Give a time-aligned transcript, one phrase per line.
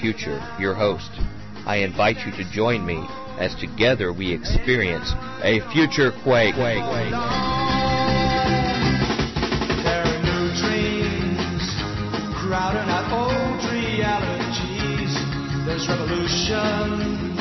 [0.00, 1.10] Future, your host.
[1.66, 3.06] I invite you to join me
[3.38, 5.12] as together we experience
[5.42, 6.54] a future quake.
[15.66, 17.36] There's revolution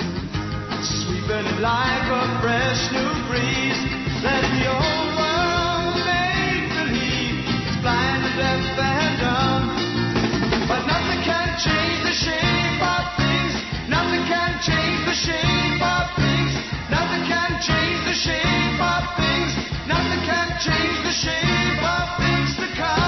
[0.84, 4.24] sweeping like a fresh new breeze.
[4.24, 4.99] Let
[18.10, 19.54] the shape of things.
[19.88, 23.06] Nothing can change the shape of things to come.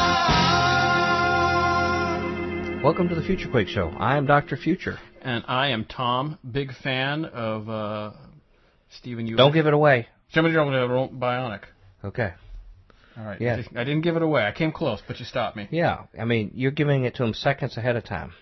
[2.84, 3.88] Welcome to the Future Quake Show.
[3.98, 4.56] I am Dr.
[4.58, 5.00] Future.
[5.24, 8.12] And I am Tom, big fan of uh,
[8.92, 9.38] Stephen Euler.
[9.38, 10.08] Don't give it away.
[10.34, 11.62] Somebody over to Bionic.
[12.06, 12.34] Okay.
[13.18, 13.42] All right.
[13.42, 13.54] Yeah.
[13.54, 14.44] I, just- I didn't give it away.
[14.44, 15.68] I came close, but you stopped me.
[15.72, 18.34] Yeah, I mean, you're giving it to him seconds ahead of time.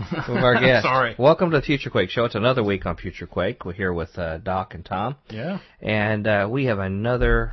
[0.12, 0.84] Of our guests.
[0.88, 1.14] Sorry.
[1.18, 2.24] Welcome to the Future Quake Show.
[2.24, 3.64] It's another week on Future Quake.
[3.66, 5.16] We're here with uh, Doc and Tom.
[5.28, 5.58] Yeah.
[5.80, 7.52] And uh, we have another.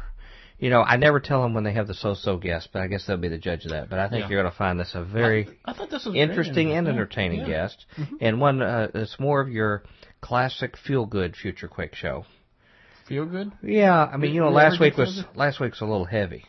[0.57, 3.05] You know, I never tell them when they have the so-so guest, but I guess
[3.05, 3.89] they'll be the judge of that.
[3.89, 4.29] But I think Yeah.
[4.29, 7.47] you're going to find this a very I thought this interesting and entertaining Yeah.
[7.47, 7.85] guest,
[8.21, 9.83] and one uh, that's more of your
[10.21, 12.25] classic feel-good Future Quake show.
[13.09, 16.05] Feel good, Yeah, I mean, You- you know, last week was last week's a little
[16.05, 16.45] heavy.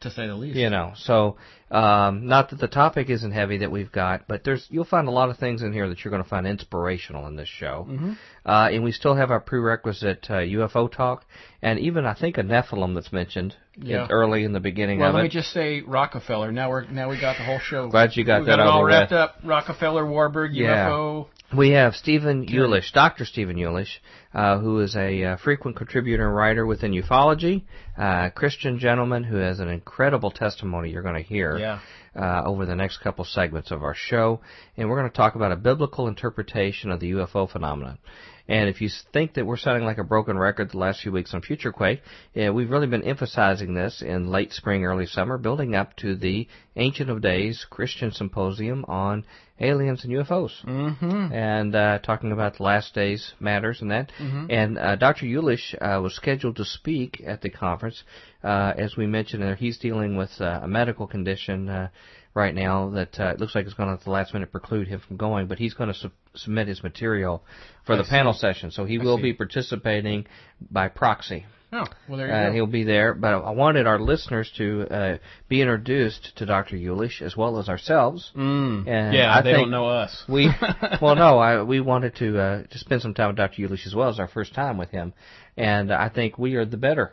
[0.00, 0.56] to say the least.
[0.56, 1.36] You know, so
[1.74, 5.10] um, not that the topic isn't heavy that we've got, but there's you'll find a
[5.10, 7.86] lot of things in here that you're going to find inspirational in this show.
[7.90, 8.12] Mm-hmm.
[8.46, 11.24] Uh, and we still have our prerequisite uh, UFO talk,
[11.62, 15.14] and even I think a Nephilim that's mentioned in- early in the beginning Well, of
[15.14, 15.16] it.
[15.16, 16.52] Well, let me just say Rockefeller.
[16.52, 17.88] Now we're now we got the whole show.
[17.88, 19.36] Glad you got we that got it all wrapped up.
[19.42, 20.88] Rockefeller, Warburg, Yeah.
[20.90, 21.26] UFO.
[21.56, 23.24] We have Stephen Yulish, Dr.
[23.24, 23.98] Stephen Yulish,
[24.34, 27.62] uh, who is a uh, frequent contributor and writer within ufology,
[27.96, 31.78] uh, Christian gentleman who has an incredible testimony you're going to hear Yeah.
[32.16, 34.40] uh, over the next couple segments of our show.
[34.76, 37.98] And we're going to talk about a biblical interpretation of the UFO phenomenon.
[38.46, 41.32] And if you think that we're sounding like a broken record the last few weeks
[41.32, 42.02] on Future Quake,
[42.34, 46.46] yeah, we've really been emphasizing this in late spring, early summer, building up to the
[46.76, 49.24] Ancient of Days Christian Symposium on
[49.60, 51.32] aliens and UFOs Mm-hmm.
[51.32, 54.10] and uh, talking about the last days matters and that.
[54.18, 55.26] And uh, Dr.
[55.26, 58.02] Yulish uh, was scheduled to speak at the conference.
[58.42, 61.88] Uh, as we mentioned, uh, he's dealing with uh, a medical condition uh,
[62.34, 64.88] right now that uh, it looks like it's going to at the last minute preclude
[64.88, 65.46] him from going.
[65.46, 67.44] But he's going to su- submit his material
[67.86, 68.10] for I the see.
[68.10, 69.22] panel session, so he I will see.
[69.22, 70.26] be participating
[70.70, 71.46] by proxy.
[71.76, 72.52] Oh, well there you Uh, go.
[72.52, 75.16] he'll be there, but I wanted our listeners to uh,
[75.48, 76.76] be introduced to Dr.
[76.76, 78.30] Yulish as well as ourselves.
[78.36, 78.86] Mm.
[78.86, 80.22] And yeah, I they don't know us.
[80.28, 80.48] We
[81.02, 83.62] well, no, I, we wanted to uh, to spend some time with Dr.
[83.62, 85.12] Yulish as well as our first time with him,
[85.56, 87.12] and I think we are the better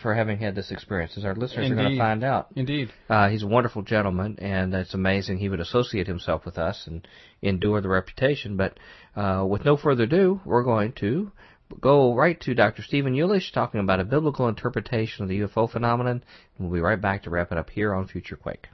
[0.00, 2.46] for having had this experience, as our listeners are going to find out.
[2.54, 2.90] Indeed.
[3.10, 7.06] Uh, he's a wonderful gentleman, and it's amazing he would associate himself with us and
[7.42, 8.56] endure the reputation.
[8.56, 8.78] But
[9.16, 11.32] uh, with no further ado, we're going to
[11.80, 12.82] go right to Dr.
[12.82, 16.24] Stephen Yulish talking about a biblical interpretation of the UFO phenomenon.
[16.58, 18.66] We'll be right back to wrap it up here on Future Quake.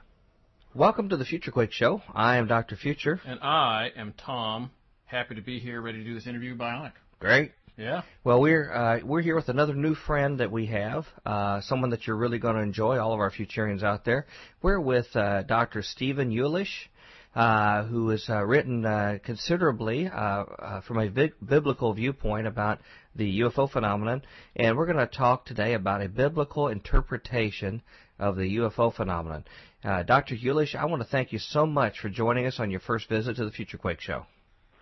[0.73, 2.01] Welcome to the Future Quake Show.
[2.13, 2.75] I am Dr.
[2.75, 3.21] Future.
[3.25, 4.71] And I am Tom.
[5.05, 6.55] Happy to be here, ready to do this interview.
[6.55, 6.93] Bionic.
[7.19, 7.51] Great.
[7.77, 8.03] Yeah.
[8.23, 12.07] Well, we're uh, we're here with another new friend that we have, uh, someone that
[12.07, 12.99] you're really going to enjoy.
[12.99, 14.25] All of our Futurians out there.
[14.61, 15.81] We're with uh, Dr.
[15.81, 16.87] Stephen Yulish,
[17.35, 22.79] uh, who has uh, written uh, considerably uh, uh, from a biblical viewpoint about
[23.15, 24.21] the UFO phenomenon,
[24.55, 27.81] and we're going to talk today about a biblical interpretation
[28.19, 29.43] of the UFO phenomenon.
[29.83, 30.35] Uh, Dr.
[30.35, 33.35] Yulish, I want to thank you so much for joining us on your first visit
[33.35, 34.25] to the Future Quake Show.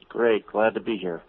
[0.07, 1.21] Great, glad to be here.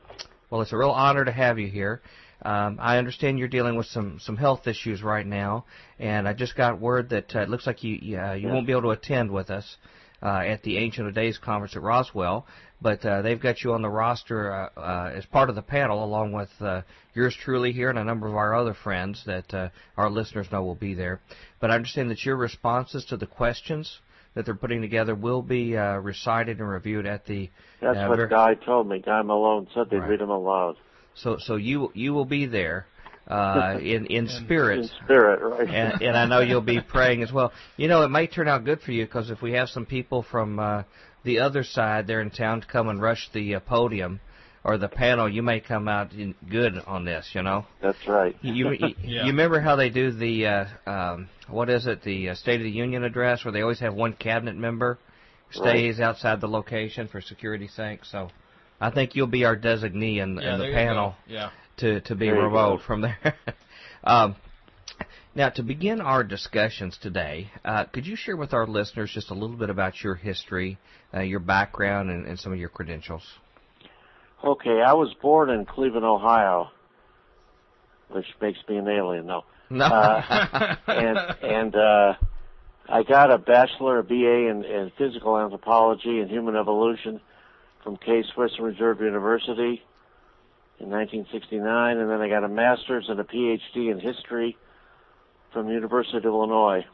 [0.50, 2.02] Well, it's a real honor to have you here.
[2.42, 5.64] Um, I understand you're dealing with some, some health issues right now,
[5.98, 8.52] and I just got word that uh, it looks like you you, uh, you Yeah.
[8.54, 9.76] won't be able to attend with us
[10.24, 12.46] uh, at the Ancient of Days conference at Roswell,
[12.80, 16.02] but uh, they've got you on the roster uh, uh, as part of the panel,
[16.02, 16.82] along with uh,
[17.14, 20.62] yours truly here and a number of our other friends that uh, our listeners know
[20.64, 21.20] will be there.
[21.60, 24.00] But I understand that your responses to the questions
[24.34, 27.50] that they're putting together will be uh, recited and reviewed at the
[27.80, 29.00] That's uh, what Guy told me.
[29.00, 30.10] Guy Malone said they'd Right.
[30.10, 30.76] read them aloud.
[31.14, 32.86] So so you you will be there
[33.28, 34.80] uh, in in spirit.
[34.80, 35.68] In spirit, right?
[35.68, 37.52] and, and I know you'll be praying as well.
[37.76, 40.22] You know, it might turn out good for you because if we have some people
[40.22, 40.82] from uh,
[41.24, 44.20] the other side there in town to come and rush the uh, podium
[44.62, 47.30] or the panel, you may come out in good on this.
[47.34, 48.36] You know, That's right.
[48.42, 49.22] you you, Yeah.
[49.24, 52.64] you remember how they do the uh, um, what is it, the uh, State of
[52.64, 54.98] the Union address, where they always have one cabinet member
[55.50, 58.04] stays outside the location for security's sake.
[58.04, 58.28] So,
[58.80, 61.14] I think you'll be our designee in, Yeah, in the panel.
[61.28, 61.50] Yeah.
[61.78, 63.34] To to be remote from there.
[64.04, 64.36] um,
[65.36, 69.34] Now, to begin our discussions today, uh, could you share with our listeners just a
[69.34, 70.78] little bit about your history,
[71.12, 73.26] uh, your background, and, and some of your credentials?
[74.44, 76.70] Okay, I was born in Cleveland, Ohio,
[78.10, 79.26] which makes me an alien.
[79.26, 79.86] No, No.
[79.86, 82.14] Uh, and and uh,
[82.88, 84.14] I got a bachelor, a BA
[84.50, 87.20] in, in physical anthropology and human evolution
[87.82, 89.82] from Case Western Reserve University
[90.80, 94.56] in 1969, and then I got a master's and a PhD in history
[95.52, 96.84] from the University of Illinois,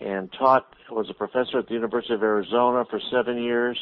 [0.00, 3.78] and taught was a professor at the University of Arizona for seven years,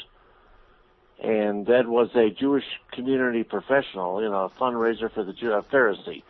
[1.23, 5.63] and then was a Jewish community professional, you know, a fundraiser for the Jew, a
[5.63, 6.23] Pharisee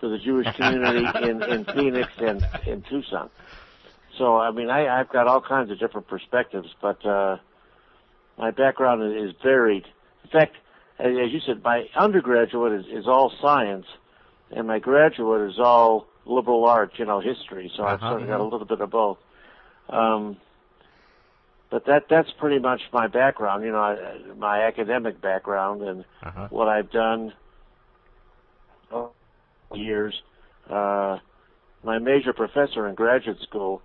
[0.00, 3.30] for the Jewish community in in Phoenix and in Tucson.
[4.18, 7.38] So I mean, I, I've got all kinds of different perspectives, but uh,
[8.36, 9.84] my background is varied.
[10.24, 10.56] In fact,
[10.98, 13.86] as you said, my undergraduate is, is all science,
[14.50, 17.70] and my graduate is all liberal arts, you know, history.
[17.76, 18.08] So I've Uh-huh.
[18.08, 19.18] sort of got a little bit of both.
[19.88, 20.36] Um,
[21.70, 26.46] but that that's pretty much my background, you know, I, my academic background and Uh-huh.
[26.50, 27.32] what I've done
[29.74, 30.14] years.
[30.70, 31.18] Uh,
[31.82, 33.82] my major professor in graduate school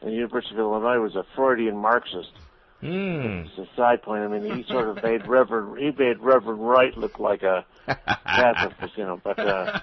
[0.00, 2.32] at the University of Illinois was a Freudian Marxist.
[2.82, 3.44] Hmm.
[3.46, 4.24] It's a side point.
[4.24, 8.98] I mean, he sort of made Reverend he made Reverend Wright look like a pacifist,
[8.98, 9.20] you know.
[9.22, 9.78] But uh,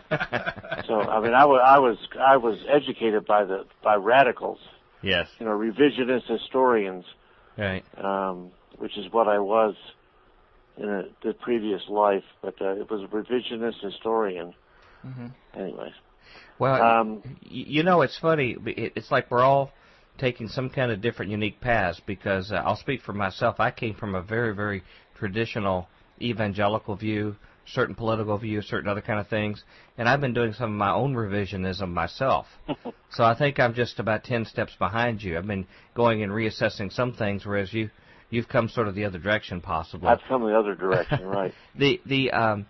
[0.86, 4.60] so I mean, I was I was I was educated by the by radicals,
[5.02, 5.30] yes.
[5.40, 7.06] you know, revisionist historians,
[7.58, 7.86] Right.
[8.04, 9.76] um, which is what I was
[10.78, 12.24] in a, the previous life.
[12.42, 14.54] But uh, it was a revisionist historian.
[15.56, 15.94] Anyways,
[16.60, 18.58] Well, um, you know, it's funny.
[18.66, 19.72] It- It's like we're all
[20.20, 22.02] taking some kind of different, unique paths.
[22.06, 23.60] Because uh, I'll speak for myself.
[23.60, 24.84] I came from a very, very
[25.18, 25.88] traditional
[26.22, 27.36] evangelical view,
[27.66, 29.64] certain political view, certain other kind of things,
[29.98, 32.48] and I've been doing some of my own revisionism myself.
[33.12, 35.38] so I think I'm just about ten steps behind you.
[35.38, 37.90] I've been going and reassessing some things, whereas you,
[38.30, 40.08] you've come sort of the other direction, possibly.
[40.08, 41.54] I've come the other direction, right?
[41.78, 42.66] The the um,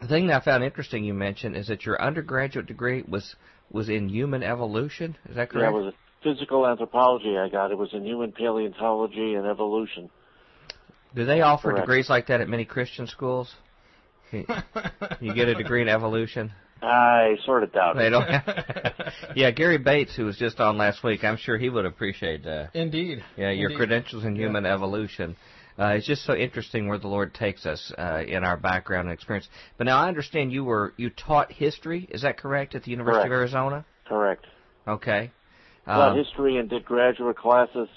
[0.00, 3.36] the thing that I found interesting you mentioned is that your undergraduate degree was
[3.70, 5.16] was in human evolution.
[5.28, 5.74] Is that Yeah, correct?
[5.74, 5.92] a
[6.22, 7.70] physical anthropology I got.
[7.70, 10.10] It was in human paleontology and evolution.
[11.14, 11.86] Do they offer Correct.
[11.86, 13.52] degrees like that at many Christian schools?
[14.30, 14.44] You
[15.20, 16.52] you get a degree in evolution.
[16.82, 18.10] I sort of doubt They it.
[18.10, 18.26] don't.
[19.36, 22.68] yeah, Gary Bates, who was just on last week, I'm sure he would appreciate uh,
[22.72, 23.22] Indeed.
[23.36, 23.76] yeah your Indeed.
[23.76, 25.36] credentials in human evolution.
[25.78, 29.14] Uh, it's just so interesting where the Lord takes us uh, in our background and
[29.14, 29.48] experience.
[29.78, 32.06] But now I understand you were you taught history.
[32.10, 33.40] Is that correct at the University of Correct.
[33.40, 33.84] Arizona?
[34.06, 34.46] Correct.
[34.86, 35.30] Okay.
[35.86, 37.88] Taught Um, history and did graduate classes,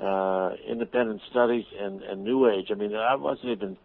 [0.00, 2.70] uh, independent studies, and, and New Age.
[2.70, 3.76] I mean, I wasn't even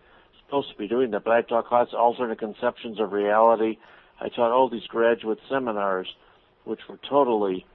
[0.46, 3.78] supposed to be doing that, but I taught classes, alternate conceptions of reality.
[4.20, 6.08] I taught all these graduate seminars,
[6.64, 7.66] which were totally,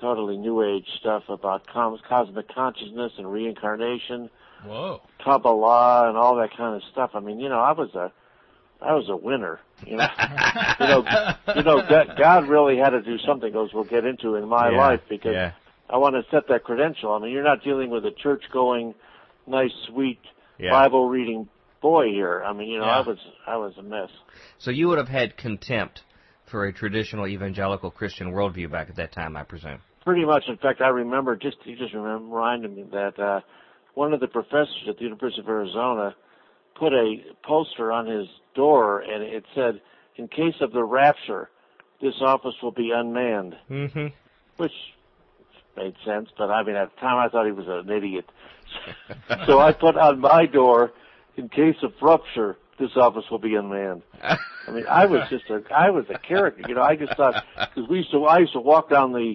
[0.00, 4.30] totally New Age stuff about com- cosmic consciousness and reincarnation.
[4.64, 5.02] Whoa.
[5.22, 7.10] Kabbalah and all that kind of stuff.
[7.14, 8.12] I mean, you know, I was a,
[8.84, 9.60] I was a winner.
[9.86, 10.06] You know,
[10.80, 11.04] you know,
[11.56, 13.52] you know, God, God really had to do something.
[13.52, 15.52] Goes, we'll get into in my yeah, life because yeah.
[15.88, 17.12] I want to set that credential.
[17.12, 18.94] I mean, you're not dealing with a church-going,
[19.46, 20.20] nice, sweet,
[20.58, 20.70] Yeah.
[20.70, 21.48] Bible-reading
[21.82, 22.42] boy here.
[22.44, 22.98] I mean, you know, Yeah.
[22.98, 24.10] I was, I was a mess.
[24.58, 26.02] So you would have had contempt
[26.46, 29.80] for a traditional evangelical Christian worldview back at that time, I presume.
[30.04, 30.44] Pretty much.
[30.48, 33.40] In fact, I remember just you just remember, reminded me that uh,
[33.94, 36.14] one of the professors at the University of Arizona
[36.74, 39.80] put a poster on his door, and it said,
[40.16, 41.50] "In case of the rapture,
[42.00, 44.06] this office will be unmanned," Mm-hmm.
[44.56, 44.72] which
[45.76, 46.28] made sense.
[46.36, 48.28] But I mean, at the time, I thought he was an idiot.
[49.46, 50.92] so I put on my door,
[51.36, 55.62] "In case of rupture, this office will be unmanned." I mean, I was just a,
[55.74, 56.82] I was a character, you know.
[56.82, 59.34] I just thought because we used to, I used to walk down the,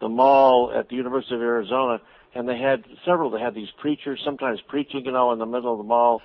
[0.00, 2.00] the mall at the University of Arizona,
[2.34, 3.30] and they had several.
[3.30, 6.22] They had these preachers, sometimes preaching, you know, in the middle of the mall,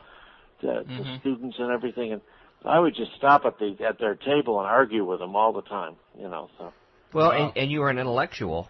[0.62, 2.22] to, to students and everything, and
[2.64, 5.62] I would just stop at the at their table and argue with them all the
[5.62, 6.50] time, you know.
[6.58, 6.74] So,
[7.14, 7.38] Well, Wow.
[7.50, 8.70] and, and you were an intellectual.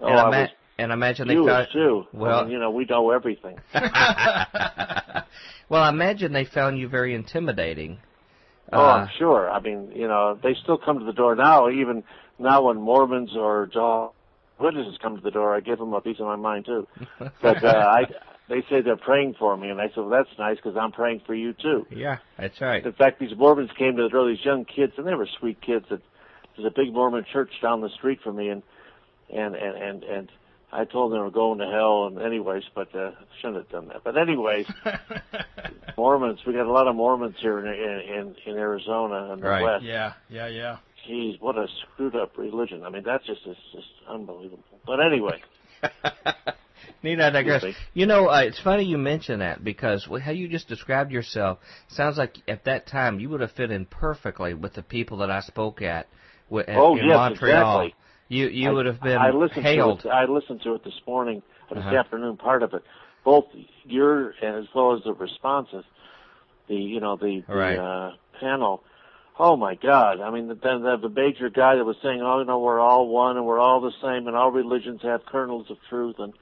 [0.00, 1.68] oh, and, I ima- was and imagine they Jewish found.
[1.72, 2.06] too.
[2.12, 3.58] well- I mean, you know, we know everything.
[5.68, 7.98] well, I imagine they found you very intimidating.
[8.72, 9.50] Oh, Uh, I'm sure.
[9.50, 11.68] I mean, you know, they still come to the door now.
[11.70, 12.04] Even
[12.38, 14.14] now, when Mormons or Jehovah's
[14.60, 16.86] Witnesses come to the door, I give them a piece of my mind too.
[17.40, 18.06] But uh, I,
[18.48, 21.22] they say they're praying for me, and I said, "Well, that's nice because I'm praying
[21.26, 22.84] for you too." yeah, that's right.
[22.84, 24.26] In fact, these Mormons came to the door.
[24.28, 25.86] These young kids, and they were sweet kids.
[25.90, 26.00] That
[26.56, 28.62] there's a big Mormon church down the street from me, and
[29.34, 30.28] and and and and
[30.72, 32.06] I told them they were going to hell.
[32.06, 34.02] And anyways, but uh, shouldn't have done that.
[34.04, 34.66] But anyways,
[35.96, 36.40] Mormons.
[36.46, 39.62] We got a lot of Mormons here in in in, Arizona and the Right.
[39.62, 39.84] West.
[39.84, 40.76] yeah, yeah, yeah.
[41.06, 42.84] geez, what a screwed up religion.
[42.84, 44.62] I mean, that's just it's just unbelievable.
[44.86, 45.42] But anyway,
[47.02, 47.64] Need I digress?
[47.94, 52.18] You know, uh, it's funny you mention that because how you just described yourself sounds
[52.18, 55.40] like at that time you would have fit in perfectly with the people that I
[55.40, 56.08] spoke at,
[56.50, 57.80] Oh, in yes, Montreal.
[57.82, 57.94] exactly.
[58.28, 60.00] You you I- would have been I listened hailed.
[60.00, 60.10] to it.
[60.10, 61.96] I listened to it this morning, or this Uh-huh.
[61.96, 62.82] afternoon, part of it.
[63.24, 63.46] Both
[63.84, 65.84] your as well as the responses,
[66.68, 67.78] the you know the, the Right.
[67.78, 68.82] uh, panel.
[69.38, 70.20] Oh my God!
[70.20, 73.08] I mean, the, the the major guy that was saying, "Oh, you know, we're all
[73.08, 76.32] one and we're all the same, and all religions have kernels of truth," and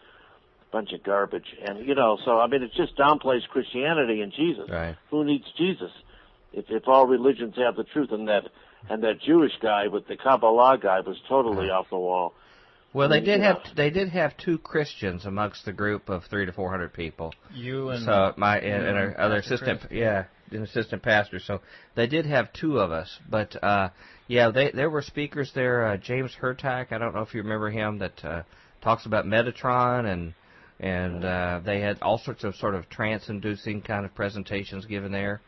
[0.73, 1.46] bunch of garbage.
[1.66, 4.68] And you know, so I mean, it just downplays Christianity and Jesus.
[4.70, 4.96] Right.
[5.11, 5.90] Who needs Jesus?
[6.52, 8.44] If if all religions have the truth, and that
[8.88, 12.35] and that Jewish guy with the Kabbalah guy was totally off the wall.
[12.92, 16.52] Well, they did have they did have two Christians amongst the group of three to
[16.52, 17.35] four hundred people.
[17.52, 19.92] You and so my and, and our other assistant, Chris.
[19.92, 21.38] yeah, an assistant pastor.
[21.38, 21.61] So
[21.94, 23.90] they did have two of us, but uh,
[24.28, 25.87] yeah, they there were speakers there.
[25.87, 28.42] Uh, James Hurtak, I don't know if you remember him, that uh,
[28.80, 30.32] talks about Metatron and
[30.80, 35.40] and uh, they had all sorts of sort of trance-inducing kind of presentations given there,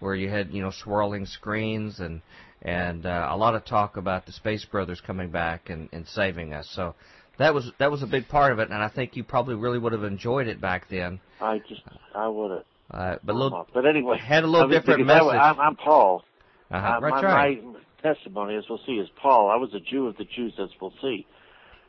[0.00, 2.22] where you had you know swirling screens and
[2.62, 6.52] and uh, a lot of talk about the Space Brothers coming back and, and saving
[6.54, 6.68] us.
[6.74, 6.94] So
[7.38, 9.78] that was that was a big part of it, and I think you probably really
[9.78, 11.20] would have enjoyed it back then.
[11.40, 11.82] I just
[12.14, 12.64] I would have.
[12.88, 15.40] Uh, but little, But anyway, had a little different I- message.
[15.40, 16.22] I'm, I'm Paul.
[16.70, 17.64] uh-huh, Uh, right, my, right.
[17.64, 19.50] my testimony, as we'll see, is Paul.
[19.50, 21.26] I was a Jew of the Jews, as we'll see.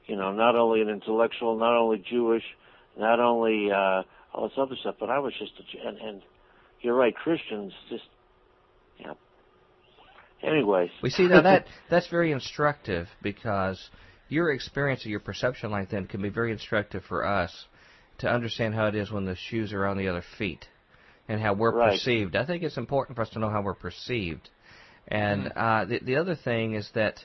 [0.08, 2.42] You know, not only an intellectual, not only Jewish,
[2.98, 5.88] not only uh, all this other stuff, but I was just a.
[5.88, 6.22] And, and
[6.82, 8.04] you're right, Christians just,
[9.00, 9.14] yeah.
[10.44, 10.92] Anyways.
[11.02, 13.90] We see now that that's very instructive because
[14.30, 17.66] your experience or your perception like then can be very instructive for us
[18.20, 20.68] to understand how it is when the shoes are on the other feet
[21.28, 21.92] and how we're Right.
[21.92, 22.36] perceived.
[22.36, 24.50] I think it's important for us to know how we're perceived.
[25.08, 27.24] And uh, the the other thing is that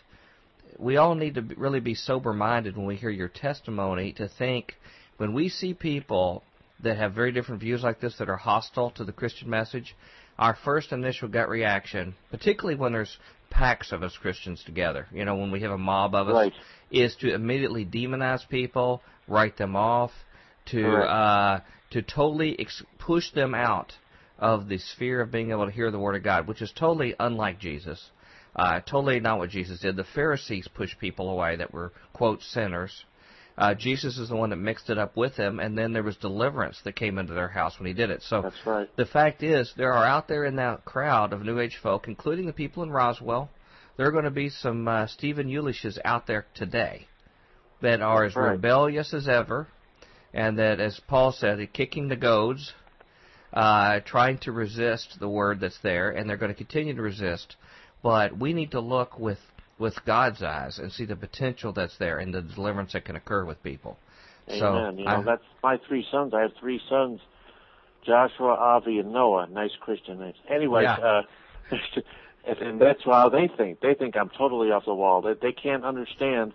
[0.78, 4.74] we all need to really be sober minded when we hear your testimony to think
[5.18, 6.42] when we see people
[6.82, 9.94] that have very different views like this that are hostile to the Christian message,
[10.38, 13.18] our first initial gut reaction, particularly when there's
[13.50, 16.52] packs of us Christians together, you know, when we have a mob of us, Right.
[16.90, 20.10] is to immediately demonize people, write them off,
[20.66, 21.10] to Correct.
[21.10, 23.92] uh, to totally ex- push them out
[24.38, 27.14] of the sphere of being able to hear the Word of God, which is totally
[27.20, 28.10] unlike Jesus.
[28.56, 29.96] Uh, totally not what Jesus did.
[29.96, 33.04] The Pharisees pushed people away that were, quote, sinners.
[33.56, 36.16] Uh, Jesus is the one that mixed it up with them, and then there was
[36.16, 38.22] deliverance that came into their house when he did it.
[38.22, 38.96] So That's right.
[38.96, 42.46] the fact is, there are out there in that crowd of New Age folk, including
[42.46, 43.50] the people in Roswell,
[43.96, 47.06] there are going to be some uh, Stephen Yulishes out there today
[47.82, 48.50] that are That's as right.
[48.52, 49.68] rebellious as ever,
[50.32, 52.72] and that, as Paul said, are kicking the goads,
[53.52, 57.56] uh, trying to resist the word that's there, and they're going to continue to resist.
[58.02, 59.38] But we need to look with
[59.82, 63.44] with God's eyes and see the potential that's there and the deliverance that can occur
[63.44, 63.98] with people.
[64.48, 64.60] Amen.
[64.60, 66.32] So you know, I- that's my three sons.
[66.32, 67.20] I have three sons,
[68.06, 69.48] Joshua, Avi, and Noah.
[69.48, 70.36] Nice Christian names.
[70.48, 70.94] Anyways, Yeah.
[70.94, 71.22] uh,
[72.46, 73.80] and, that's how they think.
[73.80, 75.20] They think I'm totally off the wall.
[75.20, 76.52] They, they can't understand,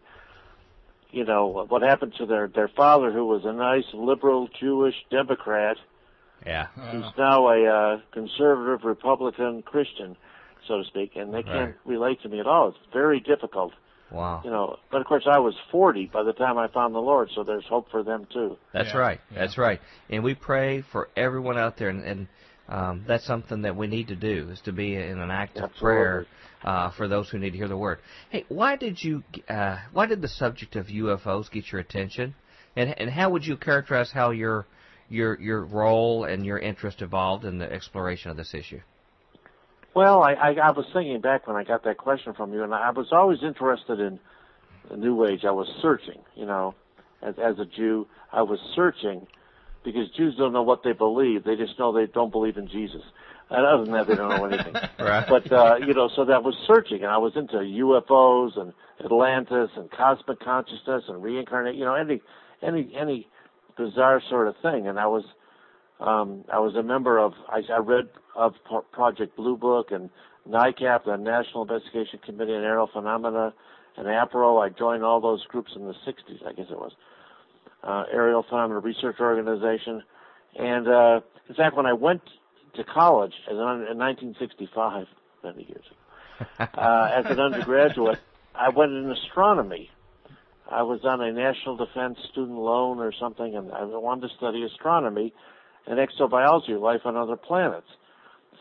[1.12, 5.78] you know, what happened to their their father, who was a nice liberal Jewish Democrat,
[6.46, 6.68] yeah.
[6.92, 10.16] who's now a uh, conservative Republican Christian,
[10.68, 11.76] so to speak, and they can't Right.
[11.86, 12.70] relate to me at all.
[12.70, 13.74] It's very difficult,
[14.12, 14.42] Wow.
[14.44, 14.78] you know.
[14.92, 17.66] But of course, I was 40 by the time I found the Lord, so there's
[17.66, 18.58] hope for them too.
[18.74, 19.22] That's Yeah, right.
[19.32, 19.40] yeah.
[19.40, 19.80] That's right.
[20.10, 22.28] And we pray for everyone out there, and, and
[22.70, 25.80] um, that's something that we need to do is to be in an active Absolutely.
[25.80, 26.26] prayer
[26.66, 28.00] uh, for those who need to hear the word.
[28.30, 29.24] Hey, why did you?
[29.48, 32.36] Uh, why did the subject of UFOs get your attention?
[32.76, 34.66] And and how would you characterize how your
[35.10, 38.82] your your role and your interest evolved in the exploration of this issue?
[39.98, 42.72] Well, I, I, I was thinking back when I got that question from you, and
[42.72, 44.20] I was always interested in
[44.92, 45.44] the New Age.
[45.44, 46.76] I was searching, you know,
[47.24, 49.26] as, as a Jew, I was searching
[49.84, 51.46] because Jews don't know what they believe.
[51.46, 53.02] They just know they don't believe in Jesus.
[53.50, 54.76] And other than that, they don't know anything.
[55.00, 55.26] Right.
[55.28, 58.74] But, uh, you know, so that was searching, and I was into UFOs and
[59.04, 62.22] Atlantis and cosmic consciousness and reincarnate, you know, any,
[62.62, 63.28] any, any
[63.76, 64.88] bizarre sort of thing.
[64.88, 65.24] And I was,
[66.00, 68.54] um, I was a member of, I, I read of
[68.92, 70.10] Project Blue Book and
[70.48, 73.54] NICAP, the National Investigation Committee on Aerial Phenomena,
[73.98, 74.64] and APRO.
[74.64, 76.92] I joined all those groups in the 60s, I guess it was.
[77.84, 80.04] Uh, Aerial Phenomena Research Organization.
[80.58, 82.22] And, uh, in fact, when I went
[82.76, 85.08] to college as an, in 1965,
[85.44, 88.20] many years ago, uh, as an undergraduate,
[88.54, 89.90] I went in astronomy.
[90.70, 94.64] I was on a national defense student loan or something, and I wanted to study
[94.64, 95.34] astronomy
[95.88, 97.88] and exobiology, life on other planets.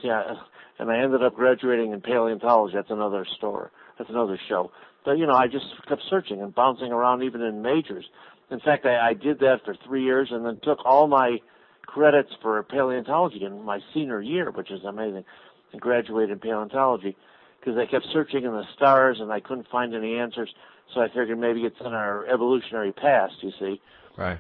[0.04, 0.36] I,
[0.78, 2.74] and I ended up graduating in paleontology.
[2.74, 3.70] That's another story.
[3.98, 4.70] that's another show.
[5.04, 8.04] But you know, I just kept searching and bouncing around even in majors.
[8.50, 11.38] In fact, I, I did that for three years and then took all my
[11.82, 15.24] credits for paleontology in my senior year, which is amazing,
[15.72, 17.16] and graduated in paleontology
[17.58, 20.52] because I kept searching in the stars and I couldn't find any answers.
[20.94, 23.80] So I figured maybe it's in our evolutionary past, you see.
[24.16, 24.38] Right.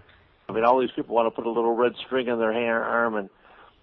[0.48, 2.68] I mean, all these people want to put a little red string in their hand,
[2.68, 3.30] arm and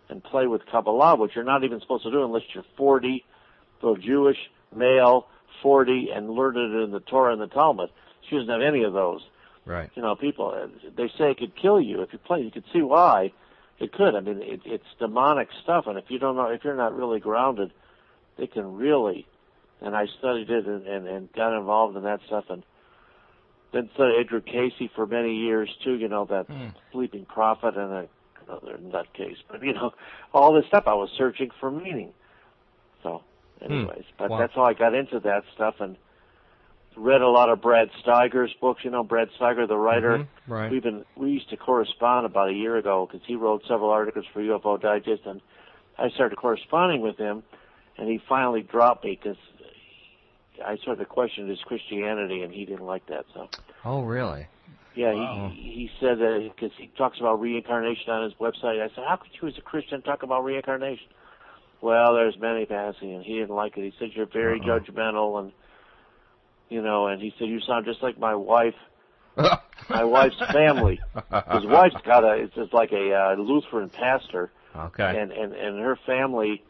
[0.10, 3.24] and play with Kabbalah, which you're not even supposed to do unless you're 40,
[3.82, 4.38] though Jewish,
[4.76, 5.28] male,
[5.62, 7.90] 40, and learned it in the Torah and the Talmud.
[8.30, 9.22] She doesn't have any of those.
[9.66, 9.90] Right.
[9.96, 12.42] You know, people uh, they say it could kill you if you play.
[12.42, 13.32] You could see why
[13.80, 14.16] it could.
[14.16, 17.20] I mean, it, it's demonic stuff, and if you don't know, if you're not really
[17.20, 17.72] grounded,
[18.38, 19.26] it can really.
[19.82, 22.64] And I studied it and, and, and got involved in that stuff, and
[23.74, 25.96] then studied Edgar Cayce for many years too.
[25.96, 26.70] You know, that Hmm.
[26.92, 28.08] sleeping prophet and a,
[28.48, 29.38] another nutcase.
[29.50, 29.92] But you know,
[30.34, 32.14] all this stuff I was searching for meaning.
[33.02, 33.24] So,
[33.62, 34.40] anyways, but Wow.
[34.40, 35.98] that's how I got into that stuff and
[36.96, 38.84] read a lot of Brad Steiger's books.
[38.84, 40.20] You know, Brad Steiger, the writer.
[40.20, 40.72] Mhm, Right.
[40.72, 44.26] We've been we used to correspond about a year ago because he wrote several articles
[44.34, 45.42] for UFO Digest, and
[45.98, 47.44] I started corresponding with him,
[47.98, 49.38] and he finally dropped me because
[50.66, 53.26] I sort of questioned his Christianity, and he didn't like that.
[53.34, 53.50] So
[53.86, 54.48] Oh, really?
[54.96, 55.52] yeah, Wow.
[55.54, 58.82] he he said that because he talks about reincarnation on his website.
[58.82, 61.08] I said, how could you, as a Christian, talk about reincarnation?
[61.82, 63.82] Well, there's many passing, and he didn't like it.
[63.84, 64.80] He said you're very Uh-uh.
[64.80, 65.52] judgmental, and
[66.70, 68.76] you know, and he said you sound just like my wife
[69.90, 71.00] my wife's family.
[71.52, 75.20] His wife's got a it's just like a uh, Lutheran pastor, Okay.
[75.20, 76.64] and and and her family,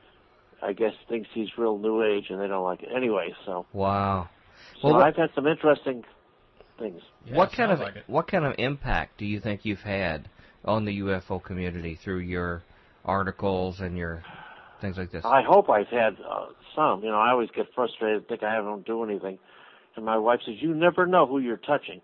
[0.63, 3.33] I guess, thinks he's real New Age, and they don't like it anyway.
[3.45, 4.29] So, Wow.
[4.81, 6.03] so Well, what- I've had some interesting
[6.79, 7.01] things.
[7.25, 10.29] Yeah, what kind of like what kind of impact do you think you've had
[10.65, 12.63] on the UFO community through your
[13.05, 14.23] articles and your
[14.81, 15.23] things like this?
[15.25, 17.03] I hope I've had uh, some.
[17.03, 19.37] You know, I always get frustrated, think I don't do anything,
[19.95, 22.01] and my wife says, "You never know who you're touching,"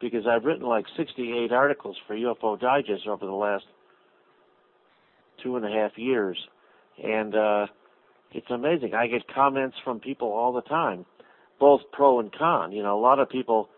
[0.00, 3.64] because I've written like 68 articles for UFO Digest over the last
[5.42, 6.38] two and a half years,
[7.02, 7.66] and uh,
[8.34, 8.94] it's amazing.
[8.94, 11.04] I get comments from people all the time,
[11.60, 12.72] both pro and con.
[12.72, 13.68] You know, a lot of people.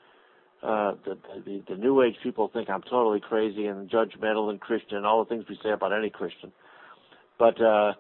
[0.63, 4.97] Uh, the, the the New Age people think I'm totally crazy and judgmental and Christian,
[4.97, 6.53] and all the things we say about any Christian.
[7.39, 7.93] But uh,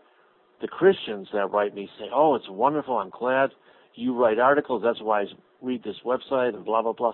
[0.62, 2.96] the Christians that write me say, "Oh, it's wonderful.
[2.96, 3.50] I'm glad
[3.94, 4.82] you write articles.
[4.82, 5.24] That's why I
[5.60, 7.12] read this website and blah blah blah."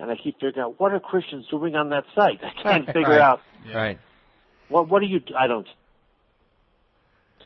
[0.00, 2.40] And I keep figuring out what are Christians doing on that site.
[2.42, 3.20] I can't figure Right.
[3.20, 3.40] out
[3.72, 4.00] Right.
[4.68, 5.20] what what do you?
[5.38, 5.68] I don't.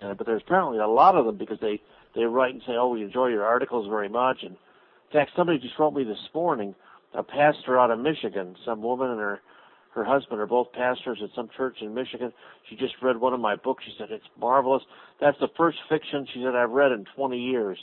[0.03, 1.81] Uh, but there's apparently a lot of them because they
[2.15, 5.59] they write and say, "Oh, we enjoy your articles very much." And in fact, somebody
[5.59, 6.75] just wrote me this morning,
[7.15, 9.41] a pastor out of Michigan, some woman and her
[9.95, 12.33] her husband are both pastors at some church in Michigan.
[12.69, 13.85] She just read one of my books.
[13.85, 14.83] She said it's marvelous.
[15.21, 17.79] That's the first fiction she said I've read in 20 years,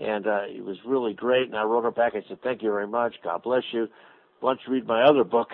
[0.00, 1.46] and uh, it was really great.
[1.46, 2.14] And I wrote her back.
[2.14, 3.14] I said, "Thank you very much.
[3.22, 3.88] God bless you.
[4.40, 5.50] Why don't you read my other book?"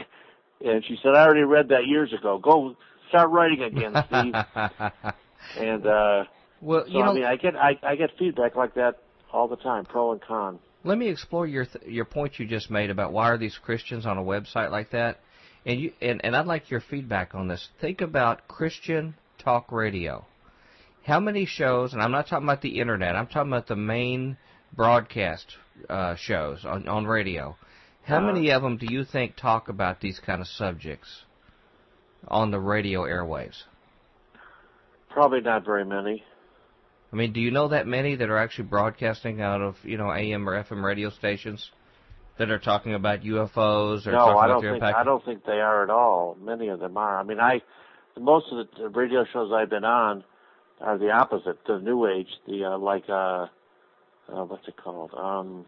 [0.65, 2.39] And she said, "I already read that years ago.
[2.39, 2.77] Go
[3.11, 5.13] start writing again, Steve."
[5.59, 6.25] and uh,
[6.61, 8.97] well, so you know, I mean, I get I, I get feedback like that
[9.33, 10.59] all the time, pro and con.
[10.85, 14.07] let me explore your th- your point you just made about why are these Christians
[14.07, 15.21] on a website like that,
[15.65, 17.69] and you and, and I'd like your feedback on this.
[17.81, 20.25] Think about Christian talk radio.
[21.05, 21.93] How many shows?
[21.93, 23.15] And I'm not talking about the internet.
[23.15, 24.37] I'm talking about the main
[24.75, 25.47] broadcast
[25.89, 27.57] uh, shows on on radio.
[28.05, 28.27] How Uh-huh.
[28.33, 31.23] many of them do you think talk about these kind of subjects
[32.29, 33.65] on the radio airwaves?
[35.17, 36.23] Probably not very many.
[37.11, 40.13] I mean, do you know that many that are actually broadcasting out of you know
[40.13, 41.71] AM or FM radio stations
[42.39, 44.99] that are talking about UFOs or no, talking I about don't their think impact?
[44.99, 46.37] I don't think they are at all.
[46.39, 47.19] Many of them are.
[47.19, 47.63] I mean, I
[48.21, 50.23] most of the radio shows I've been on
[50.83, 53.47] are the opposite, the new age, the uh, like uh,
[54.31, 55.13] uh what's it called?
[55.17, 55.65] Um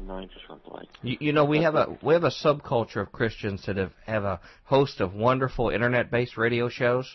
[0.00, 0.88] mind just went.
[1.02, 4.24] You, you know, we have a we have a subculture of Christians that have have
[4.24, 7.06] a host of wonderful internet-based radio shows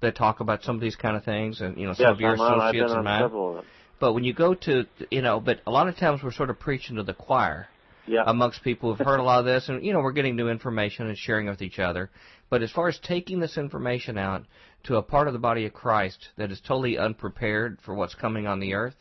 [0.00, 2.20] that talk about some of these kind of things, and you know, some Yes, of
[2.20, 3.22] your I'm on, I've been associates and mine.
[3.22, 3.64] several of them.
[4.00, 6.58] But when you go to, you know, but a lot of times we're sort of
[6.60, 7.68] preaching to the choir.
[8.10, 8.22] Yeah.
[8.26, 11.08] amongst people who've heard a lot of this, and you know we're getting new information
[11.08, 12.08] and sharing with each other.
[12.48, 14.46] But as far as taking this information out
[14.84, 18.46] to a part of the body of Christ that is totally unprepared for what's coming
[18.46, 18.94] on the earth,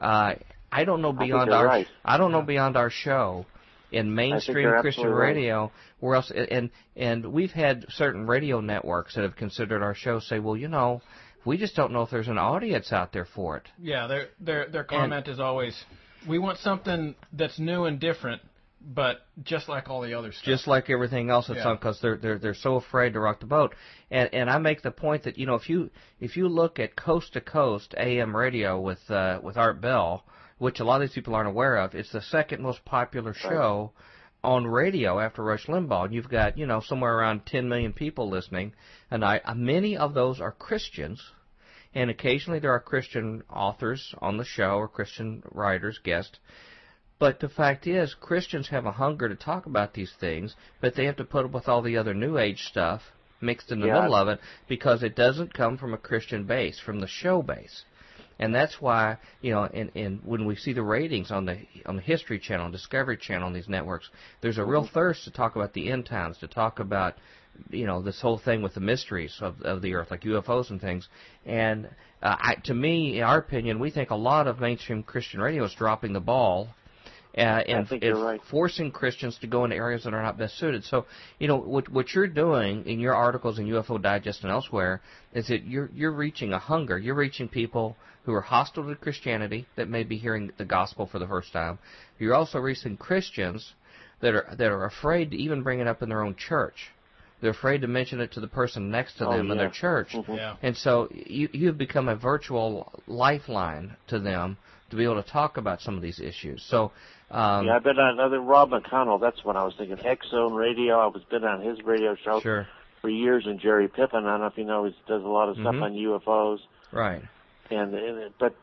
[0.00, 0.34] uh,
[0.74, 1.86] I don't know beyond our right.
[2.04, 3.46] I don't know beyond our show
[3.92, 5.26] in mainstream Christian absolutely right.
[5.28, 10.18] radio where else and and we've had certain radio networks that have considered our show
[10.18, 11.00] say, well, you know,
[11.44, 13.68] we just don't know if there's an audience out there for it.
[13.80, 15.80] Yeah, their their their comment is always,
[16.28, 18.42] we want something that's new and different
[18.86, 20.44] but just like all the other stuff.
[20.44, 21.70] just like everything else that's Yeah.
[21.70, 23.74] on because they're they're they're so afraid to rock the boat.
[24.10, 26.94] And and I make the point that you know if you if you look at
[26.96, 30.24] coast to coast AM radio with uh, with Art Bell,
[30.58, 33.92] which a lot of these people aren't aware of, it's the second most popular show
[34.42, 36.04] on radio after Rush Limbaugh.
[36.06, 38.74] And you've got you know somewhere around 10 million people listening,
[39.10, 41.22] and I uh, many of those are Christians.
[41.96, 46.38] And occasionally there are Christian authors on the show or Christian writers, guests.
[47.20, 51.04] But the fact is, Christians have a hunger to talk about these things, but they
[51.04, 54.00] have to put up with all the other New Age stuff mixed in the Yeah.
[54.00, 57.84] middle of it because it doesn't come from a Christian base, from the show base.
[58.38, 61.96] And that's why, you know, and, and when we see the ratings on the on
[61.96, 65.72] the History Channel, Discovery Channel, on these networks, there's a real thirst to talk about
[65.72, 67.14] the end times, to talk about,
[67.70, 70.80] you know, this whole thing with the mysteries of of the earth, like UFOs and
[70.80, 71.08] things.
[71.46, 71.86] And
[72.22, 75.64] uh, I, to me, in our opinion, we think a lot of mainstream Christian radio
[75.64, 76.70] is dropping the ball
[77.34, 78.40] and, think and right.
[78.50, 80.84] forcing Christians to go into areas that are not best suited.
[80.84, 81.06] So,
[81.38, 85.00] you know, what what you're doing in your articles in UFO Digest and elsewhere
[85.32, 86.98] is that you're you're reaching a hunger.
[86.98, 91.18] You're reaching people who are hostile to Christianity that may be hearing the gospel for
[91.18, 91.78] the first time.
[92.18, 93.74] You're also reaching Christians
[94.20, 96.90] that are that are afraid to even bring it up in their own church.
[97.40, 99.72] They're afraid to mention it to the person next to Oh, them in their yeah.
[99.72, 100.12] church.
[100.12, 100.36] Mhm.
[100.36, 100.56] yeah.
[100.62, 104.56] And so you you've become a virtual lifeline to them
[104.90, 106.62] to be able to talk about some of these issues.
[106.62, 106.92] So
[107.34, 109.20] um, yeah, I've been on other Rob McConnell.
[109.20, 109.98] That's what I was thinking.
[110.04, 110.98] X Zone Radio.
[111.00, 112.68] I was been on his radio show sure,
[113.00, 114.24] for years, and Jerry Pippin.
[114.24, 115.82] I don't know if you know, he does a lot of stuff Mhm.
[115.82, 116.60] on UFOs,
[116.92, 117.22] right,
[117.70, 118.54] and, and but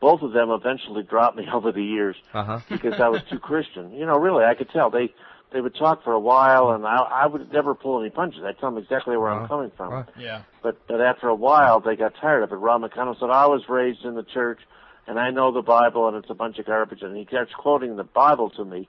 [0.00, 3.38] both of them eventually dropped me over the years uh huh, because I was too
[3.38, 3.92] Christian.
[3.94, 5.12] You know, really, I could tell they
[5.52, 8.42] they would talk for a while, and I I would never pull any punches.
[8.44, 9.42] I'd tell them exactly where Uh-huh.
[9.42, 9.92] I'm coming from.
[9.92, 10.04] Right.
[10.18, 10.42] Yeah.
[10.62, 12.56] But but after a while, they got tired of it.
[12.56, 14.58] Rob McConnell said, "I was raised in the church,
[15.06, 17.96] and I know the Bible, and it's a bunch of garbage." And he starts quoting
[17.96, 18.88] the Bible to me.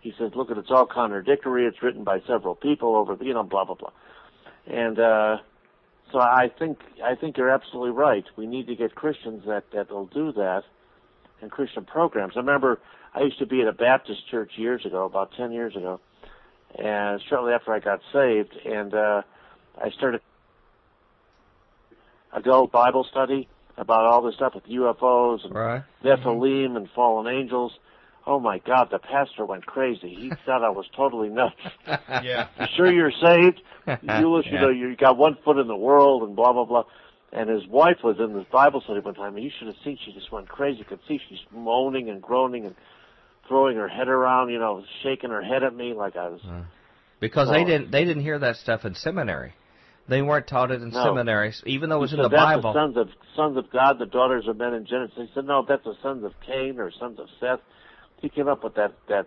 [0.00, 1.66] He says, "Look, at it's all contradictory.
[1.66, 3.92] It's written by several people over, you know, blah blah blah."
[4.66, 5.38] And uh,
[6.10, 8.24] so I think I think you're absolutely right.
[8.36, 10.62] We need to get Christians that that will do that,
[11.40, 12.34] and Christian programs.
[12.36, 12.80] I remember
[13.14, 16.00] I used to be at a Baptist church years ago, about ten years ago,
[16.78, 19.22] and shortly after I got saved, and uh,
[19.82, 20.20] I started
[22.32, 27.72] adult Bible study about all this stuff with UFOs and right, Nephilim and fallen angels.
[28.26, 30.14] Oh my God, the pastor went crazy.
[30.14, 31.56] He thought I was totally nuts.
[32.22, 32.48] Yeah.
[32.60, 33.60] You sure you're saved?
[33.86, 36.84] You listen, you know, you got one foot in the world and blah blah blah.
[37.32, 39.98] And his wife was in this Bible study one time, and you should have seen.
[40.04, 40.80] She just went crazy.
[40.80, 42.74] You could see she's moaning and groaning and
[43.48, 46.40] throwing her head around, you know, shaking her head at me like I was.
[47.20, 47.64] because they oh.
[47.64, 49.54] didn't they didn't hear that stuff in seminary.
[50.12, 51.02] They weren't taught it in No.
[51.04, 52.72] seminaries, even though it was He in the said, that's Bible.
[52.74, 55.16] the sons of sons of God, the daughters of men in Genesis.
[55.16, 57.60] He said, no, that's the sons of Cain or sons of Seth.
[58.20, 59.26] He came up with that that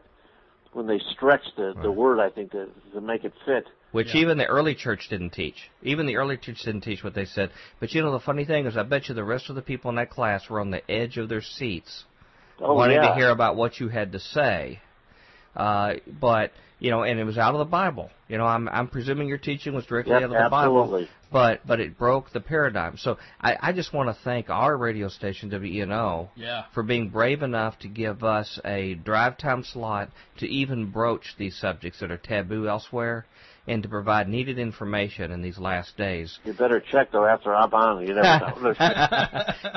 [0.73, 3.65] when they stretched the the word, I think, to, to make it fit.
[3.91, 4.21] which Yeah.
[4.21, 5.69] even the early church didn't teach.
[5.81, 7.49] Even the early church didn't teach what they said.
[7.79, 9.89] But you know the funny thing is, I bet you the rest of the people
[9.89, 12.03] in that class were on the edge of their seats,
[12.59, 14.81] Oh wanting yeah, to hear about what you had to say.
[15.55, 18.09] Uh, but you know, and it was out of the Bible.
[18.27, 21.07] You know, I'm I'm presuming your teaching was directly Yep, out of the Bible.
[21.31, 22.97] But but it broke the paradigm.
[22.97, 26.63] So I, I just want to thank our radio station WENO Yeah.
[26.73, 31.57] for being brave enough to give us a drive time slot to even broach these
[31.57, 33.25] subjects that are taboo elsewhere
[33.67, 36.37] and to provide needed information in these last days.
[36.45, 38.07] You better check though after I'm on.
[38.07, 38.73] You never know.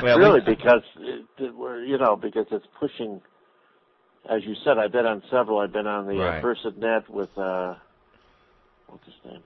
[0.02, 3.20] Well, we- really, because it, it, we're you know because it's pushing.
[4.28, 5.58] As you said, I've been on several.
[5.58, 6.38] I've been on the Right.
[6.38, 7.74] uh, Versanet with uh,
[8.86, 9.42] what's his name,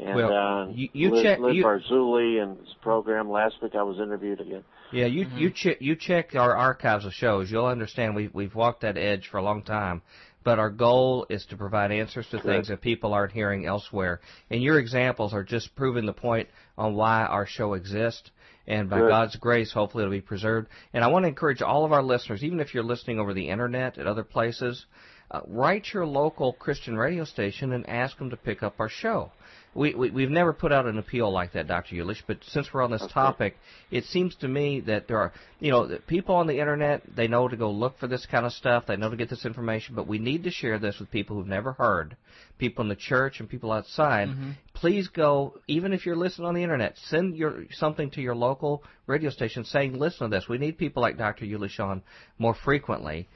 [0.00, 3.30] and Well, uh, you- you Liz, check- Liz you- Barzuli and his program.
[3.30, 4.64] Last week I was interviewed again.
[4.92, 7.50] Yeah, you you check you check our archives of shows.
[7.50, 10.02] You'll understand we we've walked that edge for a long time.
[10.44, 14.20] But our goal is to provide answers to things that people aren't hearing elsewhere.
[14.48, 18.30] And your examples are just proving the point on why our show exists.
[18.66, 19.08] And by Good.
[19.08, 20.68] God's grace, hopefully it'll be preserved.
[20.92, 23.48] And I want to encourage all of our listeners, even if you're listening over the
[23.48, 24.86] internet at other places,
[25.30, 29.32] uh, write your local Christian radio station and ask them to pick up our show.
[29.74, 31.96] We, we we've never put out an appeal like that, Dr.
[31.96, 33.12] Yulish, but since we're on this Okay.
[33.12, 33.56] topic,
[33.90, 37.46] it seems to me that there are, you know, people on the internet, they know
[37.46, 40.06] to go look for this kind of stuff, they know to get this information, but
[40.06, 42.16] we need to share this with people who've never heard,
[42.56, 44.28] people in the church and people outside.
[44.72, 48.82] Please go, even if you're listening on the internet, send your something to your local
[49.06, 50.48] radio station saying, listen to this.
[50.48, 51.44] We need people like Dr.
[51.44, 52.02] Yulish on
[52.38, 53.28] more frequently.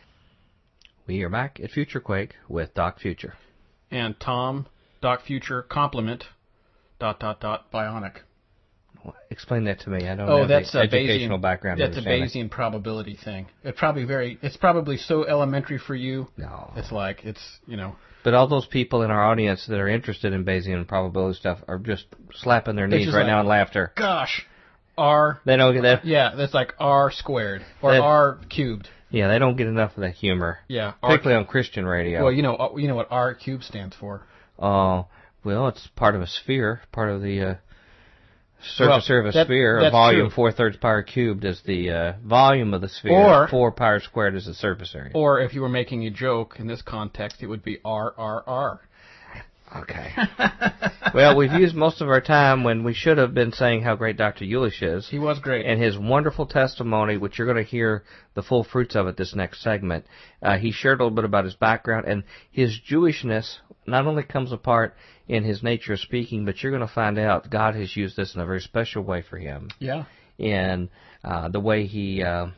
[1.10, 3.34] We are back at FutureQuake with Doc Future.
[3.90, 4.68] And Tom,
[5.02, 6.22] Doc Future, compliment,
[7.00, 8.18] dot, dot, dot, bionic.
[9.28, 10.06] Explain that to me.
[10.06, 10.42] I don't know.
[10.42, 11.80] Oh, that's a educational Bayesian, background.
[11.80, 13.48] That's a Bayesian probability thing.
[13.64, 14.38] It's probably very.
[14.40, 16.28] It's probably so elementary for you.
[16.36, 16.72] No.
[16.76, 17.96] It's like it's you know.
[18.22, 21.78] But all those people in our audience that are interested in Bayesian probability stuff are
[21.78, 23.92] just slapping their knees right like- now in laughter.
[23.96, 24.46] Gosh,
[24.96, 25.40] R.
[25.44, 26.04] They don't get that.
[26.04, 28.88] Yeah, that's like R squared or That- R cubed.
[29.10, 30.92] Yeah, they don't get enough of that humor, Yeah.
[31.02, 32.22] R, particularly on Christian radio.
[32.24, 34.22] well, you know, uh, you know what R cubed stands for.
[34.58, 35.06] Oh,
[35.44, 37.54] well, it's part of a sphere, part of the uh,
[38.78, 39.78] Well, surface area of a sphere.
[39.78, 40.34] A volume true.
[40.34, 43.12] four thirds power cubed is the uh, volume of the sphere.
[43.12, 45.12] Or- four power squared is the surface area.
[45.14, 48.44] Or if you were making a joke in this context, it would be R R
[48.46, 48.80] R.
[49.74, 50.12] Okay.
[51.14, 54.16] well, we've used most of our time when we should have been saying how great
[54.16, 54.44] Dr.
[54.44, 55.08] Yulish is.
[55.08, 55.64] He was great.
[55.64, 58.04] and his wonderful testimony, which you're going to hear
[58.34, 60.06] the full fruits of it this next segment.
[60.42, 63.58] Uh, he shared a little bit about his background and his Jewishness.
[63.86, 64.96] Not only comes apart
[65.28, 68.34] in his nature of speaking, but you're going to find out God has used this
[68.34, 70.04] in a very special way for him, yeah.
[70.38, 70.90] in
[71.24, 72.48] uh, the way he uh,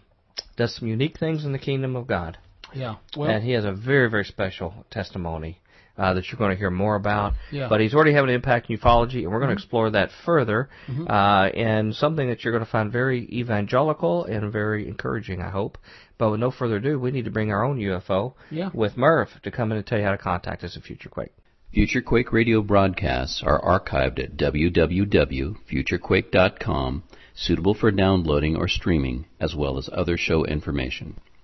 [0.57, 2.39] does some unique things in the kingdom of God.
[2.75, 2.97] Yeah.
[3.17, 5.59] Well, and he has a very, very special testimony
[5.99, 7.35] uh, that you're going to hear more about.
[7.51, 7.69] Yeah.
[7.69, 10.71] But he's already having an impact in ufology, and we're going to explore that further,
[11.09, 15.77] uh, and something that you're going to find very evangelical and very encouraging, I hope.
[16.19, 18.71] But with no further ado, we need to bring our own UFO Yeah.
[18.73, 21.33] with Merv to come in and tell you how to contact us at Future Quake.
[21.73, 27.03] Future Quake radio broadcasts are archived at www.futurequake.com,
[27.35, 31.19] suitable for downloading or streaming, as well as other show information.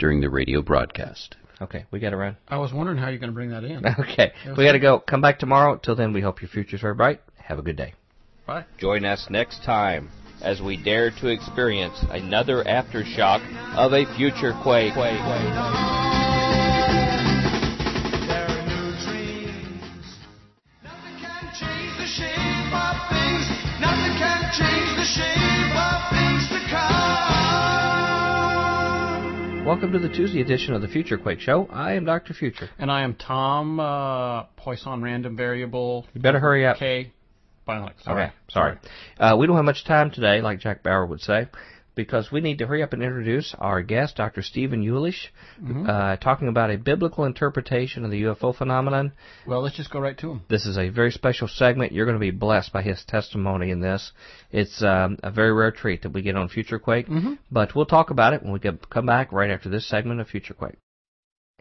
[0.00, 1.36] during the radio broadcast.
[1.62, 2.36] Okay, we got to run.
[2.48, 3.84] I was wondering how you're going to bring that in.
[4.00, 4.98] Okay, we got to go.
[4.98, 5.76] Come back tomorrow.
[5.76, 7.20] Till then, we hope your future's very bright.
[7.36, 7.94] Have a good day.
[8.46, 8.64] Bye.
[8.78, 10.10] Join us next time
[10.42, 13.44] as we dare to experience another aftershock
[13.76, 14.94] of a future quake.
[14.94, 16.00] There are.
[23.80, 25.49] Nothing can change the shape
[29.70, 31.68] Welcome to the Tuesday edition of the Future Quake Show.
[31.70, 32.34] I am Dr.
[32.34, 32.68] Future.
[32.76, 36.78] And I am Tom uh, Poisson Random Variable You better hurry up.
[36.78, 37.12] K.
[37.68, 37.92] Bionic.
[38.02, 38.24] Sorry.
[38.24, 38.78] Okay, sorry.
[39.16, 41.46] Uh, we don't have much time today, like Jack Bauer would say,
[42.04, 44.40] because we need to hurry up and introduce our guest, Dr.
[44.40, 45.28] Stephen Yulish,
[45.86, 49.12] uh, talking about a biblical interpretation of the UFO phenomenon.
[49.46, 50.42] Well, let's just go right to him.
[50.48, 51.92] This is a very special segment.
[51.92, 54.12] You're going to be blessed by his testimony in this.
[54.50, 57.06] It's um, a very rare treat that we get on Future Quake,
[57.50, 60.28] but we'll talk about it when we get, come back right after this segment of
[60.28, 60.78] Future Quake.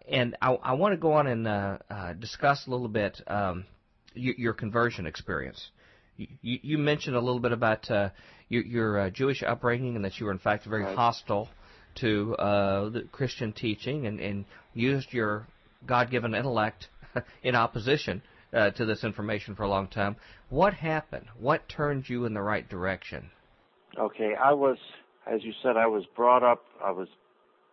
[0.07, 3.65] And I, I want to go on and uh, uh, discuss a little bit um,
[4.13, 5.69] your, your conversion experience.
[6.15, 8.09] You, you you mentioned a little bit about uh,
[8.49, 10.95] your, your uh, Jewish upbringing and that you were in fact very Right.
[10.95, 11.49] hostile
[11.95, 15.47] to uh, the Christian teaching and, and used your
[15.85, 16.87] God-given intellect
[17.43, 18.21] in opposition
[18.53, 20.15] uh, to this information for a long time.
[20.49, 21.27] What happened?
[21.39, 23.29] What turned you in the right direction?
[23.97, 24.77] Okay, I was,
[25.25, 26.63] as you said, I was brought up.
[26.83, 27.07] I was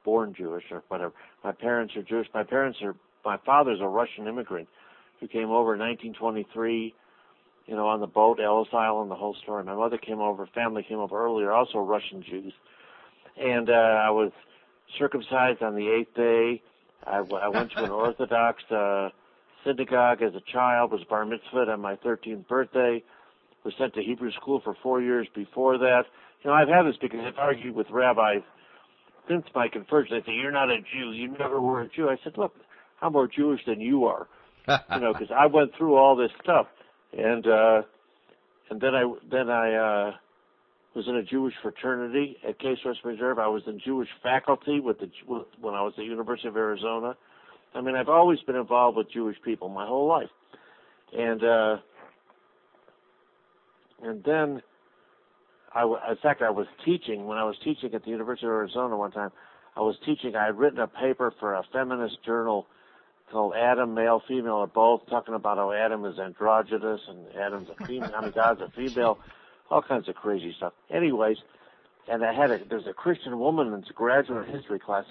[0.05, 1.13] born Jewish or whatever.
[1.45, 2.27] My parents are Jewish.
[2.35, 2.95] My parents are.
[3.25, 4.69] My father's a Russian immigrant
[5.21, 6.95] who came over in 1923.
[7.67, 9.65] You know, on the boat, Ellis Island, the whole story.
[9.65, 10.47] My mother came over.
[10.55, 12.53] Family came over earlier, also Russian Jews.
[13.37, 14.31] And uh, I was
[14.99, 16.63] circumcised on the eighth day.
[17.05, 19.11] I, w- I went to an Orthodox uh,
[19.65, 20.93] synagogue as a child.
[20.93, 23.03] Was bar mitzvahed on my 13th birthday
[23.67, 26.05] was sent to Hebrew school for four years before that.
[26.43, 28.43] You know, I've had this because I've argued with rabbis
[29.29, 30.17] since my conversion.
[30.17, 31.11] They say, you're not a Jew.
[31.11, 32.09] You never were a Jew.
[32.09, 32.55] I said, look,
[33.03, 34.29] I'm more Jewish than you are.
[34.69, 36.69] you know, because I went through all this stuff.
[37.13, 37.83] And, uh,
[38.71, 40.13] and then I, then I, uh,
[40.97, 43.39] was in a Jewish fraternity at Case West Reserve.
[43.39, 45.11] I was in Jewish faculty with the,
[45.61, 47.15] when I was at the University of Arizona.
[47.75, 50.31] I mean, I've always been involved with Jewish people my whole life.
[51.13, 51.77] And, uh,
[54.03, 54.63] and then
[55.75, 58.97] I in fact, I was teaching when I was teaching at the University of Arizona
[58.97, 59.31] one time.
[59.77, 60.35] I was teaching.
[60.35, 62.67] I had written a paper for a feminist journal
[63.31, 67.87] called "Adam, Male, Female, or Both," talking about how Adam is androgynous and Adam's a
[67.87, 68.13] female.
[68.17, 69.19] I mean, God's a female.
[69.71, 70.73] All kinds of crazy stuff.
[70.91, 71.39] Anyways,
[72.09, 75.05] and I had a there's a Christian woman in graduate history class,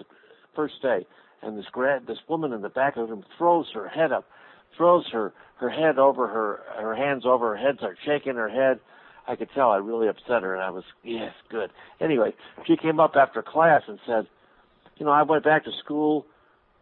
[0.55, 1.05] first day,
[1.41, 4.25] and this grad this woman in the back of the room throws her head up,
[4.77, 8.79] throws her her head over her her hands over her head, starts shaking her head.
[9.27, 11.71] I could tell I really upset her, and I was yes, good.
[11.99, 12.33] Anyway,
[12.65, 14.27] she came up after class and said,
[14.97, 16.27] you know, I went back to school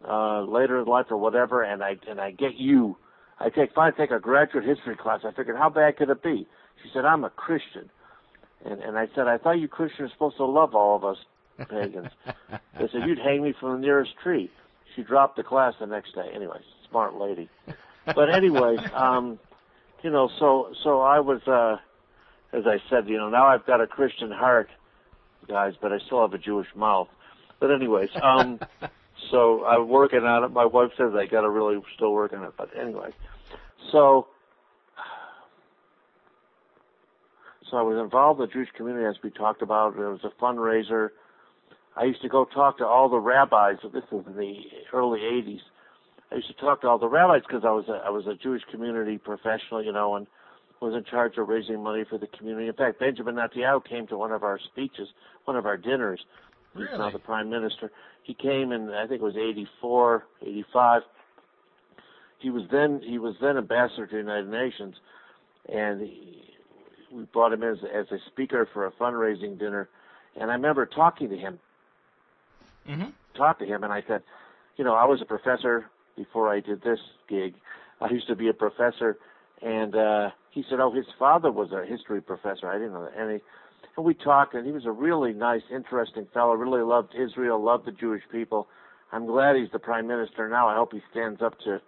[0.08, 2.96] uh, later in life or whatever, and I and I get you.
[3.38, 5.20] I take finally take a graduate history class.
[5.24, 6.46] I figured, how bad could it be?
[6.82, 7.90] She said, I'm a Christian,
[8.64, 11.16] and and I said, I thought you Christians were supposed to love all of us
[11.68, 12.10] pagans.
[12.26, 14.50] they said you'd hang me from the nearest tree.
[14.94, 16.30] She dropped the class the next day.
[16.34, 17.48] Anyway, smart lady.
[18.06, 19.38] But anyway, um,
[20.02, 21.76] you know, so so I was, uh,
[22.56, 24.68] as I said, you know, now I've got a Christian heart,
[25.48, 27.08] guys, but I still have a Jewish mouth.
[27.60, 28.60] But anyways, um,
[29.30, 30.48] so I'm working on it.
[30.52, 32.52] My wife says I got to really still work on it.
[32.56, 33.10] But anyway,
[33.92, 34.28] so
[37.70, 39.96] so I was involved in the Jewish community as we talked about.
[39.96, 41.10] There was a fundraiser.
[41.96, 43.76] I used to go talk to all the rabbis.
[43.92, 44.54] This was in the
[44.92, 45.60] early '80s.
[46.30, 48.34] I used to talk to all the rabbis because I was a, I was a
[48.34, 50.26] Jewish community professional, you know, and
[50.80, 52.68] was in charge of raising money for the community.
[52.68, 55.08] In fact, Benjamin Netanyahu came to one of our speeches,
[55.44, 56.20] one of our dinners.
[56.76, 56.98] He's Really?
[56.98, 57.90] now the prime minister.
[58.22, 61.02] He came in, I think it was '84, '85.
[62.38, 64.96] He was then he was then ambassador to the United Nations,
[65.72, 66.42] and he,
[67.12, 69.88] we brought him in as, as a speaker for a fundraising dinner.
[70.38, 71.58] And I remember talking to him,
[72.86, 73.04] hmm
[73.36, 74.22] talked to him, and I said,
[74.76, 77.54] you know, I was a professor before I did this gig.
[78.00, 79.16] I used to be a professor,
[79.62, 82.68] and uh, he said, oh, his father was a history professor.
[82.68, 83.16] I didn't know that.
[83.16, 83.38] And, he,
[83.96, 86.54] and we talked, and he was a really nice, interesting fellow.
[86.54, 88.66] Really loved Israel, loved the Jewish people.
[89.12, 90.68] I'm glad he's the prime minister now.
[90.68, 91.80] I hope he stands up to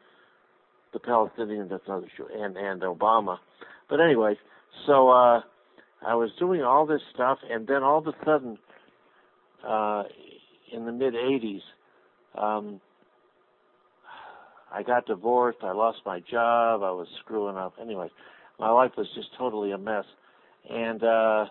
[0.93, 1.71] the Palestinians.
[1.71, 3.39] That's another issue, and and Obama.
[3.89, 4.37] But anyways,
[4.87, 5.41] so uh,
[6.07, 8.59] I was doing all this stuff, and then all of a sudden,
[9.67, 10.05] uh,
[10.73, 11.61] in the mid '80s,
[12.37, 12.81] um,
[14.73, 15.59] I got divorced.
[15.63, 16.83] I lost my job.
[16.83, 17.75] I was screwing up.
[17.81, 18.11] Anyway,
[18.59, 20.05] my life was just totally a mess.
[20.69, 21.47] And uh,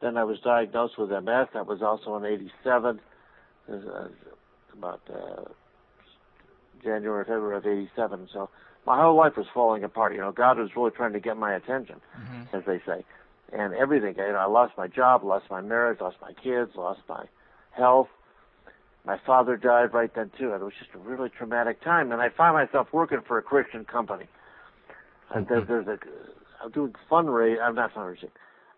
[0.00, 1.48] then I was diagnosed with MS.
[1.54, 3.00] That was also in '87.
[3.68, 4.08] It was, uh,
[4.76, 5.48] about uh,
[6.82, 8.28] January, February of '87.
[8.32, 8.48] So
[8.86, 10.14] my whole life was falling apart.
[10.14, 12.00] You know, God was really trying to get my attention,
[12.52, 13.04] as they say,
[13.52, 14.14] and everything.
[14.16, 17.24] You know, I lost my job, lost my marriage, lost my kids, lost my
[17.72, 18.08] health.
[19.04, 22.10] My father died right then too, and it was just a really traumatic time.
[22.12, 24.26] And I found myself working for a Christian company.
[25.34, 25.98] And there, there's a,
[26.62, 27.60] I'm doing fundraising.
[27.60, 28.30] I'm not fundraising,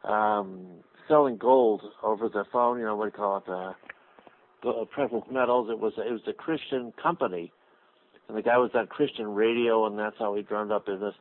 [0.04, 0.66] um,
[1.08, 2.78] selling gold over the phone.
[2.78, 3.48] You know what do you call it?
[3.48, 5.68] Uh, precious metals.
[5.70, 7.52] It was it was a Christian company,
[8.28, 11.14] and the guy was on Christian radio, and that's how he drummed up business.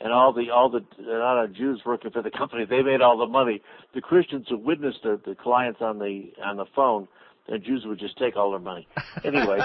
[0.00, 3.00] And all the all the a lot of Jews working for the company, they made
[3.00, 3.62] all the money.
[3.94, 7.08] The Christians who witnessed the, the clients on the on the phone,
[7.48, 8.88] the Jews would just take all their money.
[9.24, 9.58] Anyway,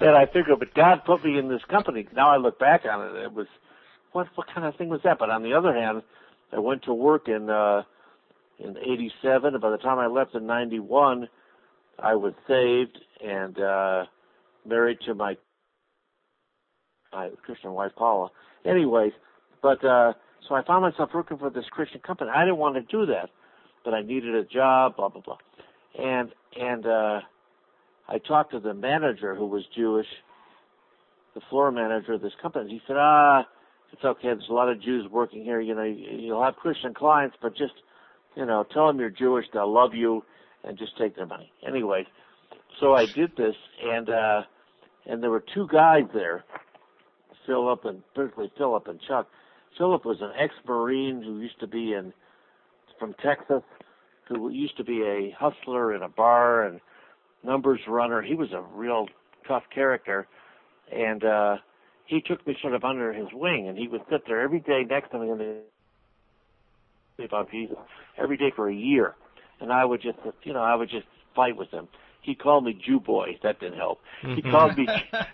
[0.00, 2.06] and I figured, but God put me in this company.
[2.14, 3.46] Now I look back on it, it was
[4.12, 5.18] what what kind of thing was that?
[5.18, 6.02] But on the other hand,
[6.52, 7.82] I went to work in uh
[8.58, 11.28] in '87, and by the time I left in '91,
[11.98, 14.04] I was saved and uh
[14.66, 15.36] married to my
[17.12, 18.30] my Christian wife Paula.
[18.64, 19.12] Anyways,
[19.62, 20.12] but uh
[20.48, 22.30] so I found myself working for this Christian company.
[22.34, 23.30] I didn't want to do that,
[23.84, 25.38] but I needed a job, blah blah blah.
[25.98, 27.20] And and uh
[28.08, 30.06] I talked to the manager who was Jewish,
[31.34, 32.70] the floor manager of this company.
[32.70, 33.46] He said, "Ah,
[33.92, 34.28] it's okay.
[34.28, 35.60] There's a lot of Jews working here.
[35.60, 37.74] You know, you- you'll have Christian clients, but just,
[38.36, 39.46] you know, tell them you're Jewish.
[39.52, 40.24] They'll love you,
[40.64, 42.06] and just take their money." Anyway,
[42.78, 44.42] so I did this, and uh,
[45.06, 46.44] and there were two guys there,
[47.46, 49.26] Philip and particularly Philip and Chuck.
[49.76, 52.12] Philip was an ex-marine who used to be in
[52.98, 53.62] from Texas,
[54.28, 56.80] who used to be a hustler in a bar and
[57.42, 58.20] numbers runner.
[58.20, 59.08] He was a real
[59.46, 60.26] tough character,
[60.92, 61.56] and uh,
[62.10, 64.82] he took me sort of under his wing, and he would sit there every day
[64.82, 65.62] next to me and
[67.24, 67.76] about Jesus
[68.18, 69.14] every day for a year,
[69.60, 71.06] and I would just, you know, I would just
[71.36, 71.86] fight with him.
[72.22, 73.38] He called me Jew boy.
[73.42, 74.00] That didn't help.
[74.22, 74.88] He called me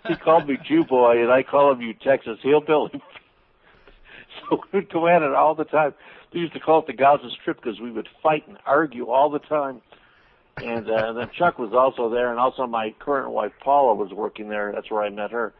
[0.07, 2.91] he called me Jew boy, and I call him you Texas hillbilly.
[4.49, 5.93] so we'd go at it all the time.
[6.33, 9.29] We used to call it the Gaza Strip because we would fight and argue all
[9.29, 9.81] the time.
[10.57, 14.49] And uh, then Chuck was also there, and also my current wife Paula was working
[14.49, 14.71] there.
[14.73, 15.53] That's where I met her,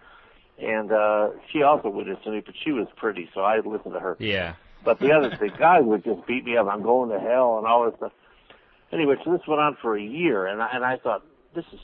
[0.58, 4.00] and uh, she also witnessed to me, but she was pretty, so I listened to
[4.00, 4.16] her.
[4.20, 4.56] Yeah.
[4.84, 6.68] But the other the guy would just beat me up.
[6.68, 8.12] I'm going to hell and all this stuff.
[8.92, 11.80] Anyway, so this went on for a year, and I, and I thought this is,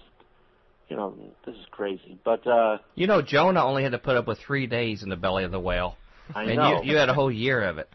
[0.88, 1.14] you know,
[1.46, 2.18] this is crazy.
[2.24, 5.18] But uh, You know, Jonah only had to put up with three days in the
[5.18, 5.98] belly of the whale,
[6.34, 7.90] I and know you you had a whole year of it.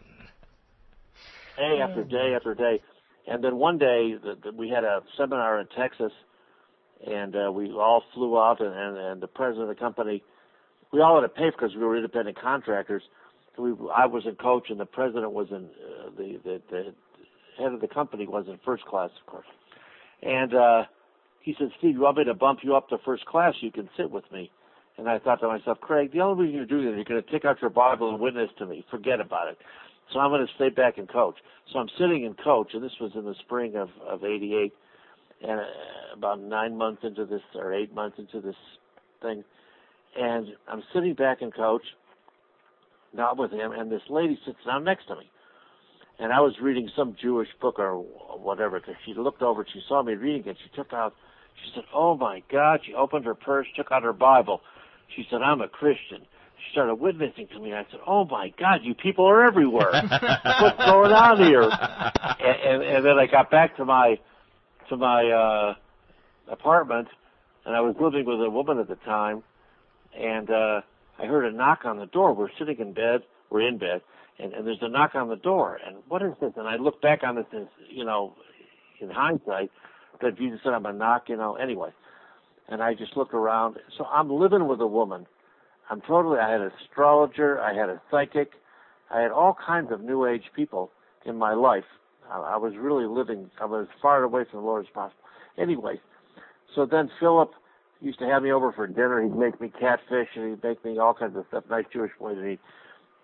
[1.57, 2.81] day after day after day,
[3.27, 6.11] and then one day the, the, we had a seminar in Texas,
[7.05, 10.23] and uh, we all flew out, and, and and the president of the company,
[10.91, 13.03] we all had to pay because we were independent contractors.
[13.57, 16.83] we, I was in coach, and the president was in uh, the, the the
[17.57, 19.45] head of the company was in first class, of course.
[20.21, 20.83] And uh,
[21.41, 23.53] he said, "Steve, you want me to bump you up to first class?
[23.61, 24.51] You can sit with me."
[24.97, 27.31] And I thought to myself, Craig, the only reason you're doing this, you're going to
[27.31, 28.85] take out your Bible and witness to me.
[28.91, 29.57] Forget about it.
[30.11, 31.35] So I'm going to stay back and coach.
[31.71, 34.73] So I'm sitting in coach, and this was in the spring of of '88,
[35.41, 35.63] and uh,
[36.15, 38.55] about nine months into this or eight months into this
[39.21, 39.43] thing,
[40.17, 41.83] and I'm sitting back in coach,
[43.13, 45.29] not with him, and this lady sits down next to me.
[46.19, 50.03] And I was reading some Jewish book or whatever, because she looked over, she saw
[50.03, 51.13] me reading it, she took out,
[51.63, 54.61] she said, oh my God, she opened her purse, took out her Bible.
[55.15, 56.21] She said, I'm a Christian.
[56.57, 57.71] She started witnessing to me.
[57.71, 59.91] And I said, oh my God, you people are everywhere.
[59.91, 61.61] What's going on here?
[61.63, 64.19] And, and, and then I got back to my,
[64.89, 65.75] to my, uh,
[66.51, 67.07] apartment,
[67.65, 69.43] and I was living with a woman at the time,
[70.17, 70.81] and, uh,
[71.19, 72.33] I heard a knock on the door.
[72.33, 73.23] We're sitting in bed.
[73.49, 74.01] We're in bed,
[74.37, 75.79] and, and there's a knock on the door.
[75.85, 76.53] And what is this?
[76.55, 78.35] And I look back on this, as, you know,
[79.01, 79.71] in hindsight,
[80.21, 81.55] that Jesus said I'm a knock, you know.
[81.55, 81.89] Anyway,
[82.69, 83.77] and I just look around.
[83.97, 85.25] So I'm living with a woman.
[85.89, 86.39] I'm totally.
[86.39, 87.59] I had an astrologer.
[87.59, 88.51] I had a psychic.
[89.11, 90.91] I had all kinds of new age people
[91.25, 91.85] in my life.
[92.31, 93.49] I, I was really living.
[93.59, 95.21] I was as far away from the Lord as possible.
[95.57, 95.99] Anyway,
[96.75, 97.51] so then Philip
[97.99, 99.21] he used to have me over for dinner.
[99.21, 101.65] He'd make me catfish and he'd make me all kinds of stuff.
[101.69, 102.59] Nice Jewish boy to eat,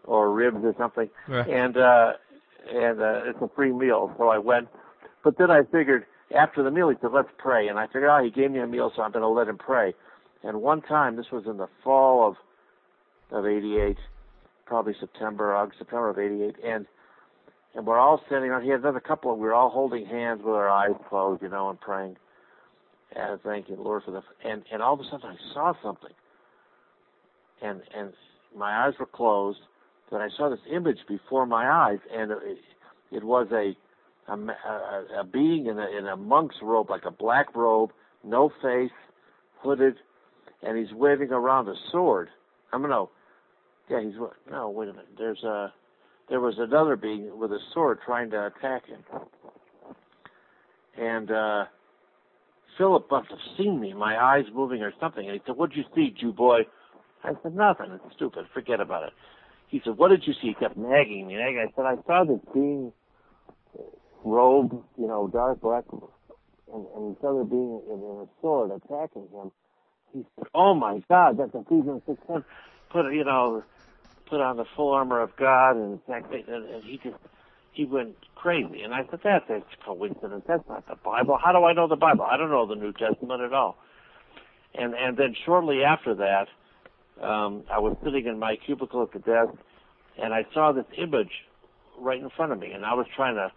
[0.04, 1.10] or ribs or something.
[1.28, 1.48] Right.
[1.48, 2.14] And uh,
[2.70, 4.68] and uh, it's a free meal, so I went.
[5.24, 6.06] But then I figured
[6.36, 8.68] after the meal, he said, "Let's pray." And I figured, oh, he gave me a
[8.68, 9.94] meal, so I'm going to let him pray.
[10.44, 12.36] And one time, this was in the fall of
[13.32, 13.98] of '88,
[14.66, 16.86] probably September, August, September of '88, and
[17.76, 18.64] and we're all sitting around.
[18.64, 21.50] He had another couple, and we were all holding hands with our eyes closed, you
[21.50, 22.18] know, and praying.
[23.16, 24.22] And thank you, Lord, for the.
[24.44, 26.12] And and all of a sudden, I saw something.
[27.62, 28.14] And and
[28.56, 29.60] my eyes were closed.
[30.12, 32.58] Then I saw this image before my eyes, and it,
[33.12, 33.76] it was a
[34.32, 37.92] a, a, a being in a in a monk's robe, like a black robe,
[38.24, 38.92] no face,
[39.62, 39.96] hooded,
[40.62, 42.30] and he's waving around a sword.
[42.74, 43.10] I'm going no,
[43.90, 44.16] yeah, he's
[44.52, 44.70] no.
[44.70, 45.08] Wait a minute.
[45.18, 45.74] There's a
[46.30, 49.04] there was another being with a sword trying to attack him,
[50.98, 51.66] and uh,
[52.78, 55.26] Philip must have seen me, my eyes moving or something.
[55.26, 56.62] And he said, "What'd you see, Jew boy?"
[57.24, 57.92] I said, "Nothing.
[57.92, 58.46] It's stupid.
[58.54, 59.14] Forget about it."
[59.68, 61.38] He said, "What did you see?" He kept nagging me.
[61.42, 62.92] I said, "I saw this being
[64.24, 69.52] robed, you know, dark black, and, and this other being in, a sword attacking him."
[70.14, 72.44] He said, "Oh my God, that's Ephesians six ten.
[72.90, 73.64] Put you know,
[74.30, 77.18] put on the full armor of God and attack." And, and he just
[77.76, 78.82] he went crazy.
[78.82, 80.44] And I said, that's a coincidence.
[80.48, 81.38] That's not the Bible.
[81.44, 82.24] How do I know the Bible?
[82.24, 83.78] I don't know the New Testament at all.
[84.74, 86.48] And and then shortly after that,
[87.24, 89.58] um, I was sitting in my cubicle at the desk,
[90.22, 91.32] and I saw this image
[91.98, 93.52] right in front of me, and I was trying to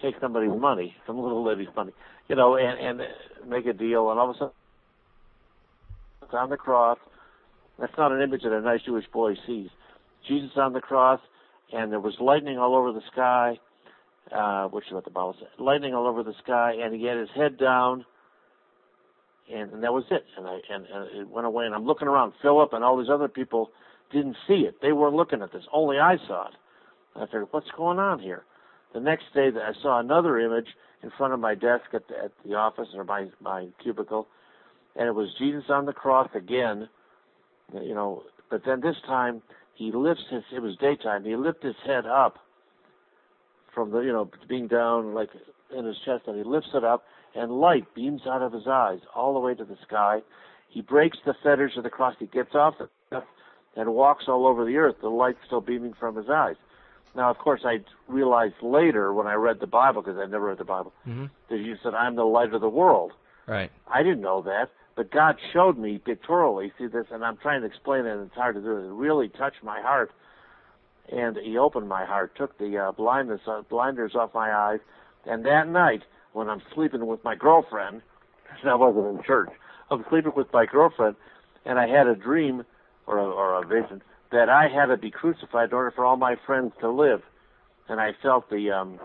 [0.00, 1.92] take somebody's money, some little lady's money,
[2.28, 3.08] you know, and and
[3.46, 4.54] make a deal, and all of a sudden,
[6.22, 6.98] it's on the cross.
[7.78, 9.68] That's not an image that a nice Jewish boy sees.
[10.26, 11.20] Jesus on the cross,
[11.72, 13.58] and there was lightning all over the sky,
[14.32, 15.48] uh, which is what the Bible said.
[15.58, 18.04] Lightning all over the sky, and he had his head down,
[19.52, 20.24] and, and that was it.
[20.36, 21.66] And I and, and it went away.
[21.66, 22.32] And I'm looking around.
[22.42, 23.70] Philip and all these other people
[24.12, 24.76] didn't see it.
[24.80, 25.64] They weren't looking at this.
[25.72, 26.54] Only I saw it.
[27.14, 28.44] And I figured, what's going on here?
[28.92, 30.68] The next day, that I saw another image
[31.02, 34.28] in front of my desk at the, at the office or my my cubicle,
[34.96, 36.88] and it was Jesus on the cross again.
[37.72, 39.42] You know, but then this time
[39.74, 42.38] he lifts his, it was daytime, he lifts his head up
[43.74, 45.30] from the, you know, being down like
[45.76, 47.04] in his chest, and he lifts it up,
[47.34, 50.20] and light beams out of his eyes all the way to the sky.
[50.68, 52.14] He breaks the fetters of the cross.
[52.18, 53.22] He gets off the
[53.76, 56.56] and walks all over the earth, the light still beaming from his eyes.
[57.16, 60.58] Now, of course, I realized later when I read the Bible, because I never read
[60.58, 61.26] the Bible, mm-hmm.
[61.48, 63.12] that he said, I'm the light of the world.
[63.46, 63.70] Right.
[63.92, 64.70] I didn't know that.
[64.96, 68.34] But God showed me pictorially, see this, and I'm trying to explain it, and it's
[68.34, 68.76] hard to do.
[68.76, 70.12] It really touched my heart,
[71.10, 74.78] and He opened my heart, took the uh, blindness, uh, blinders off my eyes,
[75.26, 78.02] and that night when I'm sleeping with my girlfriend,
[78.44, 79.50] because I wasn't in church,
[79.90, 81.16] I'm sleeping with my girlfriend,
[81.64, 82.64] and I had a dream
[83.06, 86.16] or a, or a vision that I had to be crucified in order for all
[86.16, 87.22] my friends to live,
[87.88, 88.98] and I felt the um,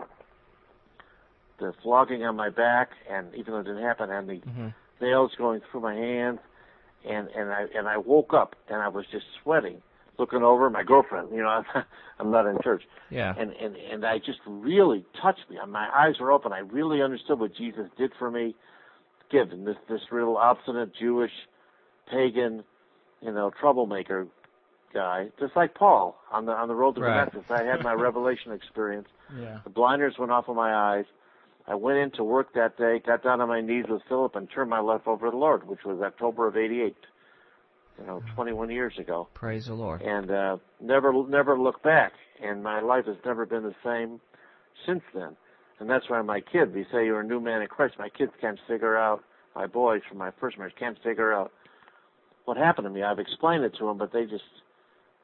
[1.58, 4.68] the flogging on my back, and even though it didn't happen, and the mm-hmm
[5.00, 6.38] nails going through my hands,
[7.08, 9.82] and and I and I woke up and I was just sweating,
[10.18, 11.30] looking over my girlfriend.
[11.32, 11.62] You know,
[12.18, 12.82] I'm not in church.
[13.10, 13.34] Yeah.
[13.36, 15.56] And and and I just really touched me.
[15.68, 16.52] My eyes were open.
[16.52, 18.54] I really understood what Jesus did for me.
[19.30, 21.30] Given this this real obstinate Jewish,
[22.10, 22.64] pagan,
[23.20, 24.26] you know, troublemaker,
[24.92, 27.30] guy, just like Paul on the on the road to Right.
[27.30, 27.44] Damascus.
[27.48, 29.06] I had my revelation experience.
[29.38, 29.60] Yeah.
[29.62, 31.04] The blinders went off of my eyes.
[31.70, 34.68] I went into work that day, got down on my knees with Philip, and turned
[34.70, 36.96] my life over to the Lord, which was October of '88.
[37.98, 40.00] You know, 21 years ago, Praise the Lord.
[40.00, 42.12] and uh, never never looked back.
[42.42, 44.20] And my life has never been the same
[44.86, 45.36] since then.
[45.78, 47.94] And that's why my kids, they say you're a new man in Christ.
[47.98, 49.22] My kids can't figure out,
[49.54, 51.52] my boys from my first marriage can't figure out
[52.46, 53.02] what happened to me.
[53.02, 54.44] I've explained it to them, but they just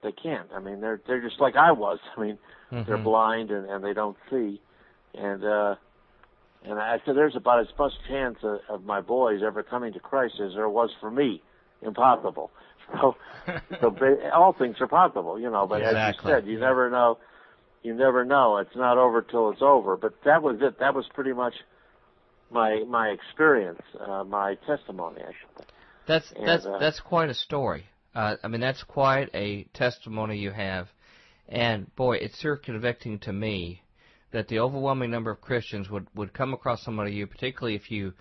[0.02, 0.48] they can't.
[0.54, 1.98] I mean, they're they're just like I was.
[2.16, 2.38] I mean,
[2.70, 3.04] they're Mhm.
[3.04, 4.60] blind and and they don't see.
[5.14, 5.74] And uh
[6.64, 10.00] and I said, there's about as much chance of, of my boys ever coming to
[10.00, 11.42] Christ as there was for me.
[11.82, 12.50] Impossible.
[13.00, 13.16] So,
[13.80, 13.96] so
[14.32, 15.66] all things are possible, you know.
[15.66, 16.30] But as Exactly.
[16.30, 17.18] you said, you never know.
[17.82, 18.58] You never know.
[18.58, 19.96] It's not over till it's over.
[19.96, 20.78] But that was it.
[20.78, 21.54] That was pretty much
[22.48, 25.20] my my experience, uh, my testimony.
[25.20, 25.64] I should say.
[26.06, 27.86] That's And, that's uh, that's quite a story.
[28.14, 30.86] Uh, I mean, that's quite a testimony you have,
[31.48, 33.82] and boy, it's sure convicting to me
[34.36, 38.12] that the overwhelming number of Christians would would come across somebody you, particularly if you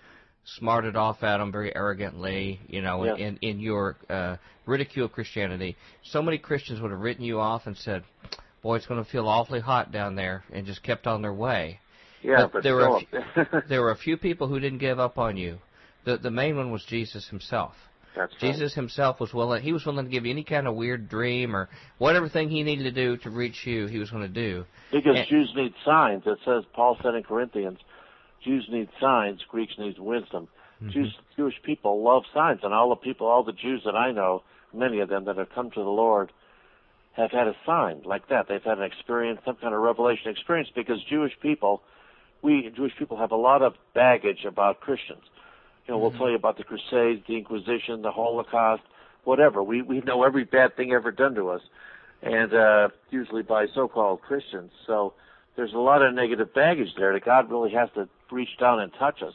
[0.44, 3.26] smarted off at them very arrogantly, you know, in Yeah.
[3.26, 5.76] in, in your uh, ridicule of Christianity.
[6.02, 8.02] So many Christians would have written you off and said,
[8.62, 11.80] "Boy, it's going to feel awfully hot down there," and just kept on their way.
[12.22, 14.98] Yeah, But but, there were a Philip, There were a few people who didn't give
[14.98, 15.58] up on you.
[16.04, 17.74] The the main one was Jesus himself.
[18.16, 18.52] That's right.
[18.52, 19.62] Jesus himself was willing.
[19.62, 22.62] He was willing to give you any kind of weird dream or whatever thing he
[22.62, 23.86] needed to do to reach you.
[23.86, 24.64] He was going to do.
[24.90, 26.22] Because And- Jews need signs.
[26.26, 27.78] It says Paul said in Corinthians,
[28.44, 30.48] Jews need signs, Greeks need wisdom.
[30.82, 30.90] Mm-hmm.
[30.90, 34.42] Jews, Jewish people love signs, and all the people, all the Jews that I know,
[34.74, 36.30] many of them that have come to the Lord,
[37.12, 38.46] have had a sign like that.
[38.48, 41.82] They've had an experience, some kind of revelation experience, because Jewish people,
[42.42, 45.22] we Jewish people have a lot of baggage about Christians.
[45.86, 48.82] You know, we'll tell you about the Crusades, the Inquisition, the Holocaust,
[49.24, 49.62] whatever.
[49.62, 51.60] We we know every bad thing ever done to us,
[52.22, 54.72] and uh, usually by so-called Christians.
[54.86, 55.14] So
[55.54, 58.92] there's a lot of negative baggage there that God really has to reach down and
[58.98, 59.34] touch us.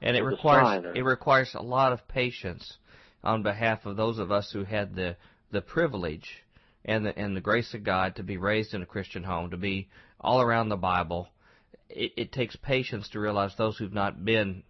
[0.00, 2.78] And it requires it requires a lot of patience
[3.22, 5.16] on behalf of those of us who had the
[5.50, 6.42] the privilege
[6.84, 9.56] and the and the grace of God to be raised in a Christian home, to
[9.56, 9.88] be
[10.20, 11.28] all around the Bible.
[11.88, 14.62] It, it takes patience to realize those who've not been,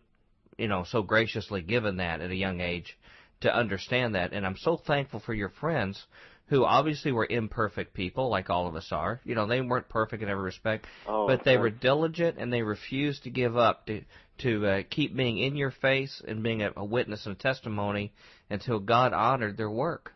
[0.59, 2.99] you know, so graciously given that at a young age
[3.41, 4.33] to understand that.
[4.33, 6.05] And I'm so thankful for your friends
[6.49, 9.21] who obviously were imperfect people, like all of us are.
[9.25, 12.63] You know, they weren't perfect in every respect, Oh, but they were diligent and they
[12.63, 14.03] refused to give up to
[14.39, 18.13] to uh, keep being in your face and being a, a witness and a testimony
[18.51, 20.13] until God honored their work.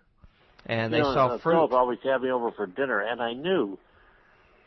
[0.65, 1.55] And they you know, saw uh, fruit.
[1.55, 3.79] Philip always had me over for dinner, and I knew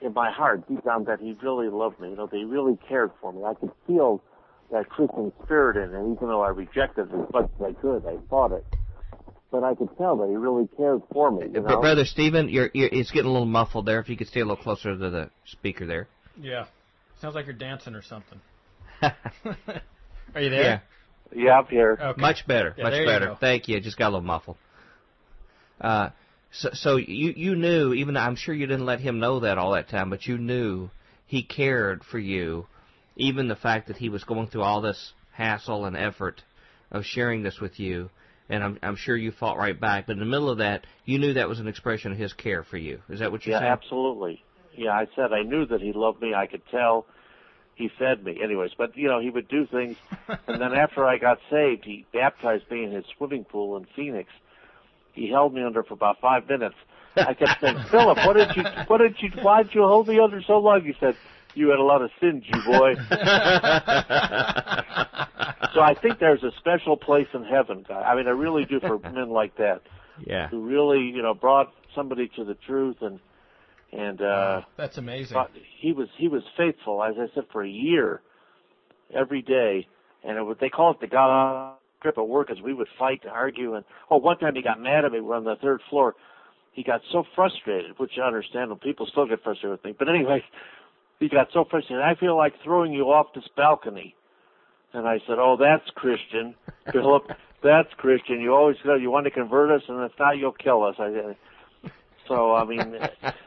[0.02, 2.10] in my heart, deep down, that he really loved me.
[2.10, 3.44] You know, that he really cared for me.
[3.44, 4.22] I could feel
[4.72, 8.06] that Christian spirit in him, even though I rejected it as much as I could.
[8.06, 8.66] I fought it.
[9.52, 11.48] But I could tell that he really cared for me.
[11.52, 11.82] You know?
[11.82, 14.00] Brother Stephen, you're, you're, it's getting a little muffled there.
[14.00, 16.08] If you could stay a little closer to the speaker there.
[16.40, 16.66] Yeah.
[17.20, 18.40] Sounds like you're dancing or something.
[19.02, 20.84] Are you there?
[21.34, 21.98] Yeah, Yeah, up here.
[22.00, 22.22] Okay.
[22.22, 23.38] much better, Yeah, much there you better.
[23.40, 23.80] Thank you.
[23.82, 24.58] Just got a little muffled.
[25.82, 26.10] Uh,
[26.52, 29.58] so, so you you knew, even though I'm sure you didn't let him know that
[29.58, 30.90] all that time, but you knew
[31.26, 32.66] he cared for you,
[33.16, 36.42] even the fact that he was going through all this hassle and effort
[36.92, 38.10] of sharing this with you.
[38.50, 41.20] And I'm I'm sure you fought right back, but in the middle of that, you
[41.20, 43.00] knew that was an expression of his care for you.
[43.08, 43.66] Is that what you Yeah, said?
[43.66, 44.44] Yeah, absolutely.
[44.76, 46.34] Yeah, I said I knew that he loved me.
[46.34, 47.06] I could tell.
[47.76, 48.72] He fed me, anyways.
[48.78, 49.98] But you know, he would do things,
[50.48, 54.30] and then after I got saved, he baptized me in his swimming pool in Phoenix.
[55.14, 56.76] He held me under for about five minutes.
[57.16, 60.20] I kept saying, Philip, what did you, what did you, why did you hold me
[60.20, 60.82] under so long?
[60.84, 61.16] He said,
[61.56, 62.96] you had a lot of sins, you boy.
[65.74, 67.86] so I think there's a special place in heaven.
[67.88, 68.02] Guy.
[68.02, 69.82] I mean, I really do for men like that
[70.26, 70.48] yeah.
[70.50, 73.20] who really, you know, brought somebody to the truth and
[73.92, 75.34] and uh That's amazing.
[75.34, 78.22] but he was he was faithful, as I said, for a year,
[79.14, 79.88] every day,
[80.24, 83.22] and it was, they call it the Gaza Strip at work, as we would fight
[83.24, 83.76] and argue.
[83.76, 85.22] And oh, one time he got mad at me.
[85.22, 86.16] We're on the third floor.
[86.72, 88.80] He got so frustrated, which I understand.
[88.82, 90.44] People still get frustrated with me, but anyway,
[91.20, 92.04] he got so frustrated.
[92.04, 94.16] I feel like throwing you off this balcony.
[94.94, 96.56] And I said, "Oh, that's Christian,
[96.92, 97.30] Philip.
[97.62, 98.40] That's Christian.
[98.42, 101.12] You always said you want to convert us, and if not, you'll kill us." I
[101.12, 101.38] said.
[102.28, 102.98] So I mean,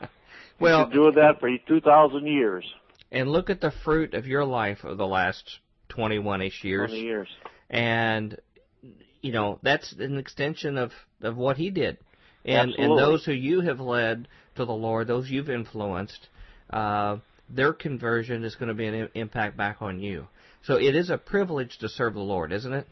[0.60, 2.64] well, been doing that for 2,000 years.
[3.10, 5.58] and look at the fruit of your life of the last
[5.90, 6.90] 21ish years.
[6.90, 7.28] 20 years.
[7.70, 8.38] and
[9.20, 10.92] you know that's an extension of
[11.22, 11.98] of what he did
[12.44, 16.28] and and those who you have led to the lord those you've influenced
[16.70, 17.16] uh
[17.54, 20.26] their conversion is going to be an impact back on you
[20.62, 22.86] so it is a privilege to serve the lord isn't it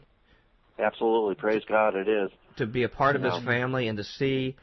[0.81, 1.35] Absolutely.
[1.35, 2.29] Praise God, it is.
[2.57, 4.55] to be a part of his family and to see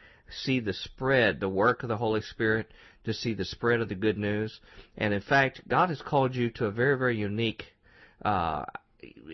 [0.43, 2.71] see the spread, the work of the Holy Spirit,
[3.05, 4.61] to see the spread of the good news.
[4.97, 7.65] And in fact, God has called you to a very, very unique
[8.23, 8.65] uh,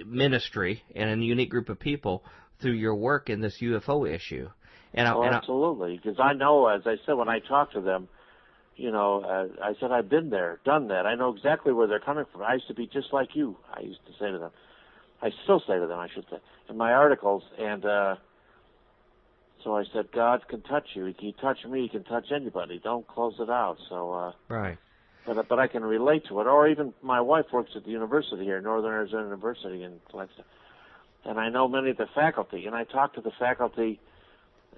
[0.07, 2.23] ministry and a unique group of people
[2.61, 4.49] through your work in this UFO issue.
[4.93, 8.09] And, oh, and absolutely, because I know, as I said when I talk to them,
[8.77, 11.07] you know, uh, I said I've been there, done that.
[11.07, 12.43] I know exactly where they're coming from.
[12.43, 13.57] I used to be just like you.
[13.73, 14.51] I used to say to them.
[15.23, 18.17] I still say to them, I should say, in my articles, and uh,
[19.63, 21.07] so I said, God can touch you.
[21.07, 21.83] He can touch me.
[21.83, 22.81] He can touch anybody.
[22.83, 23.79] Don't close it out.
[23.89, 24.77] So uh, right.
[25.27, 26.47] But but I can relate to it.
[26.47, 30.45] Or even my wife works at the university here, Northern Arizona University in Flagstaff,
[31.25, 32.67] and I know many of the faculty.
[32.67, 34.01] And I talk to the faculty,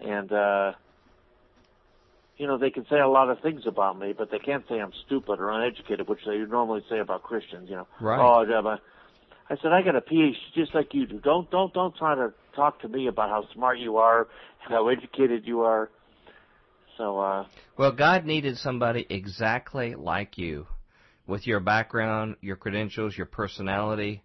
[0.00, 0.72] and uh,
[2.36, 4.80] you know they can say a lot of things about me, but they can't say
[4.80, 7.68] I'm stupid or uneducated, which they normally say about Christians.
[7.68, 8.20] You know, right.
[8.20, 8.78] oh,
[9.48, 11.20] I said I got a PhD just like you do.
[11.20, 14.28] Don't don't don't try to talk to me about how smart you are,
[14.64, 15.90] and how educated you are.
[16.98, 20.66] So uh Well, God needed somebody exactly like you
[21.26, 24.22] with your background, your credentials, your personality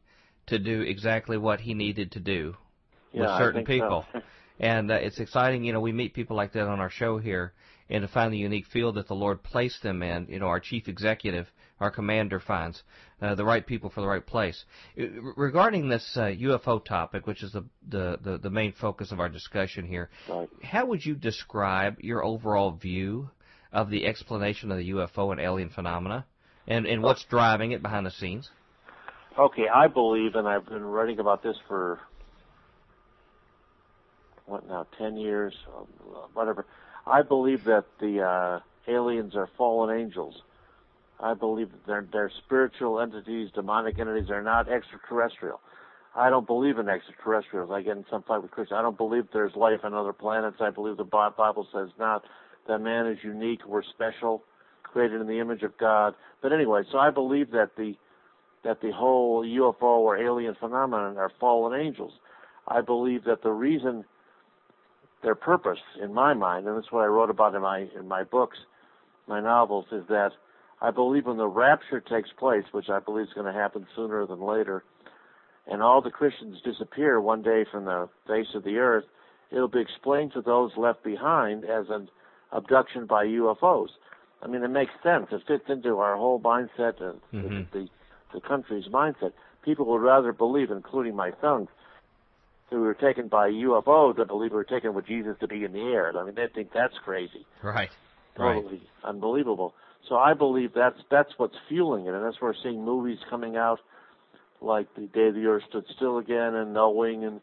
[0.47, 2.55] to do exactly what he needed to do
[3.11, 4.05] yeah, with certain people.
[4.11, 4.21] So.
[4.59, 7.53] and uh, it's exciting, you know, we meet people like that on our show here
[7.91, 10.27] and to find the unique field that the Lord placed them in.
[10.29, 11.47] You know, our chief executive,
[11.79, 12.81] our commander finds
[13.21, 14.63] uh, the right people for the right place.
[14.97, 15.03] Uh,
[15.35, 19.29] regarding this uh, UFO topic, which is the, the, the, the, main focus of our
[19.29, 20.49] discussion here, right.
[20.63, 23.29] how would you describe your overall view
[23.73, 26.25] of the explanation of the UFO and alien phenomena
[26.67, 28.49] and, and what's driving it behind the scenes?
[29.37, 31.99] Okay, I believe, and I've been writing about this for
[34.45, 35.53] what now, ten years,
[36.33, 36.65] whatever.
[37.05, 40.41] I believe that the uh, aliens are fallen angels.
[41.19, 44.27] I believe that they're, they're spiritual entities, demonic entities.
[44.27, 45.59] They're not extraterrestrial.
[46.15, 47.71] I don't believe in extraterrestrials.
[47.71, 48.77] I get in some fight with Christians.
[48.77, 50.57] I don't believe there's life on other planets.
[50.59, 52.23] I believe the Bible says not
[52.67, 53.61] that man is unique.
[53.65, 54.43] We're special,
[54.83, 56.15] created in the image of God.
[56.41, 57.95] But anyway, so I believe that the
[58.63, 62.13] that the whole UFO or alien phenomenon are fallen angels.
[62.67, 64.05] I believe that the reason
[65.23, 68.23] their purpose, in my mind, and that's what I wrote about in my in my
[68.23, 68.57] books,
[69.27, 70.31] my novels, is that
[70.81, 74.25] I believe when the rapture takes place, which I believe is going to happen sooner
[74.25, 74.83] than later,
[75.67, 79.05] and all the Christians disappear one day from the face of the earth,
[79.51, 82.09] it'll be explained to those left behind as an
[82.51, 83.89] abduction by UFOs.
[84.41, 85.27] I mean, it makes sense.
[85.31, 87.77] It fits into our whole mindset, and mm-hmm.
[87.77, 87.87] the,
[88.33, 89.33] the country's mindset.
[89.63, 91.67] People would rather believe, including my sons,
[92.71, 95.73] who were taken by UFOs that believe we were taken with Jesus to be in
[95.73, 96.17] the air.
[96.17, 97.45] I mean, they think that's crazy.
[97.61, 97.91] Right.
[98.37, 98.81] Totally right.
[99.03, 99.73] unbelievable.
[100.07, 103.57] So I believe that's that's what's fueling it, and that's where we're seeing movies coming
[103.57, 103.79] out
[104.61, 107.41] like the Day the Earth Stood Still Again and Knowing and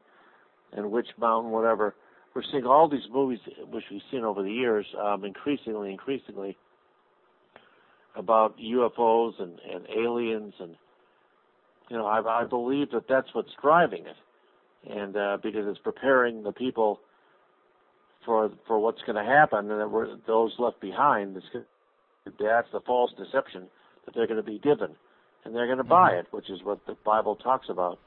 [0.72, 1.94] and Witch Mountain, whatever.
[2.34, 3.38] We're seeing all these movies
[3.70, 6.56] which we've seen over the years, um, increasingly, increasingly
[8.16, 10.74] about UFOs and, and aliens, and
[11.90, 14.16] you know, I, I believe that that's what's driving it
[14.86, 17.00] and uh, because it's preparing the people
[18.24, 21.40] for for what's going to happen, and that we're, those left behind.
[22.24, 23.68] that's the false deception
[24.04, 24.94] that they're going to be given,
[25.44, 26.20] and they're going to buy mm-hmm.
[26.20, 27.98] it, which is what the Bible talks about.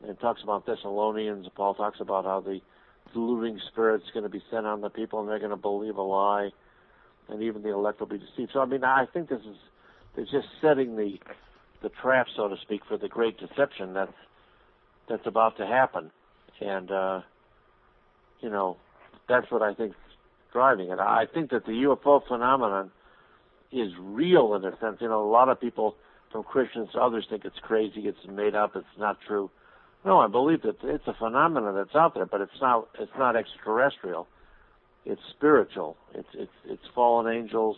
[0.00, 1.46] And it talks about Thessalonians.
[1.54, 2.60] Paul talks about how the
[3.12, 6.02] deluding spirit's going to be sent on the people, and they're going to believe a
[6.02, 6.50] lie,
[7.28, 8.50] and even the elect will be deceived.
[8.52, 9.56] So, I mean, I think this is
[10.16, 11.18] they're just setting the
[11.82, 14.12] the trap, so to speak, for the great deception that's
[15.12, 16.10] that's about to happen.
[16.60, 17.20] And, uh,
[18.40, 18.78] you know,
[19.28, 19.92] that's what I think
[20.52, 20.98] driving it.
[20.98, 22.90] I think that the UFO phenomenon
[23.70, 24.98] is real in a sense.
[25.00, 25.96] You know, a lot of people,
[26.30, 29.50] from Christians to others, think it's crazy, it's made up, it's not true.
[30.02, 32.88] No, I believe that it's a phenomenon that's out there, but it's not.
[32.98, 34.26] It's not extraterrestrial.
[35.04, 35.96] It's spiritual.
[36.12, 37.76] It's it's it's fallen angels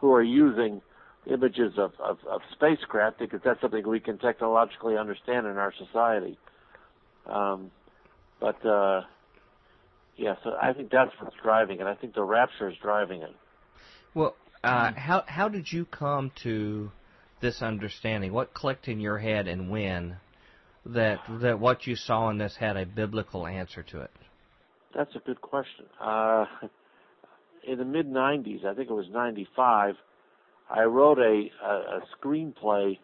[0.00, 0.82] who are using
[1.26, 6.36] images of, of, of spacecraft because that's something we can technologically understand in our society.
[7.26, 7.70] Um,
[8.40, 9.02] but uh,
[10.16, 11.86] yeah, so I think that's what's driving it.
[11.86, 13.34] I think the rapture is driving it.
[14.14, 16.90] Well, uh, how how did you come to
[17.40, 18.32] this understanding?
[18.32, 20.16] What clicked in your head and when
[20.86, 24.10] that that what you saw in this had a biblical answer to it?
[24.94, 25.86] That's a good question.
[26.00, 26.44] Uh,
[27.66, 29.94] in the mid '90s, I think it was '95,
[30.70, 32.98] I wrote a, a, a screenplay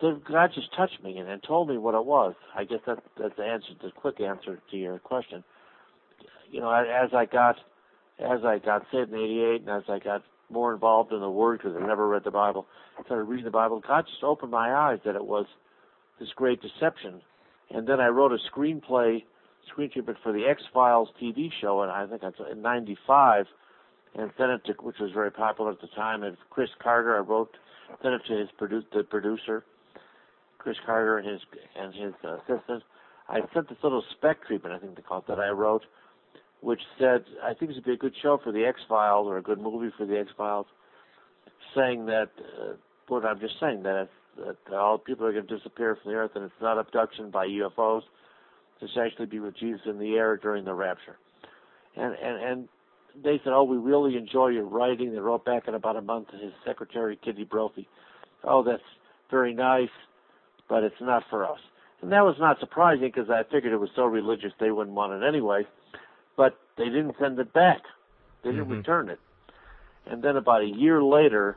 [0.00, 2.34] God just touched me and, and told me what it was.
[2.54, 5.44] I guess that that's the answer, the quick answer to your question.
[6.50, 7.56] You know, as I got
[8.18, 11.58] as I got saved in '88, and as I got more involved in the Word
[11.58, 12.66] because I never read the Bible,
[13.04, 13.82] started reading the Bible.
[13.86, 15.46] God just opened my eyes that it was
[16.20, 17.22] this great deception,
[17.70, 19.24] and then I wrote a screenplay
[19.68, 23.46] screen treatment for the X Files TV show, and I think that's in '95,
[24.14, 26.22] and sent it to, which was very popular at the time.
[26.22, 27.56] And Chris Carter, I wrote,
[28.02, 29.64] sent it to his produ- the producer,
[30.64, 31.40] Chris Carter, and his
[31.76, 32.82] and his assistant.
[33.28, 35.82] I sent this little spec treatment, I think they call it, that I wrote,
[36.62, 39.36] which said I think this would be a good show for the X Files or
[39.36, 40.66] a good movie for the X Files,
[41.76, 42.72] saying that uh,
[43.08, 44.08] what I'm just saying that
[44.38, 47.46] that all people are going to disappear from the earth and it's not abduction by
[47.46, 48.02] UFOs.
[48.80, 51.18] It's actually be with Jesus in the air during the rapture.
[51.94, 52.68] And and and
[53.22, 56.30] they said, "Oh, we really enjoy your writing." They wrote back in about a month
[56.30, 57.86] to his secretary, Kitty Brophy.
[58.42, 58.82] "Oh, that's
[59.30, 59.90] very nice,
[60.68, 61.60] but it's not for us."
[62.02, 65.12] And that was not surprising because I figured it was so religious they wouldn't want
[65.12, 65.66] it anyway.
[66.36, 67.82] But they didn't send it back.
[68.42, 68.78] They didn't Mhm.
[68.78, 69.20] return it.
[70.06, 71.56] And then about a year later,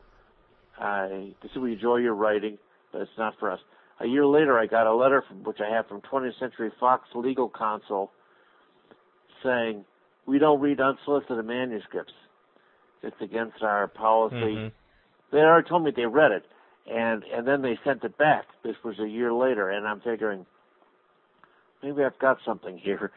[0.79, 2.59] I they said, "We enjoy your writing,
[2.91, 3.59] but it's not for us."
[3.99, 7.13] A year later, I got a letter from which I have from 20th Century Fox
[7.15, 8.11] legal counsel
[9.41, 9.85] saying,
[10.25, 12.13] "We don't read unsolicited manuscripts.
[13.01, 14.71] It's against our policy." Mhm.
[15.31, 16.45] They already told me they read it,
[16.89, 18.45] and and then they sent it back.
[18.63, 20.45] This was a year later, and I'm figuring
[21.83, 23.11] maybe I've got something here.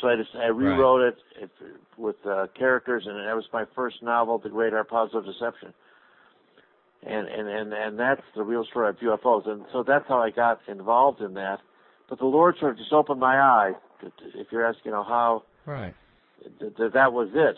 [0.00, 1.50] So I just I rewrote it, it
[1.96, 5.72] with uh, characters, and that was my first novel, The Great Harpazo Deception.
[7.06, 10.30] And and and and that's the real story of UFOs, and so that's how I
[10.30, 11.60] got involved in that.
[12.08, 13.74] But the Lord sort of just opened my eyes.
[14.34, 15.94] If you're asking, you know, how Right.
[16.60, 17.56] th- th- that was it.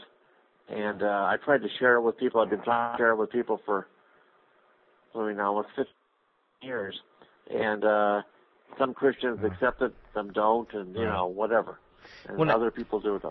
[0.69, 2.41] And uh, I tried to share it with people.
[2.41, 3.87] I've been trying to share it with people for,
[5.13, 5.87] what do we know, almost 15
[6.63, 7.01] years.
[7.51, 8.23] And uh,
[8.79, 11.13] some Christians accept it, some don't, and, you Right.
[11.15, 11.79] know, whatever.
[12.29, 13.23] And When I- other people do it.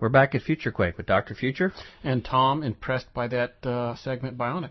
[0.00, 1.34] We're back at Future Quake with Dr.
[1.34, 1.72] Future.
[2.02, 4.70] And Tom impressed by that uh, segment Bionic.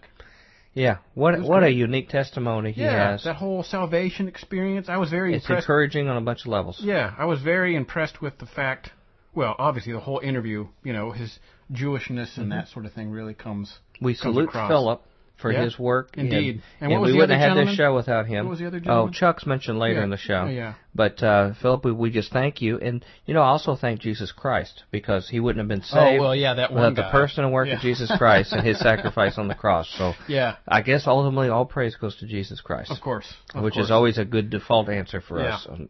[0.74, 0.98] Yeah.
[1.14, 3.24] What was what a unique testimony he yeah, has.
[3.24, 4.90] that whole salvation experience.
[4.90, 5.64] I was very It's impressed.
[5.66, 6.82] encouraging on a bunch of levels.
[6.84, 8.92] Yeah, I was very impressed with the fact.
[9.34, 11.40] Well, obviously the whole interview, you know, his
[11.72, 13.80] Jewishness and that sort of thing really comes.
[14.02, 14.70] We comes salute across.
[14.70, 15.02] Philip
[15.42, 16.12] for Yeah, his work.
[16.16, 16.62] indeed.
[16.80, 18.46] And, And was we the wouldn't other have had this show without him.
[18.46, 19.10] What was the other oh.
[19.10, 20.04] Chuck's mentioned later Yeah.
[20.04, 20.44] in the show.
[20.46, 20.74] Oh, yeah.
[20.94, 24.84] But uh, Philip, we, we just thank you, and you know, also thank Jesus Christ
[24.92, 27.12] because he wouldn't have been saved oh well, yeah, that one without the guy.
[27.12, 27.76] person and work Yeah.
[27.76, 29.90] of Jesus Christ and His sacrifice on the cross.
[29.98, 33.34] So Yeah, I guess ultimately all praise goes to Jesus Christ, of course.
[33.56, 33.86] Of which course.
[33.86, 35.56] is always a good default answer for Yeah.
[35.56, 35.88] us on,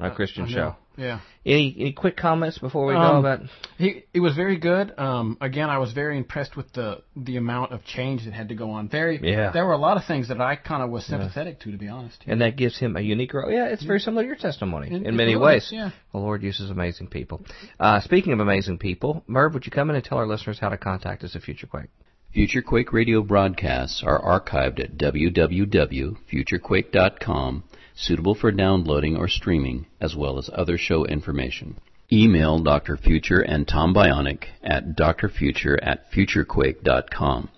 [0.00, 0.76] on a Christian show.
[0.96, 1.20] Yeah.
[1.46, 3.40] Any any quick comments before we go Um, about?
[3.78, 4.98] He it was very good.
[4.98, 8.56] Um, again, I was very impressed with the the amount of change that had to
[8.56, 8.88] go on.
[8.88, 9.20] Very.
[9.22, 9.52] Yeah.
[9.52, 11.86] There were a lot of things that I kind of was sympathetic to, to be
[11.86, 12.24] honest.
[12.26, 13.48] And that gives him a unique role.
[13.48, 15.68] Yeah, it's very similar to your testimony It- in many was, ways.
[15.72, 15.90] yeah.
[16.12, 17.40] The Lord uses amazing people.
[17.78, 20.68] Uh, speaking of amazing people, Merv, would you come in and tell our listeners how
[20.70, 21.88] to contact us at FutureQuake?
[22.34, 27.64] FutureQuake radio broadcasts are archived at www.futurequake.com,
[27.94, 31.76] suitable for downloading or streaming, as well as other show information.
[32.12, 32.96] Email Dr.
[32.96, 37.48] Future and Tom Bionic at drfuture at futurequake.com.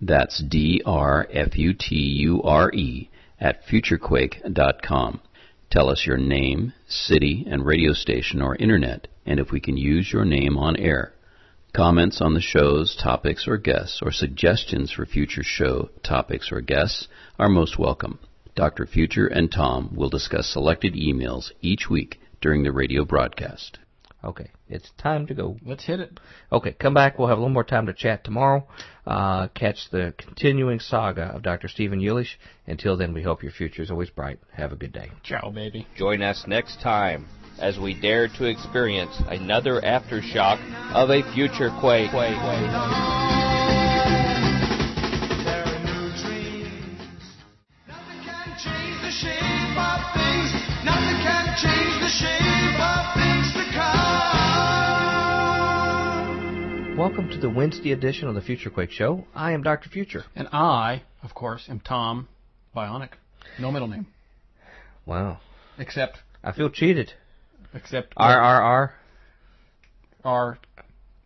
[0.00, 0.40] That's
[1.78, 3.10] D-R-F-U-T-U-R-E
[3.40, 5.20] at futurequake.com.
[5.70, 10.10] Tell us your name, city, and radio station or internet, and if we can use
[10.10, 11.12] your name on air.
[11.74, 17.06] Comments on the show's topics or guests, or suggestions for future show topics or guests
[17.38, 18.18] are most welcome.
[18.54, 18.86] Dr.
[18.86, 23.78] Future and Tom will discuss selected emails each week during the radio broadcast.
[24.24, 25.56] Okay, it's time to go.
[25.64, 26.18] Let's hit it.
[26.50, 27.16] Okay, come back.
[27.18, 28.66] We'll have a little more time to chat tomorrow.
[29.06, 31.68] Uh, catch the continuing saga of Dr.
[31.68, 32.34] Stephen Yulish.
[32.66, 34.40] Until then, we hope your future is always bright.
[34.52, 35.12] Have a good day.
[35.22, 35.86] Ciao, baby.
[35.96, 37.28] Join us next time
[37.60, 40.58] as we dare to experience another aftershock
[40.92, 42.10] of a future quake.
[42.10, 42.58] There are
[45.78, 47.22] new dreams.
[47.86, 49.08] Nothing can change the
[52.08, 53.37] shape of things.
[56.98, 59.24] Welcome to the Wednesday edition of the Future Quake Show.
[59.32, 59.88] I am Dr.
[59.88, 60.24] Future.
[60.34, 62.26] And I, of course, am Tom
[62.74, 63.10] Bionic.
[63.56, 64.08] No middle name.
[65.06, 65.38] Wow.
[65.78, 67.12] Except I feel cheated.
[67.72, 68.94] except R R R
[70.24, 70.58] R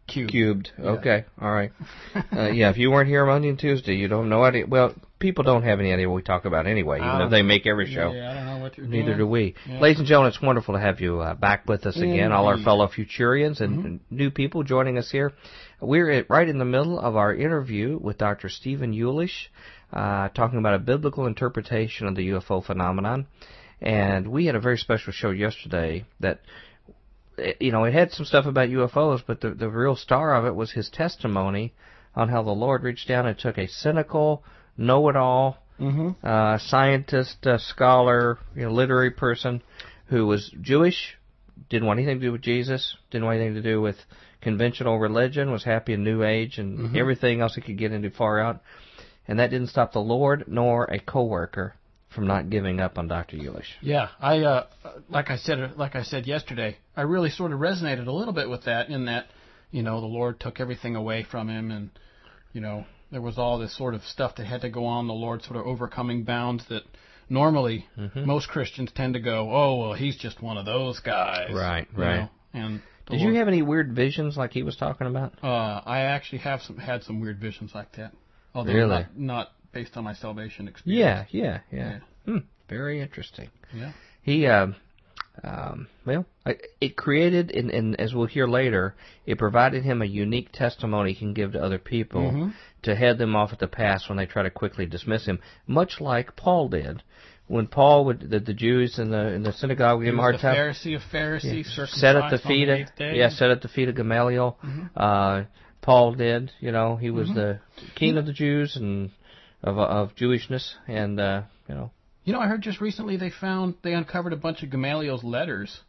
[0.06, 0.30] cubed.
[0.30, 0.72] cubed.
[0.78, 1.24] Okay.
[1.40, 1.72] All right.
[2.32, 4.66] Uh, yeah, if you weren't here Monday and Tuesday, you don't know idea.
[4.66, 7.66] Well, people don't have any idea what we talk about anyway, even if they make
[7.66, 8.12] every show.
[8.12, 9.18] Yeah, I don't know what you're Neither doing.
[9.18, 9.54] do we.
[9.66, 9.80] Yeah.
[9.80, 12.58] Ladies and gentlemen, it's wonderful to have you uh, back with us again, all our
[12.58, 15.32] fellow Futurians and and new people joining us here.
[15.80, 18.48] We're at, right in the middle of our interview with Dr.
[18.48, 19.48] Stephen Yulish,
[19.92, 23.26] uh, talking about a biblical interpretation of the UFO phenomenon.
[23.80, 26.40] And we had a very special show yesterday that,
[27.60, 30.54] you know, it had some stuff about UFOs, but the, the real star of it
[30.54, 31.74] was his testimony
[32.14, 34.44] on how the Lord reached down and took a cynical,
[34.76, 36.24] know-it-all, Mm-hmm.
[36.24, 39.62] uh, scientist, uh, scholar, you know, literary person
[40.06, 41.16] who was Jewish,
[41.70, 43.96] didn't want anything to do with Jesus, didn't want anything to do with
[44.42, 46.96] conventional religion, was happy in New Age and Mm-hmm.
[46.98, 48.60] everything else he could get into far out.
[49.26, 51.74] And that didn't stop the Lord nor a coworker
[52.14, 53.36] from not giving up on Dr.
[53.36, 53.66] Yulish.
[53.80, 54.66] Yeah, I uh,
[55.08, 58.48] like I said like I said yesterday, I really sort of resonated a little bit
[58.50, 59.26] with that in that,
[59.70, 61.90] you know, the Lord took everything away from him and
[62.52, 65.14] you know, there was all this sort of stuff that had to go on, the
[65.14, 66.82] Lord sort of overcoming bounds that
[67.28, 68.26] normally Mm-hmm.
[68.26, 72.02] most Christians tend to go, "Oh, well, he's just one of those guys." Right, you
[72.02, 72.16] right.
[72.22, 75.32] know, And Did Lord- you have any weird visions like he was talking about?
[75.42, 78.12] uh I actually have some had some weird visions like that.
[78.54, 78.88] Although Really?
[78.88, 81.28] not, not based on my salvation experience.
[81.32, 81.98] Yeah, yeah, yeah.
[82.26, 83.50] Hmm, very interesting.
[83.74, 83.92] Yeah.
[84.22, 84.76] He, um,
[85.42, 86.26] um, well,
[86.80, 88.94] it created, and, and as we'll hear later,
[89.26, 92.52] it provided him a unique testimony he can give to other people Mhm.
[92.82, 96.00] to head them off at the pass when they try to quickly dismiss him, much
[96.00, 97.02] like Paul did.
[97.48, 100.36] When Paul would, the, the Jews in the in the synagogue He him a hard
[100.36, 100.54] the time.
[100.56, 103.96] Pharisee of Pharisees, Set at the feet of eighth yeah, set at the feet of
[103.96, 104.56] Gamaliel.
[104.96, 105.44] Uh,
[105.82, 107.58] Paul did, you know, he was the
[107.96, 109.10] king of the Jews and
[109.62, 111.90] of of Jewishness, and uh, you know,
[112.24, 115.80] You know, I heard just recently they found they uncovered a bunch of Gamaliel's letters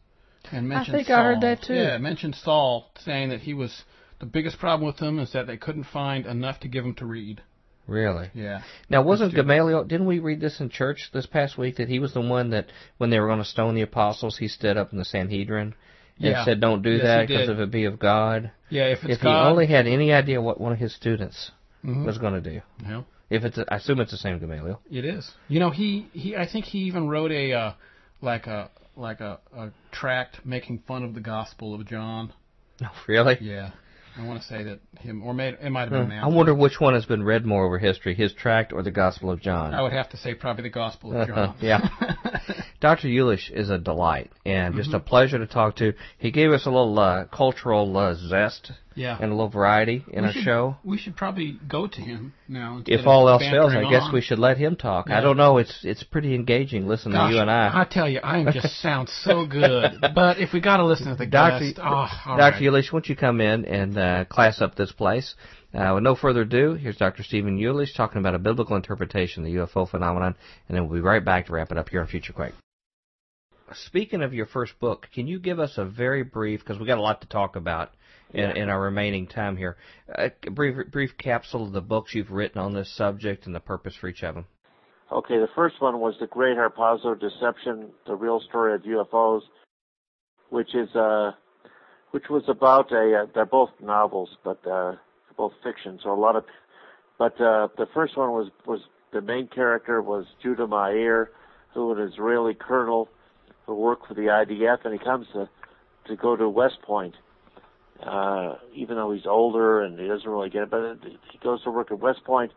[0.51, 1.17] and mentioned think Saul.
[1.19, 1.73] I heard that too.
[1.75, 3.83] Yeah, mentioned Saul saying that he was
[4.19, 7.05] the biggest problem with him is that they couldn't find enough to give him to
[7.05, 7.41] read.
[7.87, 8.29] really.
[8.33, 8.61] Yeah.
[8.89, 9.83] Now, wasn't Gamaliel?
[9.83, 12.67] Didn't we read this in church this past week that he was the one that
[12.97, 15.73] when they were going to stone the apostles, he stood up in the Sanhedrin
[16.17, 16.45] and Yeah.
[16.45, 19.21] said, "Don't do Yes, that because if it be of God." Yeah, if it's if
[19.21, 21.51] God, he only had any idea what one of his students
[21.83, 22.05] Mhm.
[22.05, 24.81] was going to do, Yeah, if it's, I assume it's the same Gamaliel.
[24.91, 25.31] it is.
[25.47, 27.73] You know, he he I think he even wrote a uh,
[28.21, 32.31] like a like a, a tract making fun of the Gospel of John.
[32.81, 33.37] No, really.
[33.41, 33.71] Yeah.
[34.15, 36.23] I want to say that him or made, it might have been Hmm.
[36.23, 39.31] I wonder which one has been read more over history, his tract or the Gospel
[39.31, 39.73] of John.
[39.73, 41.55] I would have to say probably the Gospel of John.
[41.59, 41.79] yeah.
[42.83, 43.07] Dr.
[43.07, 45.07] Yulish is a delight and just a Mm-hmm.
[45.07, 45.93] pleasure to talk to.
[46.17, 49.15] He gave us a little uh, cultural uh, zest yeah.
[49.21, 50.75] and a little variety in We our should- show.
[50.83, 52.81] We should probably go to him now.
[52.85, 54.13] If all else fails, I bantering guess on.
[54.13, 55.09] we should let him talk.
[55.09, 55.59] I don't know.
[55.59, 57.71] It's it's pretty engaging listening Gosh, to you and I.
[57.81, 59.91] I tell you, I just sound so good.
[60.13, 61.59] But if we got to listen to the Dr.
[61.63, 62.37] guest, oh, Dr.
[62.37, 62.53] right.
[62.61, 65.35] Yulish, won't you come in and uh, class up this place?
[65.73, 67.23] Uh, with no further ado, here's Dr.
[67.23, 70.35] Stephen Yulish talking about a biblical interpretation of the UFO phenomenon,
[70.67, 72.51] and then we'll be right back to wrap it up here on Future Quake.
[73.71, 76.97] Speaking of your first book, can you give us a very brief, because we got
[76.97, 77.91] a lot to talk about
[78.33, 79.77] in, in our remaining time here,
[80.09, 83.95] a brief, brief capsule of the books you've written on this subject and the purpose
[83.95, 84.45] for each of them?
[85.11, 89.41] Okay, the first one was The Great Harpazo Deception, The Real Story of UFOs,
[90.49, 91.31] which is, uh,
[92.11, 94.93] which was about a, uh, they're both novels, but, uh,
[95.37, 96.43] both fiction, so a lot of,
[97.17, 98.81] but, uh, the first one was, was,
[99.13, 101.31] the main character was Judah Meir,
[101.73, 103.07] who was an Israeli colonel
[103.65, 105.49] who worked for the IDF, and he comes to,
[106.07, 107.15] to go to West Point,
[108.05, 110.97] uh, even though he's older and he doesn't really get it, but
[111.31, 112.51] he goes to work at West Point,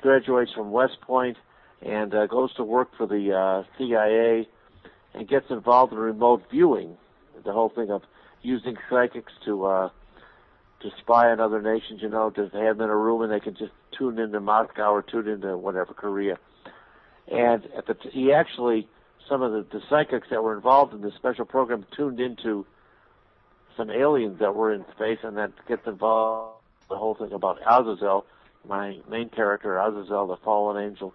[0.00, 1.36] graduates from West Point,
[1.80, 4.48] and uh, goes to work for the uh, CIA
[5.14, 6.96] and gets involved in remote viewing.
[7.44, 8.02] The whole thing of
[8.42, 9.88] using psychics to uh,
[10.80, 12.00] to spy on other nations.
[12.02, 14.92] You know, to have them in a room and they can just tune into Moscow
[14.92, 16.38] or tune into whatever Korea.
[17.28, 18.88] And at the t- he actually
[19.28, 22.66] some of the, the psychics that were involved in this special program tuned into
[23.76, 28.26] some aliens that were in space, and that gets involved the whole thing about Azazel,
[28.68, 31.14] my main character, Azazel, the fallen angel,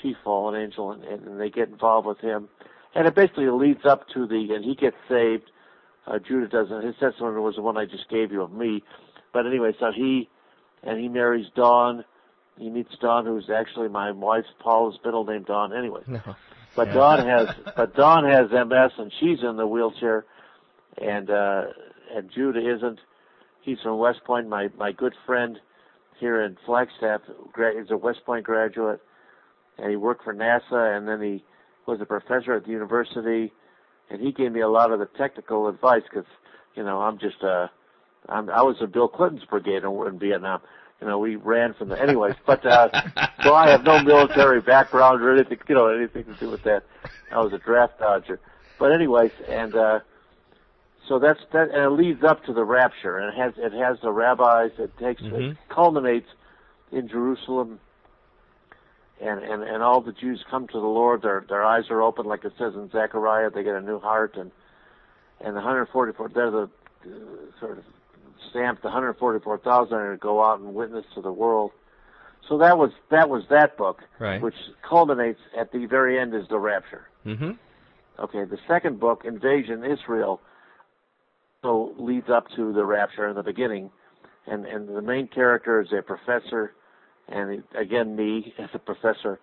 [0.00, 2.48] chief fallen angel, and, and they get involved with him,
[2.94, 5.50] and it basically leads up to the, and he gets saved.
[6.06, 6.84] Uh, Judah doesn't.
[6.84, 8.82] His testimony was the one I just gave you of me,
[9.32, 10.28] but anyway, so he
[10.82, 12.04] and he marries Dawn.
[12.58, 15.72] He meets Dawn, who's actually my wife's Paul's middle name Dawn.
[15.76, 16.20] Anyway, No.
[16.76, 20.24] But Dawn has but Dawn has MS and she's in the wheelchair,
[21.00, 21.62] and uh,
[22.14, 23.00] and Judah isn't.
[23.62, 24.48] He's from West Point.
[24.48, 25.58] My my good friend
[26.18, 27.22] here in Flagstaff
[27.78, 29.00] is a West Point graduate,
[29.78, 31.44] and he worked for NASA, and then he
[31.86, 33.52] was a professor at the university,
[34.10, 36.28] and he gave me a lot of the technical advice because
[36.74, 37.68] you know I'm just uh
[38.28, 40.60] I'm I was in Bill Clinton's brigade in, in Vietnam.
[41.04, 42.88] You know, we ran from the anyways, but uh
[43.42, 46.84] so I have no military background or anything, you know, anything to do with that.
[47.30, 48.40] I was a draft dodger.
[48.78, 50.00] But anyways, and uh
[51.06, 53.98] so that's that and it leads up to the rapture and it has it has
[54.00, 55.50] the rabbis, it takes Mhm.
[55.52, 56.28] it culminates
[56.90, 57.80] in Jerusalem
[59.20, 62.24] and, and, and all the Jews come to the Lord, their their eyes are open
[62.24, 64.50] like it says in Zechariah, they get a new heart and
[65.42, 67.84] and the 144 they're the uh, sort of
[68.50, 71.70] stamped 144,000 are to go out and witness to the world.
[72.48, 74.40] So that was that was that book, Right.
[74.42, 74.54] which
[74.88, 77.08] culminates at the very end is the rapture.
[77.24, 77.52] Mm-hmm.
[78.18, 80.40] Okay, the second book, Invasion Israel,
[81.62, 83.90] so leads up to the rapture in the beginning,
[84.46, 86.72] and and the main character is a professor,
[87.28, 89.40] and again me as a professor,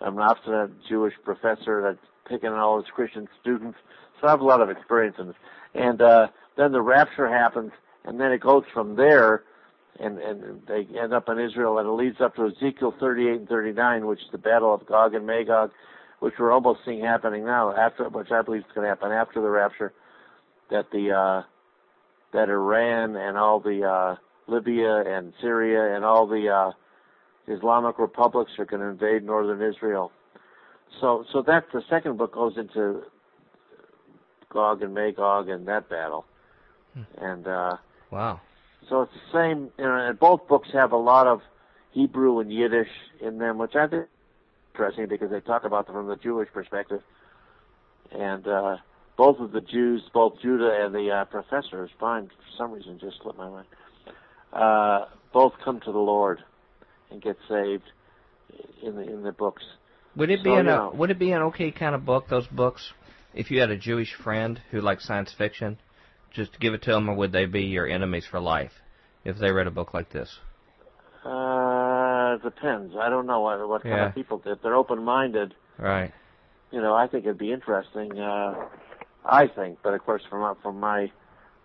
[0.00, 3.78] I'm an obstinate Jewish professor that's picking on all his Christian students,
[4.20, 5.36] so I have a lot of experience in this.
[5.74, 7.72] And uh, then the rapture happens,
[8.04, 9.44] and then it goes from there,
[10.00, 13.48] and and they end up in Israel, and it leads up to Ezekiel 38 and
[13.48, 15.70] 39, which is the battle of Gog and Magog,
[16.20, 17.74] which we're almost seeing happening now.
[17.74, 19.92] After which I believe is going to happen after the rapture,
[20.70, 21.42] that the uh,
[22.32, 26.72] that Iran and all the uh, Libya and Syria and all the uh,
[27.46, 30.12] Islamic republics are going to invade northern Israel.
[31.00, 33.02] So, so that the second book goes into
[34.50, 36.26] Gog and Magog and that battle,
[36.94, 37.02] Hmm.
[37.16, 37.76] and uh,
[38.12, 38.40] Wow.
[38.88, 39.70] so it's the same.
[39.78, 41.40] You know, and both books have a lot of
[41.92, 42.88] Hebrew and Yiddish
[43.20, 44.08] in them, which I think is
[44.74, 47.00] interesting because they talk about them from the Jewish perspective.
[48.12, 48.76] And uh,
[49.16, 53.16] both of the Jews, both Judah and the uh, professor, mind for some reason just
[53.22, 53.66] slipped my mind,
[54.52, 56.40] uh, both come to the Lord
[57.10, 57.84] and get saved
[58.82, 59.62] in the in the books.
[60.16, 60.92] Would it be So, an you uh, know.
[60.94, 62.28] would it be an okay kind of book?
[62.28, 62.92] Those books,
[63.34, 65.78] if you had a Jewish friend who liked science fiction,
[66.34, 68.72] just give it to them, or would they be your enemies for life
[69.24, 70.38] if they read a book like this?
[71.24, 72.94] Uh, depends.
[73.00, 74.06] I don't know what what kind Yeah.
[74.06, 74.42] of people.
[74.44, 76.12] If they're open-minded, Right.
[76.72, 78.18] you know, I think it'd be interesting.
[78.18, 78.66] Uh,
[79.24, 81.10] I think, but of course, from from my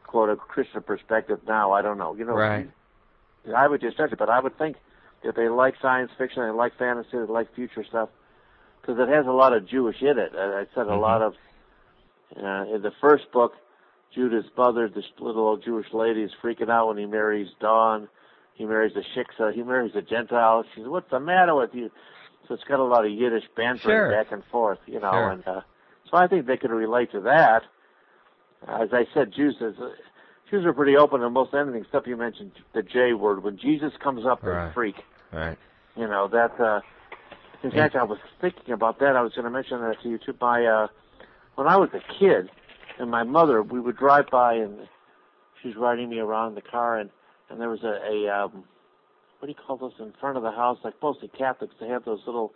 [0.06, 2.14] quote a Christian perspective now, I don't know.
[2.16, 2.70] You know, Right.
[3.56, 4.78] I would just judge it, but I would think
[5.24, 8.10] if they like science fiction, they like fantasy, they like future stuff,
[8.82, 10.34] because it has a lot of Jewish in it.
[10.36, 11.02] I, said a Mhm.
[11.02, 11.36] lot of
[12.36, 13.54] uh, in the first book,
[14.14, 18.08] Judah's mother, this little old Jewish lady, is freaking out when he marries Dawn.
[18.54, 19.54] He marries a shiksa.
[19.54, 20.64] He marries a Gentile.
[20.74, 21.92] She says, "What's the matter with you?"
[22.48, 24.10] So it's got a lot of Yiddish bantering Sure.
[24.12, 25.12] back and forth, you know.
[25.12, 25.30] Sure.
[25.32, 25.62] And uh,
[26.10, 27.64] so I think they could relate to that.
[28.68, 29.90] As I said, Jews is, uh,
[30.50, 33.44] Jews are pretty open to most anything, except you mentioned the J word.
[33.44, 34.74] When Jesus comes up, they Right.
[34.74, 34.96] freak.
[35.32, 35.58] Right.
[35.96, 36.60] You know that.
[36.60, 36.82] uh
[37.64, 39.16] In fact, I was thinking about that.
[39.16, 40.34] I was going to mention that to you too.
[40.40, 40.88] My uh,
[41.56, 42.50] when I was a kid,
[43.00, 44.88] and my mother, we would drive by, and
[45.62, 47.10] she's riding me around in the car, and
[47.50, 48.64] and there was a, a um,
[49.40, 50.78] what do you call those in front of the house?
[50.84, 52.54] Like mostly Catholics, they have those little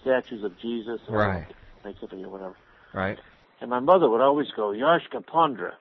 [0.00, 1.46] statues of Jesus, or Right.
[1.84, 2.56] Nativity or whatever.
[2.94, 3.18] Right.
[3.60, 5.72] And my mother would always go, Yashka Pondra.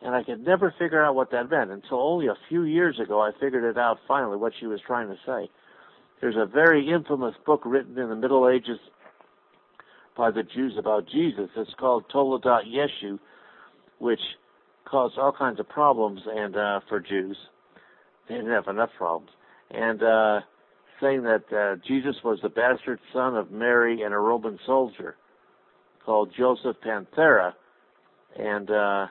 [0.00, 3.20] And I could never figure out what that meant until only a few years ago
[3.20, 5.50] I figured it out finally what she was trying to say.
[6.20, 8.78] There's a very infamous book written in the Middle Ages
[10.16, 11.50] by the Jews about Jesus.
[11.56, 13.18] It's called Toledot Yeshu,
[13.98, 14.20] which
[14.84, 17.36] caused all kinds of problems and uh, for Jews.
[18.28, 19.30] They didn't have enough problems.
[19.70, 20.40] And uh,
[21.00, 25.16] saying that uh, Jesus was the bastard son of Mary and a Roman soldier
[26.04, 27.52] called Joseph Panthera,
[28.38, 29.06] and uh,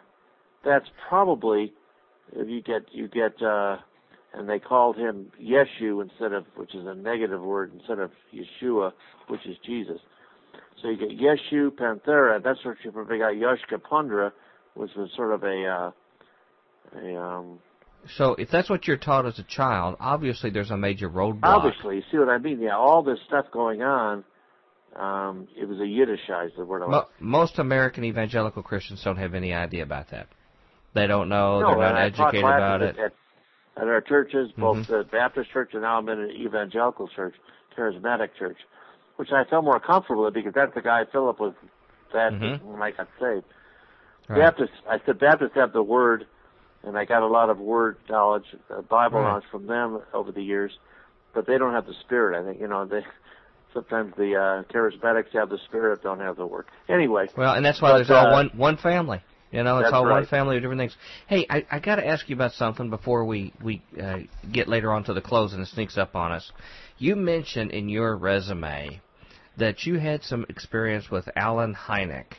[0.65, 1.73] that's probably
[2.33, 3.77] if you get you get uh,
[4.33, 8.91] and they called him Yeshu instead of which is a negative word instead of Yeshua,
[9.27, 9.99] which is Jesus.
[10.81, 12.43] So you get Yeshu Panthera.
[12.43, 14.31] That's what you probably got Yoshka Pondra,
[14.77, 15.91] was sort of a uh,
[16.99, 17.59] a um,
[18.17, 21.39] So if that's what you're taught as a child, obviously there's a major roadblock.
[21.43, 22.61] obviously you see what I mean.
[22.61, 24.23] Yeah, all this stuff going on.
[24.95, 26.87] Um, it was a Yiddishized the word.
[26.87, 30.27] Mo- most American evangelical Christians don't have any idea about that.
[30.95, 31.59] They don't know.
[31.59, 32.97] No, they're not and I taught educated about it.
[32.97, 33.13] At,
[33.79, 34.87] at our churches, both Mhm.
[34.87, 37.35] the Baptist church and now I'm in an evangelical church,
[37.77, 38.57] charismatic church,
[39.17, 41.53] which I felt more comfortable with because that's the guy Philip was
[42.13, 42.61] that Mhm.
[42.63, 43.45] when I got saved.
[44.27, 44.39] Right.
[44.39, 46.25] Baptists, I said Baptists have the word,
[46.83, 49.29] and I got a lot of word knowledge, uh, Bible Right.
[49.29, 50.77] knowledge from them over the years,
[51.33, 52.39] but they don't have the spirit.
[52.39, 53.01] I think you know they.
[53.73, 56.65] Sometimes the uh, charismatics have the spirit, don't have the word.
[56.89, 59.21] Anyway, Well, and that's why But, there's all uh, one one family.
[59.51, 60.95] You know, it's all one family of different things.
[61.27, 64.19] Hey, I, I got to ask you about something before we we uh,
[64.51, 66.51] get later on to the close and it sneaks up on us.
[66.97, 69.01] You mentioned in your resume
[69.57, 72.33] that you had some experience with Allen Hynek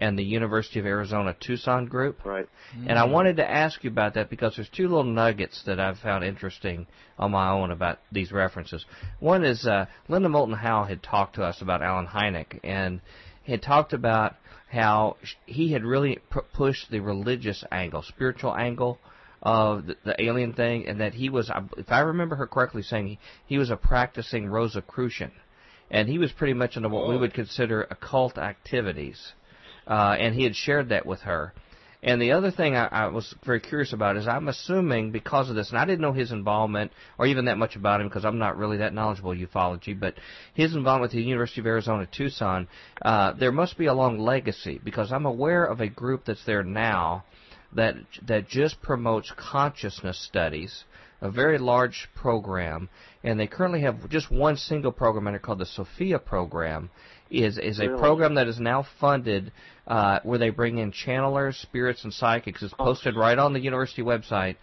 [0.00, 2.24] and the University of Arizona Tucson group.
[2.24, 2.48] right.
[2.86, 5.98] And I wanted to ask you about that because there's two little nuggets that I've
[5.98, 6.86] found interesting
[7.18, 8.84] on my own about these references.
[9.18, 13.00] One is uh, Linda Moulton Howe had talked to us about Allen Hynek and
[13.46, 14.36] had talked about
[14.70, 18.98] how he had really p- pushed the religious angle, spiritual angle
[19.42, 23.06] of the, the alien thing, and that he was, if I remember her correctly, saying
[23.06, 25.32] he, he was a practicing Rosicrucian,
[25.90, 29.32] and he was pretty much into what we would consider occult activities,
[29.86, 31.52] uh, and he had shared that with her.
[32.02, 35.56] And the other thing I, I was very curious about is I'm assuming because of
[35.56, 38.38] this, and I didn't know his involvement or even that much about him because I'm
[38.38, 40.14] not really that knowledgeable ufology, but
[40.54, 42.68] his involvement with the University of Arizona Tucson,
[43.02, 46.62] uh, there must be a long legacy because I'm aware of a group that's there
[46.62, 47.24] now
[47.74, 50.84] that that just promotes consciousness studies
[51.20, 52.88] a very large program,
[53.22, 56.90] and they currently have just one single program it called the Sophia program.
[57.30, 59.52] Is is a program that is now funded
[59.86, 62.62] uh, where they bring in channelers, spirits, and psychics.
[62.62, 64.56] It's posted right on the university website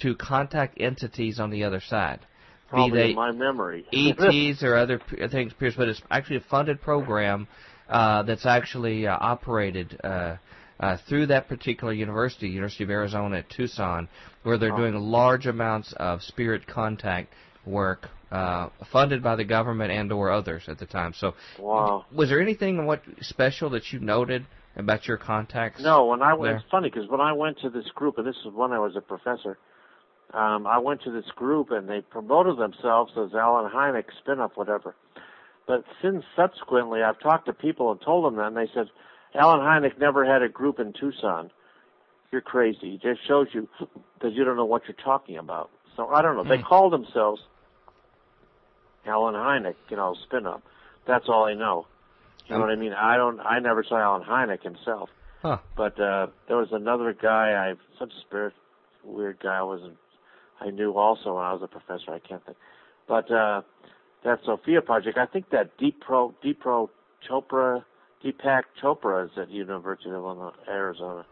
[0.00, 2.20] to contact entities on the other side.
[2.68, 3.84] Probably be they my memory.
[3.92, 7.46] ETs or other p- things, Pierce, but it's actually a funded program
[7.88, 10.36] uh, that's actually uh, operated uh,
[10.80, 14.08] uh, through that particular university, University of Arizona at Tucson,
[14.42, 14.78] where they're Oh.
[14.78, 17.32] doing large amounts of spirit contact
[17.64, 21.14] work, uh, funded by the government and or others at the time.
[21.16, 22.04] So, wow.
[22.12, 25.80] was there anything what special that you noted about your contacts?
[25.82, 28.34] No, when I went, it's funny because when I went to this group, and this
[28.44, 29.56] is when I was a professor,
[30.32, 34.96] um, I went to this group and they promoted themselves as Allen Hynek spin-off, whatever.
[35.68, 38.86] But since subsequently, I've talked to people and told them that, and they said,
[39.34, 41.50] Allen Hynek never had a group in Tucson.
[42.32, 42.94] You're crazy.
[42.94, 43.68] It just shows you
[44.22, 45.70] that you don't know what you're talking about.
[45.96, 46.42] So I don't know.
[46.42, 46.66] They Hmm.
[46.68, 47.40] call themselves
[49.06, 50.62] Allen Hynek, you know, spin up.
[51.06, 51.86] That's all I know.
[52.46, 52.92] You know what I mean?
[52.92, 53.40] I don't.
[53.40, 55.08] I never saw Allen Hynek himself.
[55.40, 55.58] Huh.
[55.76, 58.54] But uh there was another guy I such a spirit
[59.02, 59.96] weird guy I wasn't
[60.60, 62.56] I knew also when I was a professor, I can't think.
[63.06, 63.62] But uh
[64.24, 66.90] that Sophia project, I think that Deep Pro Deep Pro
[67.28, 67.84] Chopra
[68.24, 71.26] Deepak Chopra is at University of Illinois, Arizona.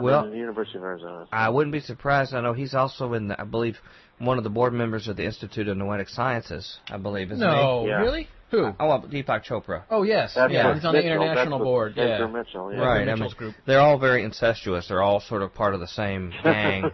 [0.00, 1.26] I Well- mean, the University of Arizona.
[1.32, 2.34] I wouldn't be surprised.
[2.34, 3.78] I know he's also in, the, I believe,
[4.18, 6.78] one of the board members of the Institute of Noetic Sciences.
[6.90, 8.00] I believe, isn't No, Yeah.
[8.00, 8.28] really?
[8.50, 8.66] Who?
[8.66, 8.72] he?
[8.80, 9.82] Oh, well, Deepak Chopra.
[9.90, 10.66] Oh yes, That's yeah.
[10.66, 11.92] with He's on the international That's board.
[11.96, 12.26] Yeah.
[12.26, 12.80] Mitchell, yeah.
[12.80, 13.08] right.
[13.08, 13.54] I mean, group.
[13.64, 14.88] they're all very incestuous.
[14.88, 16.90] They're all sort of part of the same gang,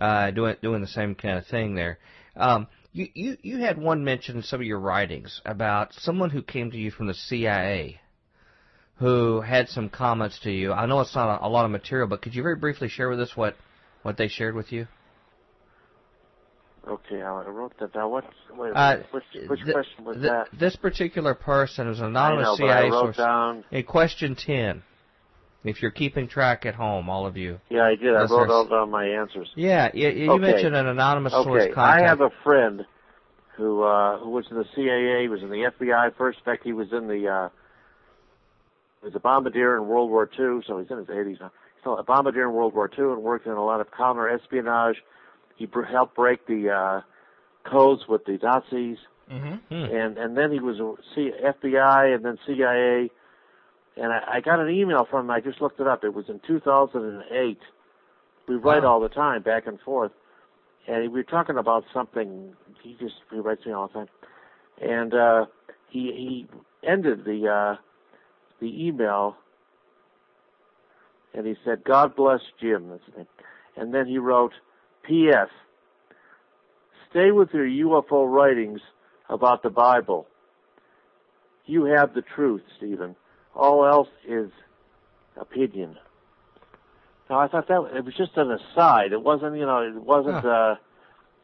[0.00, 1.98] uh, doing doing the same kind of thing there.
[2.36, 6.42] Um, you, you you had one mention in some of your writings about someone who
[6.42, 8.00] came to you from the CIA,
[8.98, 10.72] who had some comments to you.
[10.72, 13.08] I know it's not a, a lot of material, but could you very briefly share
[13.08, 13.54] with us what
[14.02, 14.86] what they shared with you?
[16.88, 18.10] Okay, I wrote that down.
[18.10, 18.24] What
[18.56, 20.46] wait, Uh, which which th- question was th- that?
[20.58, 23.16] This particular person was an I anonymous know, but I wrote source.
[23.16, 24.82] down In question 10,
[25.64, 27.58] if you're keeping track at home, all of you.
[27.70, 28.14] Yeah, I did.
[28.14, 29.50] I wrote all down my answers.
[29.56, 30.40] Yeah, you, you Okay.
[30.40, 32.02] mentioned an anonymous source Okay, contact.
[32.02, 32.86] I have a friend
[33.56, 36.38] who uh who was in the CIA, he was in the FBI first.
[36.38, 37.48] In fact, he was in the uh
[39.06, 41.52] was a bombardier in World War II, so he's in his 80s now.
[41.76, 44.96] He's a bombardier in World War II and worked in a lot of counter espionage.
[45.56, 47.00] He br- helped break the uh
[47.68, 48.98] codes with the Nazis,
[49.32, 49.54] Mm-hmm.
[49.74, 49.94] Hmm.
[49.96, 53.10] and and then he was a C- FBI and then CIA.
[53.96, 55.30] And I, I got an email from him.
[55.32, 56.04] I just looked it up.
[56.04, 57.58] It was in 2008.
[58.46, 58.92] We write Wow.
[58.92, 60.12] all the time, back and forth
[60.86, 62.54] and we were talking about something.
[62.82, 64.08] He just he writes me all the time,
[64.80, 65.46] and uh,
[65.88, 66.46] he he
[66.88, 67.76] ended the uh,
[68.60, 69.36] the email,
[71.34, 73.26] and he said, "God bless Jim." That's name,
[73.76, 74.52] and then he wrote,
[75.02, 75.48] "P.S.
[77.10, 78.80] Stay with your UFO writings
[79.28, 80.26] about the Bible.
[81.64, 83.16] You have the truth, Stephen.
[83.54, 84.50] All else is
[85.36, 85.98] opinion."
[87.28, 89.12] Now I thought that it was just an aside.
[89.12, 90.76] It wasn't, you know, it wasn't uh,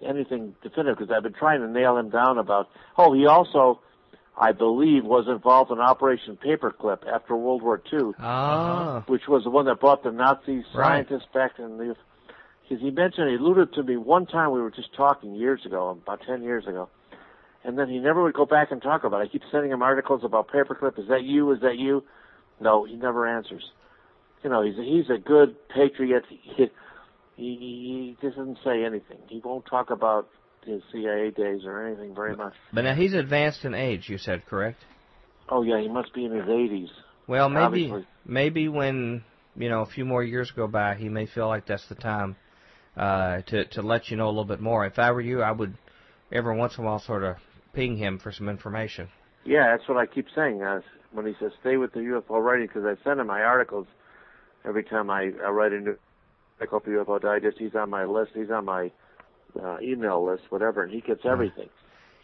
[0.05, 2.69] anything definitive because I've been trying to nail him down about.
[2.97, 3.81] Oh, he also,
[4.39, 9.03] I believe, was involved in Operation Paperclip after World War II, Ah.
[9.07, 11.07] which was the one that brought the Nazi Right.
[11.07, 11.97] scientists back in the.
[12.63, 14.51] Because he mentioned, he alluded to me one time.
[14.53, 16.89] We were just talking years ago, about ten years ago,
[17.65, 19.25] and then he never would go back and talk about it.
[19.25, 20.99] I keep sending him articles about Paperclip.
[20.99, 21.51] Is that you?
[21.53, 22.03] Is that you?
[22.61, 23.71] No, he never answers
[24.45, 26.25] you know, he's a, he's a good patriot.
[27.35, 29.17] He, he, he doesn't say anything.
[29.29, 30.29] He won't talk about
[30.65, 32.55] his CIA days or anything very much.
[32.73, 34.85] But now he's advanced in age, you said, correct?
[35.49, 36.89] Oh yeah, he must be in his 80s.
[37.27, 38.07] Well, maybe Obviously.
[38.25, 39.25] maybe when
[39.57, 42.37] you know a few more years go by, he may feel like that's the time
[42.97, 44.87] uh, to to let you know a little bit more.
[44.87, 45.77] If I were you, I would
[46.31, 47.37] every once in a while sort of
[47.75, 49.09] ping him for some information.
[49.45, 50.63] Yeah, that's what I keep saying.
[50.63, 50.81] Uh,
[51.13, 53.87] when he says stay with the UFO writing, because I send him my articles
[54.65, 55.97] every time I, I write a new
[56.59, 57.59] article for UFO Digest.
[57.59, 58.33] He's on my list.
[58.35, 58.91] He's on my
[59.61, 61.69] uh, email list, whatever, and he gets everything.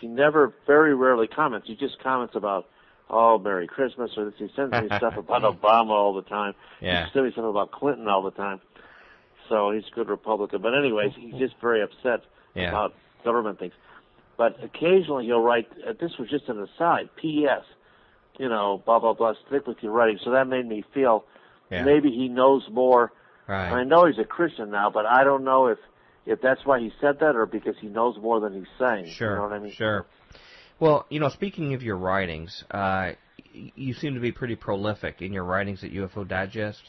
[0.00, 1.66] He never, very rarely comments.
[1.66, 2.66] He just comments about,
[3.10, 4.34] oh, Merry Christmas, or this.
[4.38, 6.54] He sends me stuff about Obama all the time.
[6.80, 7.06] Yeah.
[7.06, 8.60] He sends me stuff about Clinton all the time.
[9.48, 10.62] So he's a good Republican.
[10.62, 12.20] But anyways, he's just very upset
[12.54, 12.68] Yeah.
[12.68, 12.94] about
[13.24, 13.72] government things.
[14.36, 17.64] But occasionally he'll write, uh, this was just an aside, P.S.,
[18.38, 20.20] you know, blah, blah, blah, stick with your writing.
[20.22, 21.24] So that made me feel
[21.70, 21.82] Yeah.
[21.82, 23.10] maybe he knows more
[23.48, 23.72] Right.
[23.72, 25.78] I know he's a Christian now, but I don't know if
[26.28, 29.06] if that's why he said that or because he knows more than he's saying.
[29.10, 29.30] Sure.
[29.30, 29.72] You know what I mean?
[29.72, 30.06] Sure.
[30.78, 33.12] Well, you know, speaking of your writings, uh,
[33.52, 36.82] you seem to be pretty prolific in your writings at UFO Digest.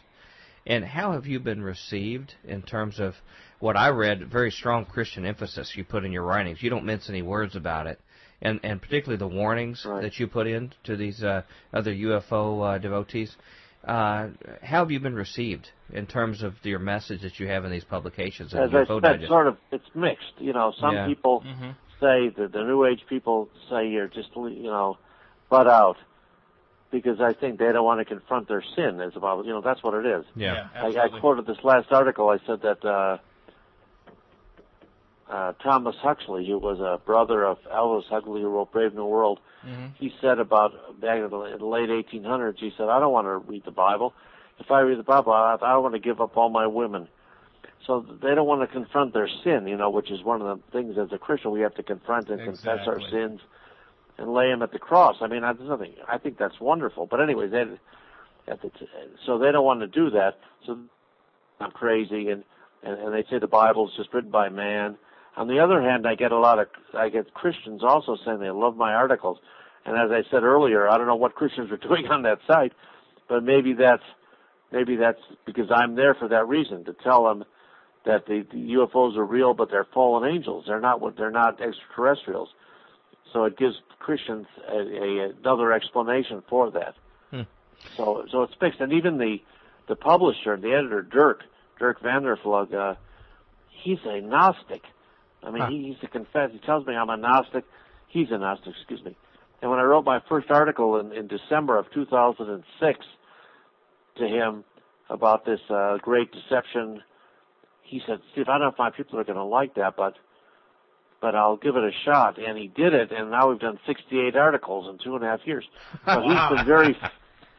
[0.67, 3.15] And how have you been received in terms of
[3.59, 4.29] what I read?
[4.29, 6.61] Very strong Christian emphasis you put in your writings.
[6.61, 7.99] You don't mince any words about it,
[8.41, 10.03] and and particularly the warnings Right.
[10.03, 11.41] that you put in to these uh,
[11.73, 13.35] other UFO uh, devotees.
[13.83, 14.29] Uh,
[14.61, 17.85] how have you been received in terms of your message that you have in these
[17.85, 19.29] publications at As I said, Digest?
[19.29, 20.33] sort of, it's mixed.
[20.37, 21.05] You know, some Yeah.
[21.05, 21.75] people Mhm.
[21.99, 24.97] say that the New Age people say you're just, you know,
[25.49, 25.97] butt out
[26.91, 28.99] because I think they don't want to confront their sin.
[28.99, 30.25] As about, you know, that's what it is.
[30.35, 30.67] yeah.
[30.75, 32.29] I, I quoted this last article.
[32.29, 33.17] I said that uh,
[35.29, 39.39] uh, Thomas Huxley, who was a brother of Aldous Huxley, who wrote Brave New World,
[39.65, 39.91] Mhm.
[39.95, 42.57] he said about back in the, in the late 1800s.
[42.59, 44.13] He said, "I don't want to read the Bible.
[44.57, 47.07] If I read the Bible, I, I want to give up all my women."
[47.85, 50.63] So they don't want to confront their sin, you know, which is one of the
[50.71, 53.41] things as a Christian we have to confront and confess our sins
[54.17, 55.17] and lay them at the cross.
[55.21, 55.93] I mean, I, there's nothing.
[56.07, 57.05] I think that's wonderful.
[57.05, 57.61] But anyways, they,
[58.47, 58.87] at the, t-
[59.25, 60.39] so they don't want to do that.
[60.65, 60.77] So
[61.59, 62.43] I'm crazy, and,
[62.83, 64.97] and and they say the Bible's just written by man.
[65.39, 68.49] On the other hand, I get a lot of I get Christians also saying they
[68.49, 69.37] love my articles,
[69.85, 72.73] and as I said earlier, I don't know what Christians are doing on that site,
[73.29, 74.03] but maybe that's
[74.69, 77.45] maybe that's because I'm there for that reason to tell them
[78.05, 80.65] that the, the UFOs are real, but they're fallen angels.
[80.67, 82.49] They're not what they're not extraterrestrials.
[83.31, 86.95] So it gives Christians a, a, another explanation for that.
[87.31, 87.41] Hmm.
[87.95, 89.37] So so it's mixed, and even the
[89.87, 91.43] the publisher, the editor, Dirk
[91.79, 92.95] Dirk Vander Ploeg, uh,
[93.69, 94.81] he's a Gnostic.
[95.43, 95.69] I mean, Huh.
[95.69, 96.51] he used to confess.
[96.51, 97.63] He tells me I'm a Gnostic.
[98.07, 99.15] He's a Gnostic, excuse me.
[99.61, 102.99] And when I wrote my first article in, in December of 2006
[104.17, 104.63] to him
[105.09, 107.01] about this uh, great deception,
[107.83, 110.15] he said, "Steve, I don't know if my people are going to like that, but
[111.21, 114.35] but I'll give it a shot." And he did it, and now we've done 68
[114.35, 115.65] articles in two and a half years.
[116.05, 116.97] So he's been very,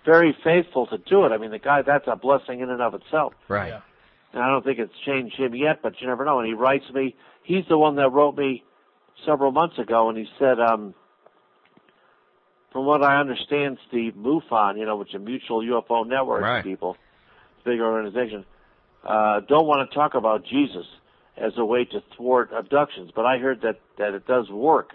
[0.05, 1.33] very faithful to do it.
[1.33, 3.35] I mean, the guy, that's a blessing in and of itself.
[3.49, 3.69] Right.
[3.69, 3.81] Yeah.
[4.33, 6.39] And I don't think it's changed him yet, but you never know.
[6.39, 7.15] And he writes me.
[7.43, 8.65] He's the one that wrote me
[9.27, 10.95] several months ago, and he said, um,
[12.73, 16.65] from what I understand, Steve MUFON, you know, which is a mutual UFO network Right.
[16.65, 16.97] people,
[17.65, 18.45] big organization,
[19.05, 20.87] uh, don't want to talk about Jesus
[21.37, 23.11] as a way to thwart abductions.
[23.15, 24.93] But I heard that that it does work.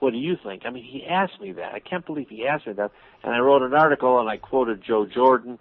[0.00, 0.62] What do you think?
[0.66, 1.72] I mean, he asked me that.
[1.72, 2.90] I can't believe he asked me that.
[3.22, 5.58] And I wrote an article and I quoted Joe Jordan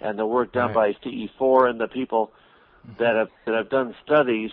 [0.00, 2.32] and the work done by CE4 and the people
[2.98, 4.50] that have that have done studies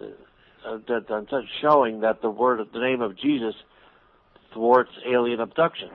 [0.00, 3.54] uh, that such showing that the word the name of Jesus
[4.52, 5.92] thwarts alien abductions.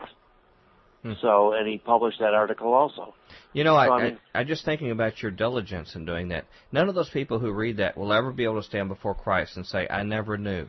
[1.03, 1.13] Hmm.
[1.21, 3.13] So, and he published that article also.
[3.53, 6.05] You know, I, So, I I, mean- I, am just thinking about your diligence in
[6.05, 6.45] doing that.
[6.71, 9.57] None of those people who read that will ever be able to stand before Christ
[9.57, 10.67] and say, "I never knew.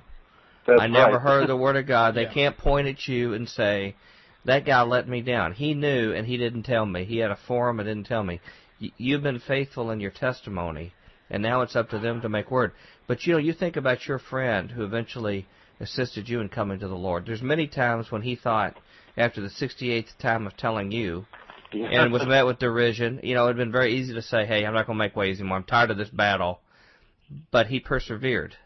[0.68, 1.22] I never right.
[1.22, 2.32] heard the word of God." They Yeah.
[2.32, 3.96] can't point at you and say,
[4.44, 5.52] "That guy let me down.
[5.54, 7.04] He knew and he didn't tell me.
[7.04, 8.40] He had a forum and didn't tell me."
[8.80, 10.92] Y- You've been faithful in your testimony,
[11.30, 12.72] and now it's up to them to make word.
[13.06, 15.46] But you know, you think about your friend who eventually
[15.80, 17.26] assisted you in coming to the Lord.
[17.26, 18.76] There's many times when he thought,
[19.16, 21.26] after the 68th time of telling you,
[21.72, 21.86] Yeah.
[22.02, 23.20] and was met with derision.
[23.22, 25.38] You know, it'd been very easy to say, "Hey, I'm not going to make waves
[25.40, 25.58] anymore.
[25.58, 26.60] I'm tired of this battle,"
[27.50, 28.56] but he persevered,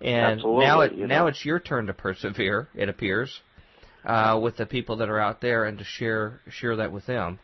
[0.00, 2.68] and Absolutely, now it you now it's your turn to persevere.
[2.74, 3.40] It appears
[4.04, 7.38] uh, with the people that are out there and to share share that with them.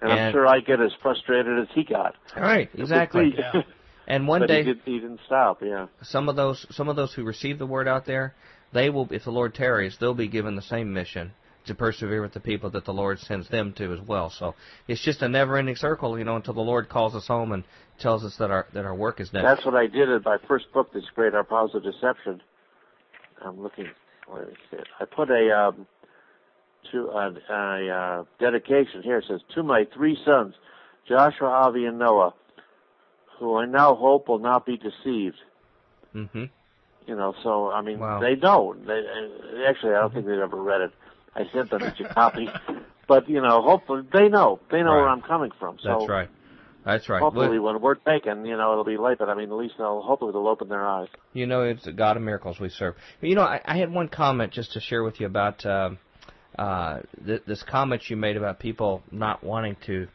[0.00, 2.14] and I'm sure I get as frustrated as he got.
[2.36, 3.34] All right, exactly.
[3.36, 3.62] Yeah.
[4.06, 5.62] And one but day, he, did, he didn't stop.
[5.62, 5.86] Yeah.
[6.02, 8.34] some of those some of those who receive the word out there,
[8.72, 11.32] they will, if the Lord tarries, they'll be given the same mission
[11.66, 14.30] to persevere with the people that the Lord sends them to as well.
[14.30, 14.54] So
[14.86, 17.64] it's just a never-ending circle, you know, until the Lord calls us home and
[17.98, 19.42] tells us that our that our work is done.
[19.42, 22.42] That's what I did in my first book, this great Harpazo Deception.
[23.44, 23.86] I'm looking.
[24.28, 24.86] Where is it?
[25.00, 25.86] I put a um,
[26.92, 29.18] to a, a uh, dedication here.
[29.18, 30.54] It says to my three sons,
[31.08, 32.34] Joshua, Avi, and Noah,
[33.38, 35.36] who I now hope will not be deceived.
[36.12, 36.44] hmm
[37.06, 38.20] You know, so I mean, Wow.
[38.20, 38.74] they know.
[38.86, 40.92] They uh, actually, I don't think they've ever read it.
[41.34, 42.48] I sent them each a copy,
[43.08, 44.60] but you know, hopefully they know.
[44.70, 45.78] They know where I'm coming from.
[45.82, 46.28] So That's right.
[46.84, 47.22] That's right.
[47.22, 49.18] hopefully, Well, when we're taken, you know, it'll be late.
[49.18, 51.08] But I mean, at least they'll hopefully they'll open their eyes.
[51.32, 52.94] You know, it's a God of miracles we serve.
[53.20, 55.98] You know, I, I had one comment just to share with you about um,
[56.58, 60.08] uh, th- this comment you made about people not wanting to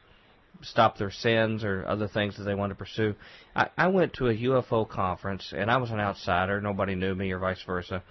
[0.61, 3.15] stop their sins or other things that they want to pursue.
[3.55, 6.59] I, I went to a UFO conference, and I was an outsider.
[6.61, 8.03] Nobody knew me, or vice versa.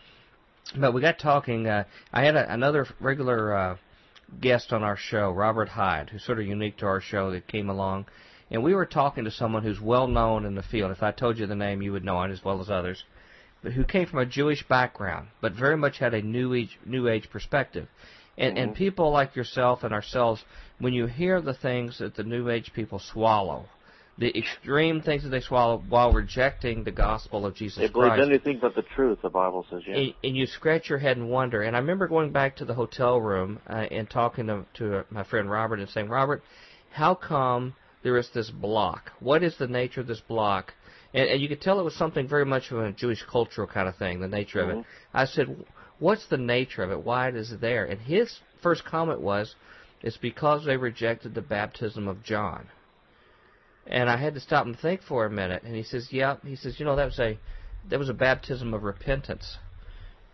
[0.77, 1.67] But we got talking.
[1.67, 3.77] Uh, I had a, another regular uh,
[4.41, 7.71] guest on our show, Robert Hyde, who's sort of unique to our show that came
[7.71, 8.07] along.
[8.51, 10.91] and we were talking to someone who's well known in the field.
[10.91, 13.05] If I told you the name, you would know it as well as others.
[13.63, 17.09] But who came from a Jewish background, but very much had a new age New
[17.09, 17.89] Age perspective.
[18.39, 20.45] And and people like yourself and ourselves,
[20.79, 23.67] when you hear the things that the New Age people swallow,
[24.19, 28.29] the extreme things that they swallow while rejecting the gospel of Jesus They believe Christ.
[28.29, 29.97] anything but the truth, the Bible says, yeah.
[29.97, 31.63] And, and you scratch your head and wonder.
[31.63, 35.23] And I remember going back to the hotel room uh, and talking to, to my
[35.23, 36.43] friend Robert and saying, Robert,
[36.91, 39.13] how come there is this block?
[39.21, 40.75] What is the nature of this block?
[41.15, 43.89] And, and you could tell it was something very much of a Jewish cultural kind
[43.89, 44.85] of thing, the nature of it.
[45.15, 45.65] I said,
[45.99, 47.05] what's the nature of it?
[47.05, 47.85] Why it is it there?
[47.85, 49.55] And his first comment was,
[50.03, 52.69] it's because they rejected the baptism of John.
[53.87, 55.63] And I had to stop and think for a minute.
[55.65, 56.37] And he says, yeah.
[56.45, 57.39] He says, you know, that was a
[57.89, 59.57] that was a baptism of repentance.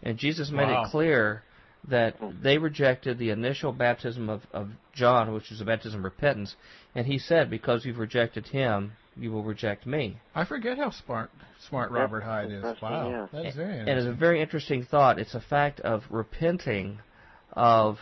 [0.03, 0.85] And Jesus made Wow.
[0.85, 1.43] it clear
[1.89, 6.57] that they rejected the initial baptism of, of John, which was a baptism of repentance.
[6.95, 10.19] And he said, because you've rejected him, you will reject me.
[10.35, 11.31] I forget how smart
[11.69, 12.53] smart Yeah, Robert Hyde is.
[12.55, 13.43] interesting, Wow, yeah.
[13.43, 15.19] that's very And it's a very interesting thought.
[15.19, 16.99] It's a fact of repenting
[17.53, 17.99] of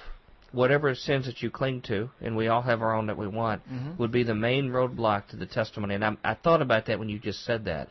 [0.52, 3.62] whatever sins that you cling to, and we all have our own that we want,
[3.70, 3.96] Mm-hmm.
[3.98, 5.94] would be the main roadblock to the testimony.
[5.94, 7.88] And I, I thought about that when you just said that.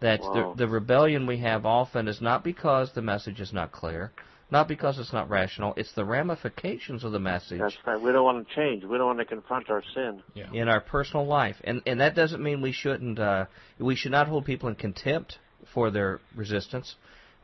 [0.00, 0.54] That Wow.
[0.56, 4.12] the, the rebellion we have often is not because the message is not clear,
[4.50, 8.00] not because it's not rational, it's the ramifications of the message That's right.
[8.00, 8.84] We don't want to change.
[8.84, 10.22] We don't want to confront our sin.
[10.34, 10.50] yeah.
[10.52, 13.46] in our personal life, and and that doesn't mean we shouldn't uh,
[13.78, 15.38] we should not hold people in contempt
[15.74, 16.94] for their resistance.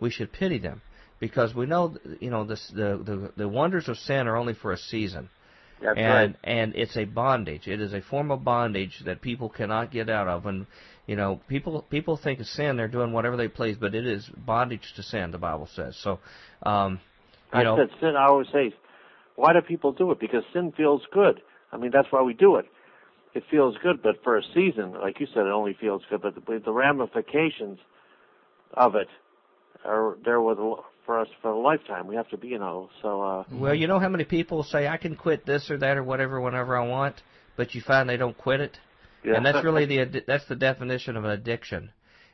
[0.01, 0.83] We should pity them
[1.21, 4.73] because we know you know this, the the the wonders of sin are only for
[4.73, 5.29] a season,
[5.83, 6.37] That's and right.
[6.45, 7.69] and it's a bondage.
[7.69, 10.47] It is a form of bondage that people cannot get out of.
[10.47, 10.67] And
[11.07, 14.29] you know people people think of sin they're doing whatever they please, but it is
[14.37, 15.31] bondage to sin.
[15.31, 16.21] The Bible says so.
[16.63, 17.01] Um,
[17.53, 18.15] you I know, said sin.
[18.17, 18.75] I always say,
[19.37, 20.21] why do people do it?
[20.21, 21.41] Because sin feels good.
[21.73, 22.67] I mean, that's why we do it.
[23.35, 26.23] It feels good, but for a season, like you said, it only feels good.
[26.23, 27.79] But the, the ramifications
[28.75, 29.09] of it
[29.85, 30.59] are there with
[31.05, 32.07] for us for a lifetime.
[32.07, 32.91] We have to be, you know.
[33.03, 35.97] So uh, Well, you know how many people say I can quit this or that
[35.97, 37.17] or whatever whenever I want,
[37.57, 38.79] but you find they don't quit it,
[39.25, 39.37] yeah.
[39.37, 41.93] and that's really the that's the definition of an addiction.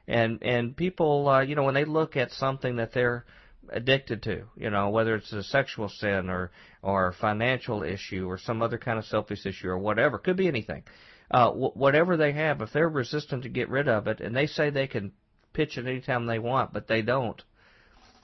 [0.09, 3.25] And and people, uh, you know, when they look at something that they're
[3.69, 6.51] addicted to, you know, whether it's a sexual sin or
[6.83, 10.83] or financial issue or some other kind of selfish issue or whatever, could be anything.
[11.31, 14.47] Uh, wh- whatever they have, if they're resistant to get rid of it, and they
[14.47, 15.13] say they can
[15.53, 17.43] pitch it anytime they want, but they don't,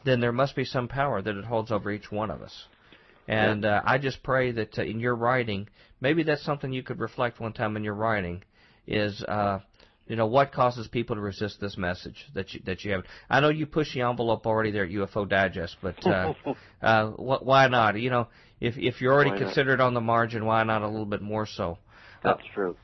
[0.05, 2.67] then there must be some power that it holds over each one of us.
[3.29, 5.69] And uh, I just pray that uh, in your writing,
[6.01, 8.45] maybe that's something you could reflect one time in your writing,
[8.87, 9.61] is uh,
[10.07, 13.05] you know what causes people to resist this message that you that you have.
[13.29, 16.35] I know you push the envelope already there at UFO Digest, but uh,
[16.83, 17.99] uh, wh- why not?
[17.99, 18.29] You know,
[18.61, 21.79] if if you're already considered on the margin, why not a little bit more so?
[22.23, 22.77] that's true.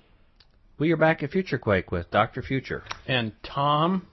[0.79, 2.83] We are back at Future Quake with Doctor Future.
[3.07, 4.07] And Tom,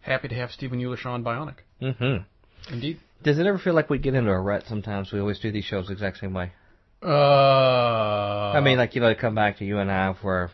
[0.00, 1.56] happy to have Stephen Yulish on Bionic.
[1.80, 2.72] Mm-hmm.
[2.72, 3.00] Indeed.
[3.22, 5.12] Does it ever feel like we get into a rut sometimes?
[5.12, 6.52] We always do these shows the exact same way.
[7.02, 10.50] Uh, I mean, like you know, to come back to you and I for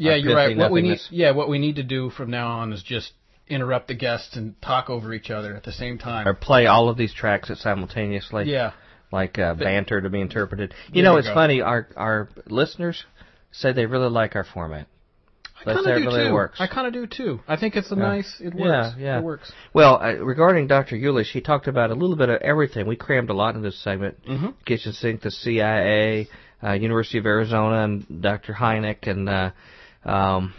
[0.00, 0.56] yeah, you're right.
[0.56, 3.12] What we need, yeah, what we need to do from now on is just
[3.48, 6.26] interrupt the guests and talk over each other at the same time.
[6.26, 8.44] or play all of these tracks simultaneously.
[8.50, 8.72] yeah,
[9.12, 10.72] like uh, banter to be interpreted.
[10.92, 11.34] You There know, it's go.
[11.34, 11.60] funny.
[11.60, 13.04] Our our listeners
[13.52, 14.86] say they really like our format.
[15.62, 16.32] I kind of do really too.
[16.32, 16.58] works.
[16.58, 17.40] I kind of do too.
[17.46, 18.00] I think it's a Yeah.
[18.02, 18.40] nice.
[18.40, 18.94] It works.
[18.98, 19.18] yeah.
[19.18, 19.52] It works.
[19.74, 20.96] Well, uh, regarding Dr.
[20.96, 22.86] Yulish, he talked about a little bit of everything.
[22.86, 24.24] We crammed a lot in this segment.
[24.26, 24.54] Mhm.
[24.64, 26.28] Kitchen sink, the CIA,
[26.64, 28.54] uh, University of Arizona, and Dr.
[28.54, 29.50] Hynek, and uh,
[30.04, 30.54] um,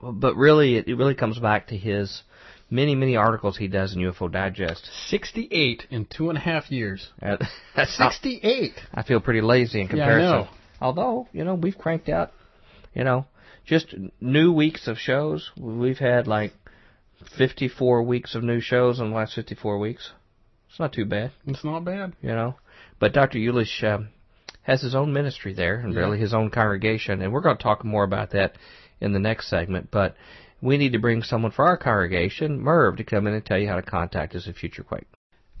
[0.00, 2.22] but really, it, it really comes back to his
[2.70, 4.88] many, many articles he does in UFO Digest.
[5.08, 7.08] Sixty-eight in two and a half years.
[7.22, 7.36] Uh,
[7.76, 8.74] that's Sixty-eight.
[8.92, 10.20] I feel pretty lazy in comparison.
[10.20, 10.48] Yeah, I know.
[10.80, 12.32] Although, you know, we've cranked out,
[12.94, 13.26] you know,
[13.64, 15.50] just new weeks of shows.
[15.56, 16.52] We've had like
[17.38, 20.10] 54 weeks of new shows in the last 54 weeks.
[20.68, 22.14] It's not too bad, It's not bad.
[22.20, 22.56] you know.
[22.98, 23.38] But Dr.
[23.38, 24.08] Yulish um,
[24.64, 26.00] has his own ministry there and Yeah.
[26.00, 28.56] really his own congregation, and we're going to talk more about that
[29.00, 29.90] in the next segment.
[29.90, 30.16] But
[30.60, 33.68] we need to bring someone for our congregation, Merv, to come in and tell you
[33.68, 35.06] how to contact us at Future Quake.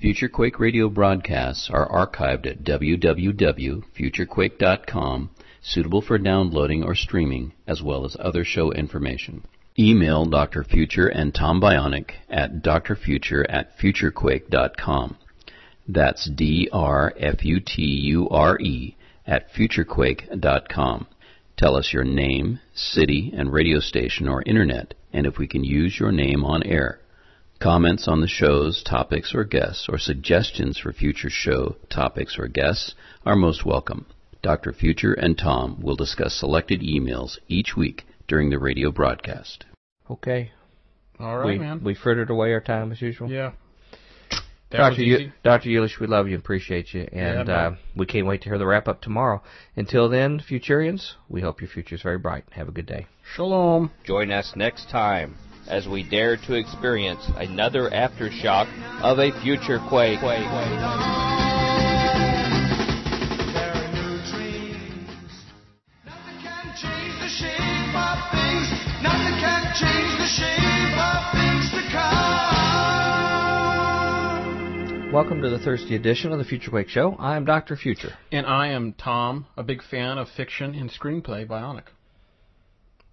[0.00, 5.30] Future Quake radio broadcasts are archived at www.futurequake.com,
[5.62, 9.42] suitable for downloading or streaming, as well as other show information.
[9.78, 10.62] Email Dr.
[10.64, 15.16] Future and Tom Bionic at drfuture at futurequake.com.
[15.86, 16.76] That's D-R-F-U-T-U-R-E
[19.26, 21.06] at futurequake.com.
[21.56, 26.00] Tell us your name, city, and radio station or internet, and if we can use
[26.00, 27.00] your name on air.
[27.60, 32.94] Comments on the shows, topics, or guests, or suggestions for future show topics or guests
[33.24, 34.06] are most welcome.
[34.42, 34.72] Dr.
[34.72, 39.64] Future and Tom will discuss selected emails each week during the radio broadcast.
[40.10, 40.50] Okay.
[41.18, 41.82] All right, we, man.
[41.82, 43.30] We frittered away our time as usual.
[43.30, 43.52] yeah.
[44.70, 44.90] That Dr.
[44.90, 45.32] was U- easy.
[45.42, 45.68] Dr.
[45.68, 47.06] Yulish, we love you and appreciate you.
[47.12, 49.42] And Yeah, uh, we can't wait to hear the wrap up tomorrow.
[49.76, 52.44] Until then, Futurians, we hope your future is very bright.
[52.52, 53.06] Have a good day.
[53.34, 53.90] Shalom.
[54.04, 55.36] Join us next time
[55.68, 58.66] as we dare to experience another aftershock
[59.02, 60.20] of a future quake.
[60.20, 60.34] There
[75.14, 77.14] Welcome to the Thursday edition of the Future Quake Show.
[77.20, 77.76] I'm Dr.
[77.76, 78.12] Future.
[78.32, 81.84] And I am Tom, a big fan of fiction and screenplay bionic.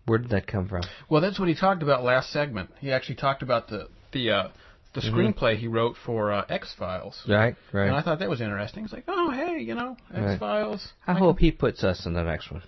[0.05, 0.81] Where did that come from?
[1.09, 2.71] Well, that's what he talked about last segment.
[2.79, 4.47] He actually talked about the the uh,
[4.93, 5.15] the Mm-hmm.
[5.15, 7.21] screenplay he wrote for uh, X Files.
[7.29, 7.87] Right, right.
[7.87, 8.83] And I thought that was interesting.
[8.83, 10.85] It's like, oh, hey, you know, X Files.
[11.07, 12.63] I hope he puts us in the next one.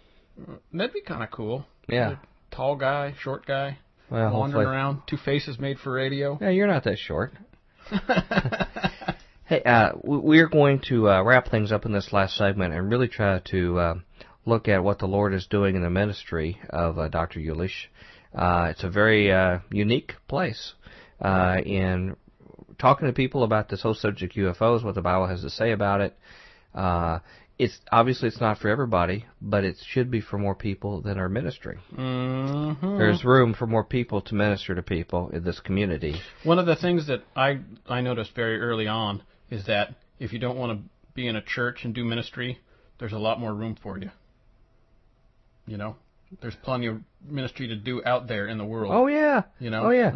[0.72, 1.66] that'd be kind of cool.
[1.90, 2.18] Yeah.
[2.52, 3.80] Tall guy, short guy,
[4.12, 4.66] Well, wandering hopefully.
[4.66, 6.38] around, two faces made for radio.
[6.40, 7.34] Yeah, you're not that short.
[9.54, 13.08] Hey, uh, we're going to uh, wrap things up in this last segment and really
[13.08, 13.94] try to uh,
[14.48, 17.40] look at what the Lord is doing in the ministry of uh, Dr.
[17.40, 17.86] Yulish.
[18.34, 20.74] Uh, it's a very uh, unique place
[21.22, 22.16] uh, in
[22.80, 26.02] talking to people about this whole subject UFOs, what the Bible has to say about
[26.02, 26.18] it.
[26.74, 27.20] Uh,
[27.60, 31.30] it's obviously it's not for everybody, but it should be for more people than are
[31.30, 31.78] ministering.
[31.94, 36.20] hmm There's room for more people to minister to people in this community.
[36.44, 39.22] One of the things that I I noticed very early on
[39.54, 42.60] is that if you don't want to be in a church and do ministry,
[43.00, 44.10] there's a lot more room for you.
[45.66, 45.96] You know,
[46.42, 48.92] there's plenty of ministry to do out there in the world.
[48.94, 49.44] Oh yeah.
[49.60, 49.86] you know.
[49.86, 50.12] Oh yeah.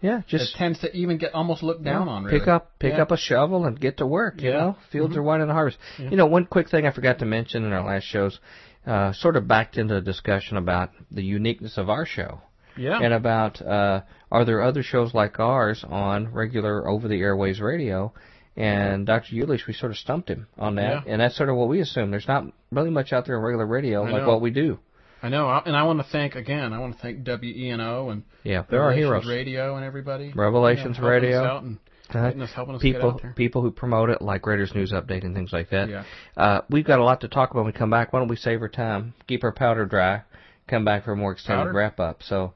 [0.00, 2.22] Yeah, It just tends to even get almost looked down on.
[2.24, 2.38] Really.
[2.38, 3.02] pick up pick Yeah.
[3.02, 4.40] up a shovel and get to work.
[4.40, 4.56] You Yeah.
[4.58, 5.18] know, fields Mhm.
[5.18, 5.76] are wide in the harvest.
[5.98, 6.10] Yeah.
[6.10, 8.38] You know, one quick thing I forgot to mention in our last shows,
[8.86, 12.40] uh, sort of backed into a discussion about the uniqueness of our show
[12.76, 13.00] Yeah.
[13.02, 18.12] and about uh, are there other shows like ours on regular over the airways radio.
[18.58, 19.34] And Dr.
[19.36, 21.12] Yulish, we sort of stumped him on that, Yeah.
[21.12, 22.10] and that's sort of what we assume.
[22.10, 24.28] There's not really much out there in regular radio I like know.
[24.28, 24.78] what we do.
[25.22, 26.72] I know, and I want to thank again.
[26.72, 29.26] I want to thank WENO and Yeah, there are heroes.
[29.26, 30.32] Radio and everybody.
[30.34, 31.40] Revelations you know, Radio.
[31.40, 31.78] us out and
[32.14, 32.42] Uh-huh.
[32.42, 35.70] us, helping us people people who promote it like Raiders News Update and things like
[35.70, 35.88] that.
[35.88, 36.02] Yeah.
[36.36, 38.12] Uh, we've got a lot to talk about when we come back.
[38.12, 40.22] Why don't we save our time, keep our powder dry,
[40.66, 41.72] come back for a more extended Powder?
[41.78, 42.22] wrap up.
[42.24, 42.54] So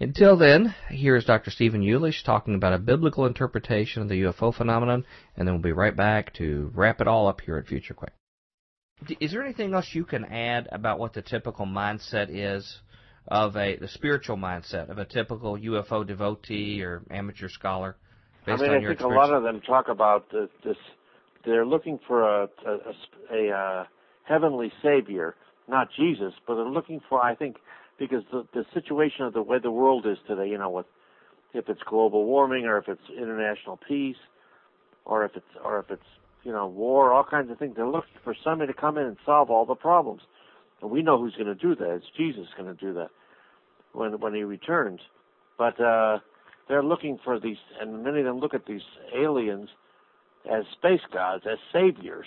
[0.00, 1.50] until then, here is Dr.
[1.50, 5.04] Stephen Yulish talking about a biblical interpretation of the UFO phenomenon,
[5.36, 8.10] and then we'll be right back to wrap it all up here at Future Quake.
[9.20, 12.80] Is there anything else you can add about what the typical mindset is
[13.28, 17.96] of a the spiritual mindset of a typical UFO devotee or amateur scholar?
[18.46, 20.48] I Based mean, on I your think a lot of them talk about this.
[20.64, 20.76] this
[21.44, 23.84] they're looking for a a, a, sp- a uh,
[24.24, 25.34] heavenly savior,
[25.68, 27.22] not Jesus, but they're looking for.
[27.22, 27.56] I think
[27.98, 30.86] because the the situation of the way the world is today, you know, with
[31.52, 34.16] if it's global warming or if it's international peace,
[35.04, 36.02] or if it's or if it's
[36.42, 37.74] you know war, all kinds of things.
[37.76, 40.22] They're looking for somebody to come in and solve all the problems,
[40.82, 41.94] and we know who's going to do that.
[41.94, 43.10] It's Jesus going to do that
[43.92, 45.00] when when he returns.
[45.56, 46.18] But uh,
[46.68, 48.82] they're looking for these, and many of them look at these
[49.16, 49.68] aliens
[50.50, 52.26] as space gods, as saviors.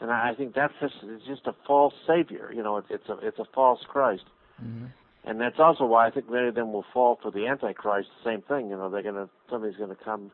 [0.00, 2.50] And I think that's just it's just a false savior.
[2.54, 4.24] You know, it's a it's a false Christ.
[5.24, 8.08] And that's also why I think many of them will fall for the Antichrist.
[8.24, 8.70] The same thing.
[8.70, 10.30] You know, they're gonna somebody's gonna come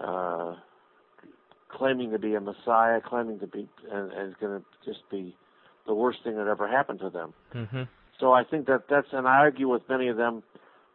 [0.00, 0.54] uh,
[1.70, 5.36] claiming to be a Messiah, claiming to be, and, and it's gonna just be
[5.86, 7.34] the worst thing that ever happened to them.
[7.54, 7.82] Mm-hmm.
[8.20, 10.42] So I think that that's, and I argue with many of them.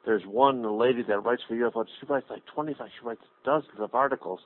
[0.06, 1.86] There's one lady that writes for UFO.
[2.00, 2.88] She writes like 25.
[2.98, 4.40] She writes dozens of articles,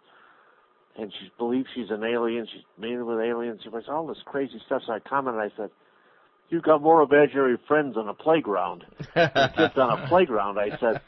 [0.98, 2.48] and she believes she's an alien.
[2.52, 3.60] She's meeting with aliens.
[3.64, 4.82] She writes all this crazy stuff.
[4.88, 5.40] So I commented.
[5.40, 5.70] I said,
[6.52, 8.86] "You've got more imaginary friends on a playground.
[9.16, 11.02] than kids on a playground." I said,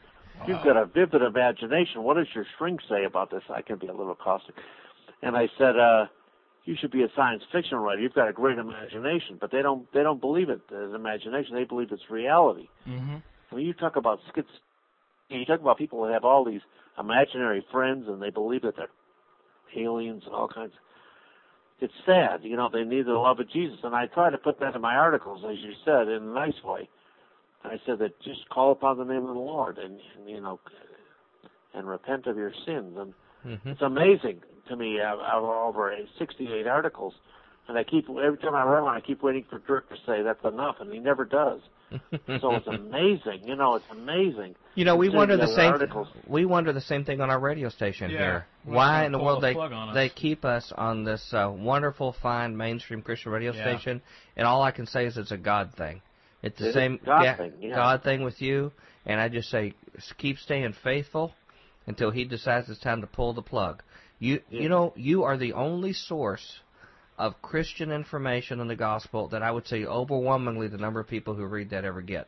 [0.47, 2.01] "You've got a vivid imagination.
[2.01, 4.55] What does your shrink say about this?" I can be a little caustic.
[5.21, 6.07] And I said, uh,
[6.65, 8.01] you should be a science fiction writer.
[8.01, 11.55] You've got a great imagination, but they don't they don't believe it as imagination.
[11.55, 12.67] They believe it's reality.
[12.87, 13.17] Mm-hmm.
[13.51, 14.45] I mean, you talk about schiz.
[15.29, 16.61] You talk about people that have all these
[16.97, 18.89] imaginary friends and they believe that they're
[19.75, 20.73] aliens and all kinds.
[21.83, 22.69] It's sad, you know.
[22.71, 25.43] They need the love of Jesus, and I try to put that in my articles,
[25.49, 26.89] as you said, in a nice way.
[27.63, 30.59] I said that just call upon the name of the Lord, and, and you know,
[31.73, 32.95] and repent of your sins.
[32.97, 33.13] And
[33.45, 33.69] Mm-hmm.
[33.71, 35.01] it's amazing to me.
[35.01, 37.13] I've, I've over 68 articles
[37.67, 40.21] And I keep every time I read one, I keep waiting for Dirk to say
[40.21, 41.59] that's enough, and he never does.
[42.41, 44.55] So it's amazing, you know, it's amazing.
[44.75, 45.71] You know, we Considering wonder the same.
[45.71, 46.07] articles.
[46.27, 48.17] We wonder the same thing on our radio station Yeah.
[48.17, 48.45] here.
[48.65, 49.95] We're Why in the world the they plug on us.
[49.95, 53.61] they keep us on this uh, wonderful, fine mainstream Christian radio Yeah.
[53.77, 54.01] station?
[54.35, 56.01] And all I can say is it's a God thing.
[56.41, 57.75] It's the It is same God ga- thing, yeah.
[57.75, 58.71] God thing with you.
[59.05, 59.73] And I just say,
[60.17, 61.33] keep staying faithful
[61.87, 63.83] until He decides it's time to pull the plug.
[64.19, 66.59] You you know you are the only source
[67.17, 71.35] of Christian information in the gospel that I would say overwhelmingly the number of people
[71.35, 72.27] who read that ever get.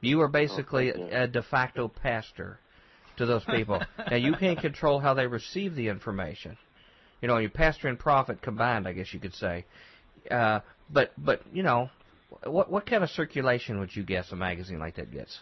[0.00, 1.16] You are basically thank you.
[1.16, 2.58] a de facto pastor
[3.16, 3.80] to those people.
[4.10, 6.56] now you can't control how they receive the information.
[7.20, 9.64] You know, you pastor and prophet combined, I guess you could say.
[10.30, 10.60] Uh,
[10.90, 11.88] but but you know,
[12.44, 15.38] what what kind of circulation would you guess a magazine like that gets?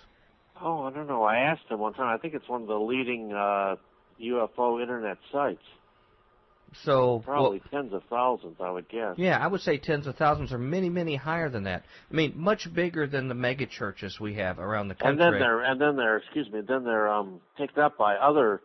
[0.63, 1.23] Oh, I don't know.
[1.23, 2.15] I asked him one time.
[2.15, 3.77] I think it's one of the leading uh,
[4.21, 5.63] UFO internet sites.
[6.85, 9.15] So well, Probably tens of thousands, I would guess.
[9.17, 11.85] Yeah, I would say tens of thousands or many, many higher than that.
[12.11, 15.11] I mean, much bigger than the mega churches we have around the country.
[15.11, 18.63] And then they're and then they're excuse me, then they're um picked up by other.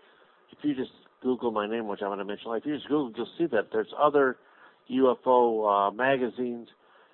[0.52, 0.92] If you just
[1.22, 3.48] Google my name, which I'm going to mention, like if you just Google, you'll see
[3.48, 4.38] that there's other
[4.92, 6.68] UFO uh, magazines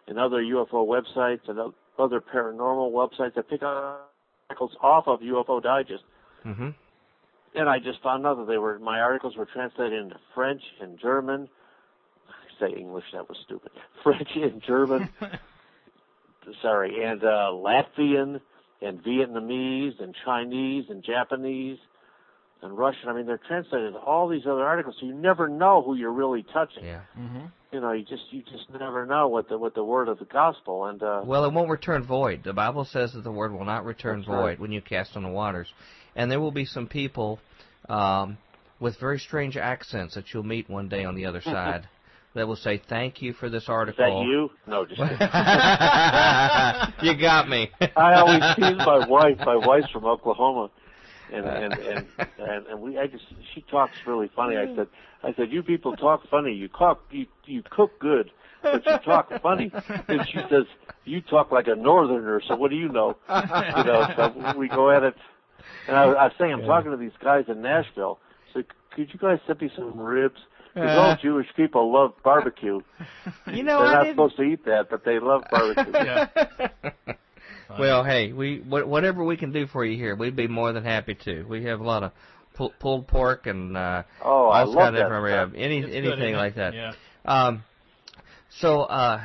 [0.08, 4.12] and other UFO websites and other paranormal websites that pick up
[4.50, 6.04] articles off of UFO Digest.
[6.44, 6.70] hmm
[7.54, 11.00] And I just found out that they were my articles were translated into French and
[11.00, 11.50] German.
[12.30, 13.72] I say English, that was stupid.
[14.04, 15.10] French and German.
[16.62, 18.42] sorry, and uh, Latvian
[18.82, 21.78] and Vietnamese and Chinese and Japanese
[22.62, 23.10] and Russian.
[23.10, 26.46] I mean, they're translated all these other articles, so you never know who you're really
[26.54, 26.86] touching.
[26.86, 27.02] Yeah.
[27.18, 27.46] Mm-hmm.
[27.72, 30.26] You know, you just you just never know what the what the word of the
[30.26, 32.44] gospel and uh, Well, it won't return void.
[32.44, 34.60] The Bible says that the word will not return void right.
[34.60, 35.68] when you cast on the waters.
[36.16, 37.40] And there will be some people
[37.90, 38.38] um,
[38.80, 41.88] with very strange accents that you'll meet one day on the other side
[42.36, 44.50] that will say, "Thank you for this is article." that you?
[44.68, 45.18] No, just kidding.
[47.02, 47.70] you got me.
[47.96, 49.38] I always tease my wife.
[49.46, 50.70] My wife's from Oklahoma,
[51.32, 52.08] and and and
[52.40, 52.98] and, and we.
[52.98, 54.58] I just she talks really funny.
[54.58, 54.88] I said
[55.24, 56.54] I said you people talk funny.
[56.54, 58.32] You cook you you cook good,
[58.64, 59.72] but you talk funny.
[60.08, 60.66] And she says
[61.06, 62.42] you talk like a northerner.
[62.48, 63.18] So what do you know?
[63.30, 64.08] You know.
[64.16, 65.16] So we go at it.
[65.88, 68.20] And I, I was saying I'm talking to these guys in Nashville.
[68.54, 68.64] So
[68.96, 70.40] could you guys send me some ribs?
[70.74, 72.80] Because all Jewish people love barbecue.
[73.52, 74.16] You know, They're I not didn't.
[74.16, 75.92] supposed to eat that, but they love barbecue.
[75.94, 76.28] Yeah.
[77.80, 81.16] Well, hey, we whatever we can do for you here, we'd be more than happy
[81.24, 81.44] to.
[81.44, 82.12] We have a lot of
[82.54, 85.52] pull, pulled pork and uh, Oh, I all love kind of that different stuff.
[85.54, 86.74] rib, any It's good, anything isn't like that.
[86.74, 86.92] Yeah.
[87.24, 87.64] Um,
[88.60, 89.22] so uh,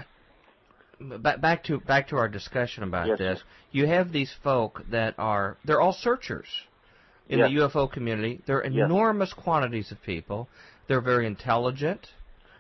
[1.00, 3.42] back back to back to our discussion about Yes, this.
[3.72, 6.46] You have these folk that are they're all searchers
[7.28, 7.50] in Yes.
[7.50, 8.40] the UFO community.
[8.46, 8.84] There are Yes.
[8.86, 10.48] enormous quantities of people.
[10.86, 12.06] They're very intelligent.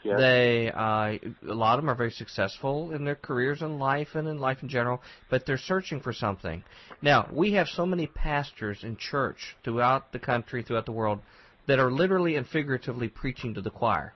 [0.02, 0.18] Yes.
[0.18, 1.18] They uh,
[1.48, 4.62] a lot of them are very successful in their careers in life and in life
[4.62, 6.62] in general, but they're searching for something.
[7.02, 11.20] Now we have so many pastors in church throughout the country, throughout the world,
[11.66, 14.12] that are literally and figuratively preaching to the choir.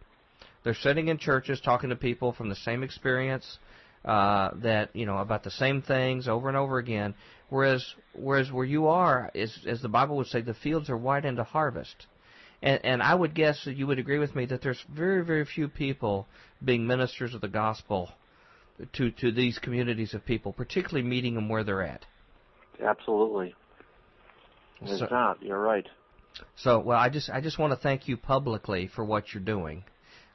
[0.63, 3.59] They're sitting in churches talking to people from the same experience,
[4.05, 7.15] uh, that you know about the same things over and over again.
[7.49, 11.25] Whereas, whereas where you are is, as the Bible would say, the fields are wide
[11.25, 12.07] into harvest.
[12.63, 15.45] And, and I would guess that you would agree with me that there's very, very
[15.45, 16.29] few people
[16.65, 18.11] being ministers of the gospel
[18.95, 22.05] to to these communities of people, particularly meeting them where they're at.
[22.83, 23.55] Absolutely.
[24.83, 25.43] It's So- not.
[25.43, 25.87] You're right.
[26.57, 29.85] So, well, I just I just want to thank you publicly for what you're doing.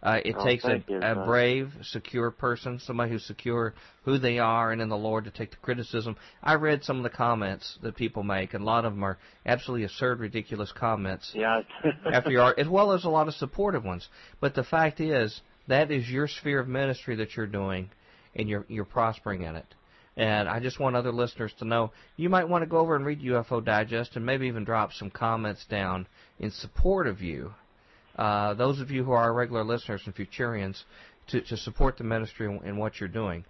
[0.06, 3.74] Uh, it Oh, takes a, you, a brave, secure person, somebody who's secure
[4.04, 6.16] who they are and in the Lord to take the criticism.
[6.44, 9.18] I read some of the comments that people make, and a lot of them are
[9.46, 11.62] absolutely absurd, ridiculous comments Yeah.
[12.14, 14.08] after your art, as well as a lot of supportive ones.
[14.40, 17.90] But the fact is, that is your sphere of ministry that you're doing,
[18.36, 19.66] and you're you're prospering in it.
[20.18, 23.06] And I just want other listeners to know you might want to go over and
[23.06, 26.08] read UFO Digest and maybe even drop some comments down
[26.40, 27.54] in support of you.
[28.16, 30.84] Uh, those of you who are regular listeners and Futurians,
[31.28, 33.46] to, to support the ministry in, in what you're doing.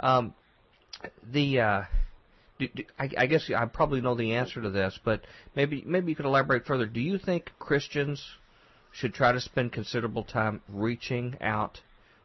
[0.00, 0.34] Um,
[1.32, 1.82] the uh,
[2.58, 5.22] do, do, I, I guess I probably know the answer to this, but
[5.54, 6.86] maybe maybe you could elaborate further.
[6.86, 8.24] Do you think Christians
[8.92, 11.80] should try to spend considerable time reaching out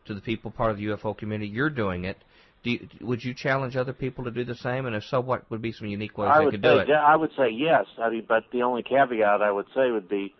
[0.06, 1.50] to the people part of the UFO community?
[1.50, 2.18] You're doing it.
[2.64, 4.88] Do you, would you challenge other people to do the same?
[4.88, 6.90] And if so, what would be some unique ways I they could say do it?
[6.90, 7.86] I would say yes.
[8.00, 10.34] I mean, but the only caveat I would say would be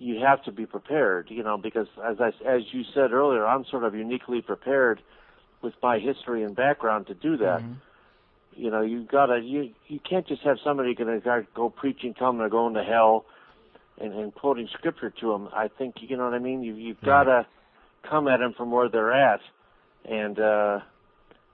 [0.00, 1.28] you have to be prepared.
[1.30, 5.00] You know, because as I as you said earlier, I'm sort of uniquely prepared
[5.62, 7.60] with my history and background to do that.
[7.60, 7.72] Mm-hmm.
[8.56, 11.20] You know, you gotta you you can't just have somebody gonna
[11.54, 13.26] go preaching, telling them they're going to hell,
[14.00, 15.48] and, and quoting scripture to them.
[15.52, 16.62] I think you know what I mean.
[16.62, 17.46] You you've gotta
[18.08, 19.40] come at them from where they're at,
[20.04, 20.80] and uh,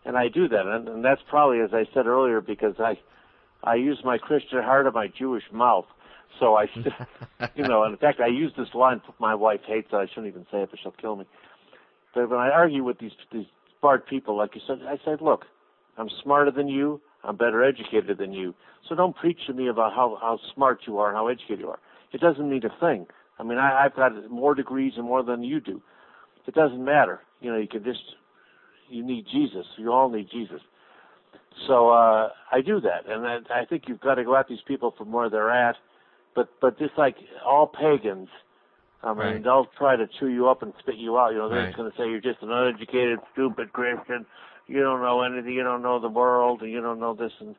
[0.04, 2.98] and I do that, and, and that's probably as I said earlier because I
[3.62, 5.86] I use my Christian heart and my Jewish mouth.
[6.38, 6.66] So I,
[7.54, 9.00] you know, and in fact, I use this line.
[9.18, 9.96] My wife hates it.
[9.96, 11.24] I shouldn't even say it, but she'll kill me.
[12.14, 13.46] But when I argue with these these
[13.80, 15.44] smart people, like you said, I said, look,
[15.98, 17.00] I'm smarter than you.
[17.24, 18.54] I'm better educated than you.
[18.88, 21.68] So don't preach to me about how how smart you are and how educated you
[21.68, 21.78] are.
[22.12, 23.06] It doesn't mean a thing.
[23.38, 25.82] I mean, I, I've got more degrees and more than you do.
[26.46, 27.20] It doesn't matter.
[27.40, 28.00] You know, you can just
[28.88, 29.66] you need Jesus.
[29.76, 30.60] You all need Jesus.
[31.66, 34.60] So uh, I do that, and I, I think you've got to go at these
[34.66, 35.76] people from where they're at.
[36.36, 38.28] But but just like all pagans,
[39.02, 39.42] I mean, Right.
[39.42, 41.32] they'll try to chew you up and spit you out.
[41.32, 41.66] You know, they're Right.
[41.66, 44.26] just going to say you're just an uneducated, stupid Christian.
[44.68, 45.52] You don't know anything.
[45.54, 47.56] You don't know the world, and you don't know this and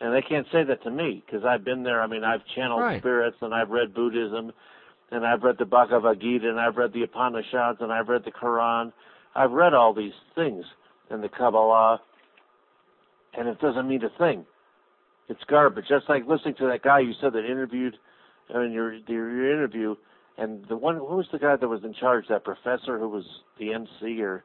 [0.00, 2.02] and they can't say that to me because I've been there.
[2.02, 2.98] I mean, I've channeled Right.
[3.00, 4.52] spirits, and I've read Buddhism,
[5.10, 8.32] and I've read the Bhagavad Gita, and I've read the Upanishads, and I've read the
[8.32, 8.92] Quran.
[9.34, 10.64] I've read all these things
[11.10, 12.00] in the Kabbalah,
[13.34, 14.44] and it doesn't mean a thing.
[15.28, 15.86] It's garbage.
[15.88, 17.96] Just like listening to that guy you said that interviewed
[18.54, 19.96] uh, in your your interview,
[20.36, 23.24] and the one who was the guy that was in charge, that professor who was
[23.58, 24.44] the MC or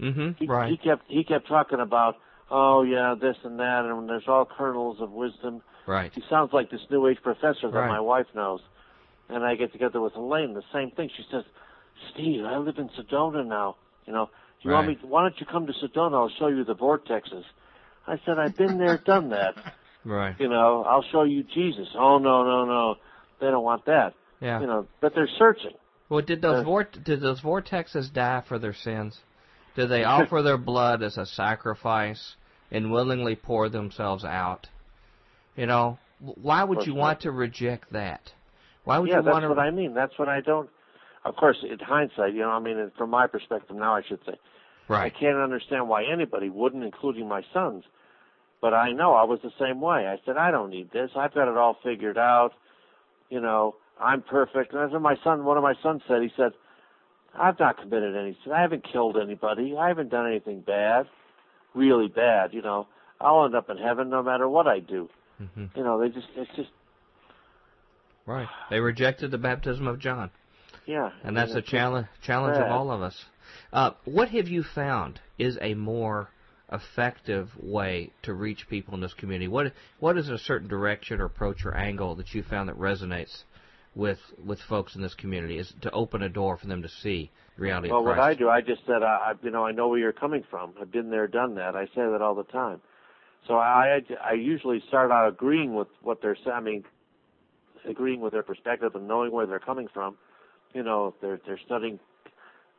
[0.00, 0.30] Mm-hmm.
[0.38, 0.70] he, Right.
[0.70, 2.16] he kept he kept talking about
[2.50, 5.62] oh yeah this and that and there's all kernels of wisdom.
[5.86, 6.10] Right.
[6.14, 7.88] He sounds like this new age professor that Right.
[7.88, 8.60] my wife knows.
[9.28, 11.10] And I get together with Elaine, the same thing.
[11.16, 11.44] She says,
[12.12, 13.76] Steve, I live in Sedona now.
[14.06, 14.28] You know,
[14.60, 14.98] you want me?
[15.02, 16.14] Why don't you come to Sedona?
[16.14, 17.44] I'll show you the vortexes.
[18.06, 19.54] I said, I've been there, done that.
[20.04, 20.34] Right.
[20.38, 21.88] You know, I'll show you Jesus.
[21.96, 22.94] Oh no, no, no,
[23.40, 24.14] they don't want that.
[24.40, 24.60] Yeah.
[24.60, 25.72] You know, but they're searching.
[26.08, 29.20] Well, did those Uh, vort did those vortexes die for their sins?
[29.74, 32.36] Did they offer their blood as a sacrifice
[32.70, 34.68] and willingly pour themselves out?
[35.56, 38.32] You know, why would you want to reject that?
[38.84, 39.48] Why would yeah, you want to?
[39.48, 39.94] That's what I mean.
[39.94, 40.68] That's what I don't.
[41.24, 44.34] Of course, in hindsight, you know, I mean, from my perspective now, I should say,
[44.88, 45.10] right.
[45.10, 47.84] I can't understand why anybody wouldn't, including my sons.
[48.64, 50.06] But I know I was the same way.
[50.06, 51.10] I said, I don't need this.
[51.14, 52.52] I've got it all figured out.
[53.28, 54.72] You know, I'm perfect.
[54.72, 56.22] And what my son, one of my sons said.
[56.22, 56.52] He said,
[57.38, 58.54] I've not committed any sin.
[58.54, 59.76] I haven't killed anybody.
[59.78, 61.04] I haven't done anything bad,
[61.74, 62.54] really bad.
[62.54, 62.86] You know,
[63.20, 65.10] I'll end up in heaven no matter what I do.
[65.36, 66.70] hmm You know, they just, it's just,
[68.24, 68.48] Right.
[68.70, 70.30] They rejected the baptism of John,
[70.86, 71.10] yeah.
[71.22, 73.26] and that's a challenge challenge of all of us.
[73.74, 76.30] Uh, what have you found is a more
[76.72, 79.48] effective way to reach people in this community?
[79.48, 83.42] What what is a certain direction or approach or angle that you found that resonates
[83.94, 85.58] with with folks in this community?
[85.58, 88.48] Is to open a door for them to see the reality Well, what I do,
[88.48, 90.74] I just said, I, I, you know, I know where you're coming from.
[90.80, 91.76] I've been there, done that.
[91.76, 92.80] I say that all the time.
[93.46, 96.56] So I, I usually start out agreeing with what they're saying.
[96.56, 96.84] I mean,
[97.88, 100.16] agreeing with their perspective and knowing where they're coming from.
[100.72, 102.00] You know, they're they're studying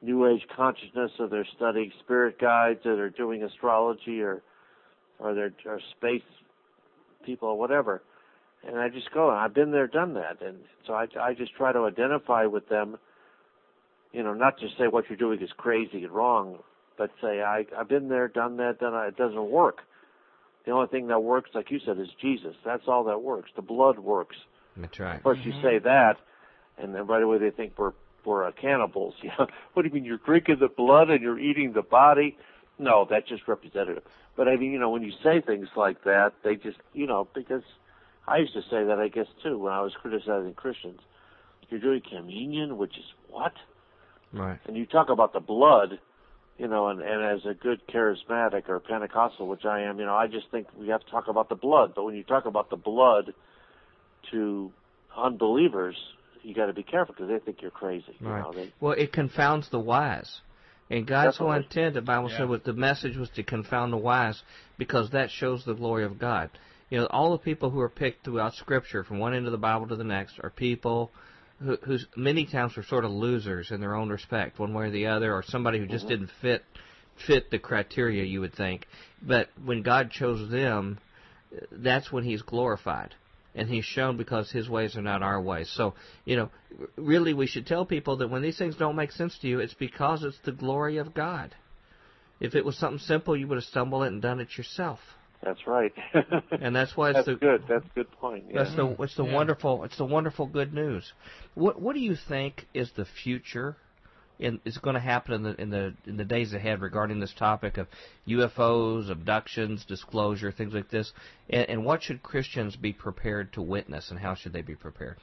[0.02, 4.42] New Age consciousness, or they're studying spirit guides, or they're doing astrology, or
[5.20, 6.24] or they're or space
[7.26, 8.02] people, or whatever.
[8.68, 9.30] And I just go.
[9.30, 12.98] I've been there, done that, and so I I just try to identify with them
[14.16, 16.60] you know, not just say what you're doing is crazy and wrong,
[16.98, 19.10] but say I I've been there, done that, done that.
[19.10, 19.80] It doesn't work.
[20.66, 22.56] The only thing that works, like you said, is Jesus.
[22.64, 23.52] That's all that works.
[23.58, 24.38] The blood works.
[24.78, 25.18] That's right.
[25.18, 25.84] Of course, you say mm-hmm.
[25.84, 26.16] that,
[26.78, 27.92] and then right away they think we're
[28.26, 29.16] we're uh, cannibals.
[29.24, 30.06] You know, what do you mean?
[30.06, 32.38] You're drinking the blood and you're eating the body?
[32.78, 34.04] No, that's just representative.
[34.36, 37.28] But I mean, you know, when you say things like that, they just, you know,
[37.34, 37.64] because
[38.28, 41.00] I used to say that, I guess too, when I was criticizing Christians.
[41.70, 43.54] You're doing communion, which is what?
[44.32, 44.60] Right.
[44.68, 46.00] and you talk about the blood,
[46.58, 50.16] you know, and, and as a good charismatic or Pentecostal, which I am, you know,
[50.16, 51.94] I just think we have to talk about the blood.
[51.96, 53.34] But when you talk about the blood
[54.32, 54.72] to
[55.16, 55.96] unbelievers,
[56.46, 58.16] you got to be careful because they think you're crazy.
[58.20, 58.44] You Right.
[58.44, 60.42] know, they, Well, it confounds the wise.
[60.90, 62.38] And God's whole intent, the Bible Yeah.
[62.38, 64.42] said, was the message was to confound the wise
[64.78, 66.52] because that shows the glory of God.
[66.92, 69.58] You know, all the people who are picked throughout Scripture, from one end of the
[69.58, 71.12] Bible to the next, are people
[71.60, 74.92] who, who's many times were sort of losers in their own respect, one way or
[74.92, 76.26] the other, or somebody who just mm-hmm.
[76.26, 76.64] didn't fit
[77.28, 78.86] fit the criteria you would think.
[79.22, 81.00] But when God chose them,
[81.72, 83.16] that's when He's glorified.
[83.56, 85.72] And he's shown because his ways are not our ways.
[85.76, 85.94] So,
[86.26, 86.50] you know,
[86.98, 89.74] really we should tell people that when these things don't make sense to you, it's
[89.74, 91.56] because it's the glory of God.
[92.42, 95.00] If it was something simple, you would have stumbled it and done it yourself.
[95.42, 95.94] that's right.
[96.62, 97.64] And that's why it's that's the good.
[97.70, 98.46] That's a good point.
[98.50, 98.64] Yeah.
[98.64, 99.34] that's the it's the Yeah.
[99.34, 101.14] wonderful it's the wonderful good news.
[101.54, 103.78] What what do you think is the future
[104.40, 107.34] in is going to happen in the in the in the days ahead regarding this
[107.38, 107.88] topic of
[108.28, 111.12] UFOs, abductions, disclosure, things like this?
[111.50, 115.18] And, and what should Christians be prepared to witness, and how should they be prepared?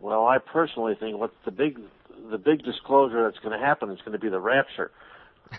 [0.00, 1.78] Well, I personally think what's the big
[2.30, 4.90] the big disclosure that's going to happen is going to be the rapture.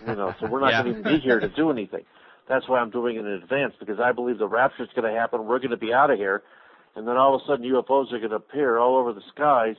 [0.06, 0.82] You know, so we're not Yeah.
[0.84, 2.04] going to be here to do anything.
[2.48, 5.18] That's why I'm doing it in advance because I believe the rapture is going to
[5.18, 5.46] happen.
[5.46, 6.42] We're going to be out of here,
[6.96, 9.76] and then all of a sudden UFOs are going to appear all over the skies,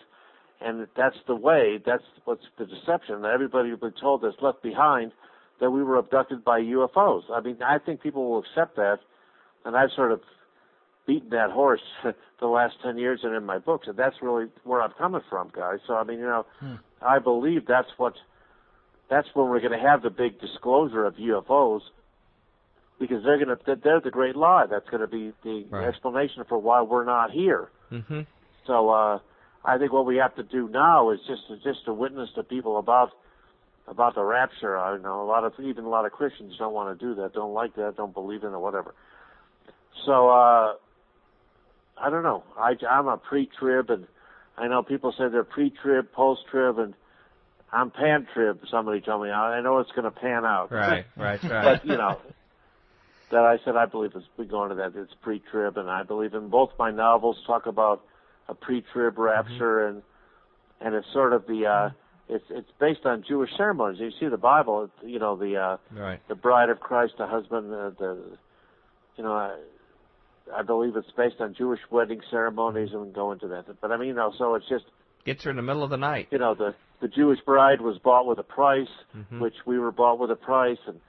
[0.64, 1.80] and that's the way.
[1.86, 3.22] That's what's the deception.
[3.24, 5.12] That everybody will be told that's left behind
[5.60, 7.24] that we were abducted by UFOs.
[7.32, 9.00] I mean, I think people will accept that,
[9.66, 10.22] and I've sort of
[11.06, 11.82] beaten that horse
[12.40, 15.52] the last 10 years and in my books, and that's really where I'm coming from,
[15.56, 15.80] guys.
[15.88, 16.46] So, I mean, you know,
[17.02, 18.14] I believe that's what,
[19.10, 21.82] that's when we're going to have the big disclosure of UFOs,
[23.00, 24.66] because they're going to, they're the great lie.
[24.70, 25.88] That's going to be the Right.
[25.88, 27.70] explanation for why we're not here.
[27.92, 28.22] Mm-hmm.
[28.68, 29.20] So, uh,
[29.64, 32.44] I think what we have to do now is just to, just to witness to
[32.44, 33.12] people about
[33.88, 34.78] about the rapture.
[34.78, 37.34] I know a lot of even a lot of Christians don't want to do that,
[37.34, 38.94] don't like that, don't believe in it, whatever.
[40.06, 40.74] So uh,
[41.98, 42.44] I don't know.
[42.58, 44.08] I, I'm a pre-trib, and
[44.58, 46.94] I know people say they're pre-trib, post-trib, and
[47.72, 48.62] I'm pan-trib.
[48.70, 50.72] Somebody told me I know it's going to pan out.
[50.72, 51.64] Right, right, right.
[51.64, 52.20] But you know,
[53.32, 56.34] that I said I believe it's we go into that it's pre-trib, and I believe
[56.34, 58.04] in both my novels talk about
[58.48, 60.02] a pre-trib rapture, and
[60.80, 61.90] and it's sort of the uh,
[62.30, 64.00] it's it's based on Jewish ceremonies.
[64.00, 66.20] You see the Bible, you know the uh, right.
[66.28, 68.38] the bride of Christ, the husband, uh, the
[69.18, 69.34] you know.
[69.34, 69.56] I,
[70.54, 73.66] I believe it's based on Jewish wedding ceremonies, and we can go into that.
[73.80, 74.84] But I mean, you know, so it's just
[75.24, 76.28] Gets her in the middle of the night.
[76.32, 79.40] you know the the Jewish bride was bought with a price, Mhm.
[79.40, 81.00] which we were bought with a price, and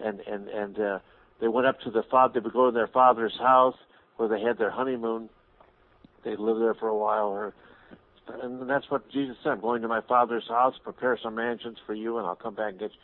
[0.00, 0.98] and and and uh,
[1.40, 2.34] they went up to the father.
[2.34, 3.76] They would go to their father's house
[4.16, 5.30] where they had their honeymoon.
[6.24, 7.54] They'd live there for a while, or
[8.42, 9.52] and that's what Jesus said.
[9.52, 12.70] I'm going to my father's house, prepare some mansions for you, and I'll come back
[12.70, 12.98] and get you.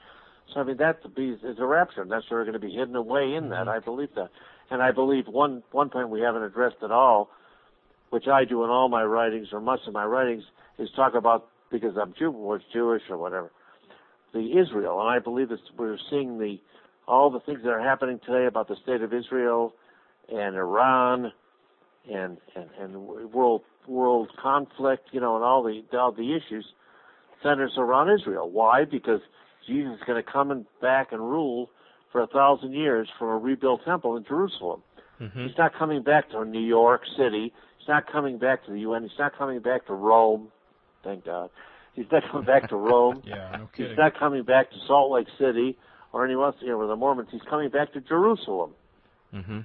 [0.54, 2.96] So I mean that is a rapture, and that's where we're going to be hidden
[2.96, 3.66] away in that.
[3.66, 3.68] Mm-hmm.
[3.68, 4.30] I believe that,
[4.70, 7.30] and I believe one one point we haven't addressed at all,
[8.10, 10.44] which I do in all my writings or much of my writings,
[10.78, 13.50] is talk about because I'm Jew was Jewish or whatever,
[14.32, 16.58] the Israel, and I believe that we're seeing the
[17.06, 19.74] all the things that are happening today about the state of Israel
[20.28, 21.32] and Iran
[22.10, 22.96] and and and
[23.32, 26.66] world world conflict, you know, and all the all the issues
[27.42, 28.50] centers around Israel.
[28.50, 28.84] Why?
[28.84, 29.20] Because
[29.66, 31.70] Jesus is going to come and back and rule
[32.10, 34.82] for a thousand years from a rebuilt temple in Jerusalem.
[35.20, 35.46] Mm-hmm.
[35.46, 37.52] He's not coming back to New York City.
[37.78, 39.02] He's not coming back to the UN.
[39.02, 40.48] He's not coming back to Rome.
[41.04, 41.50] Thank God.
[41.94, 43.22] He's not coming back to Rome.
[43.24, 45.76] Yeah, no He's not coming back to Salt Lake City
[46.12, 47.28] or anywhere else, you know, where the Mormons.
[47.30, 48.72] He's coming back to Jerusalem.
[49.34, 49.60] Mm-hmm.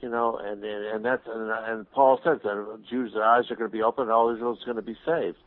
[0.00, 3.56] You know, and and, and that's and, and Paul says that Jews' their eyes are
[3.56, 5.38] going to be open, and all Israel is going to be saved.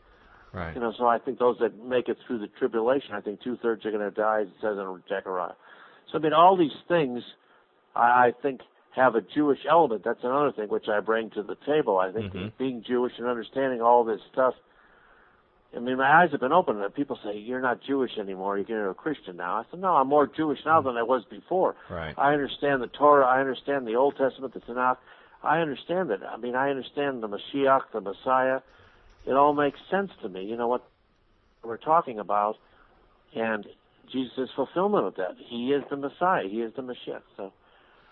[0.52, 0.74] Right.
[0.74, 3.56] You know, so I think those that make it through the tribulation, I think two
[3.62, 5.52] thirds are going to die, as it says in Zechariah.
[6.10, 7.22] So I mean, all these things,
[7.94, 8.62] I, I think,
[8.96, 10.02] have a Jewish element.
[10.04, 11.98] That's another thing which I bring to the table.
[11.98, 12.52] I think Mhm.
[12.58, 14.54] being Jewish and understanding all this stuff.
[15.76, 16.82] I mean, my eyes have been opened.
[16.82, 18.58] And people say you're not Jewish anymore.
[18.58, 19.56] You're a Christian now.
[19.56, 21.76] I said, no, I'm more Jewish now than I was before.
[21.90, 22.14] Right.
[22.16, 23.26] I understand the Torah.
[23.26, 24.96] I understand the Old Testament, the Tanakh.
[25.42, 26.20] I understand it.
[26.28, 28.60] I mean, I understand the Mashiach, the Messiah.
[29.26, 30.44] It all makes sense to me.
[30.44, 30.84] You know what
[31.62, 32.56] we're talking about,
[33.36, 33.66] and
[34.10, 35.36] Jesus is fulfillment of that.
[35.48, 36.48] He is the Messiah.
[36.48, 37.22] He is the Mashiach.
[37.36, 37.52] So,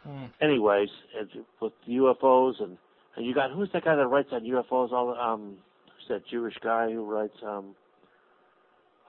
[0.04, 0.26] Hmm.
[0.40, 1.28] anyways, it,
[1.60, 2.76] with UFOs and
[3.16, 4.92] and you got who's that guy that writes on UFOs?
[4.92, 5.56] All the- um,
[6.08, 7.74] that Jewish guy who writes um.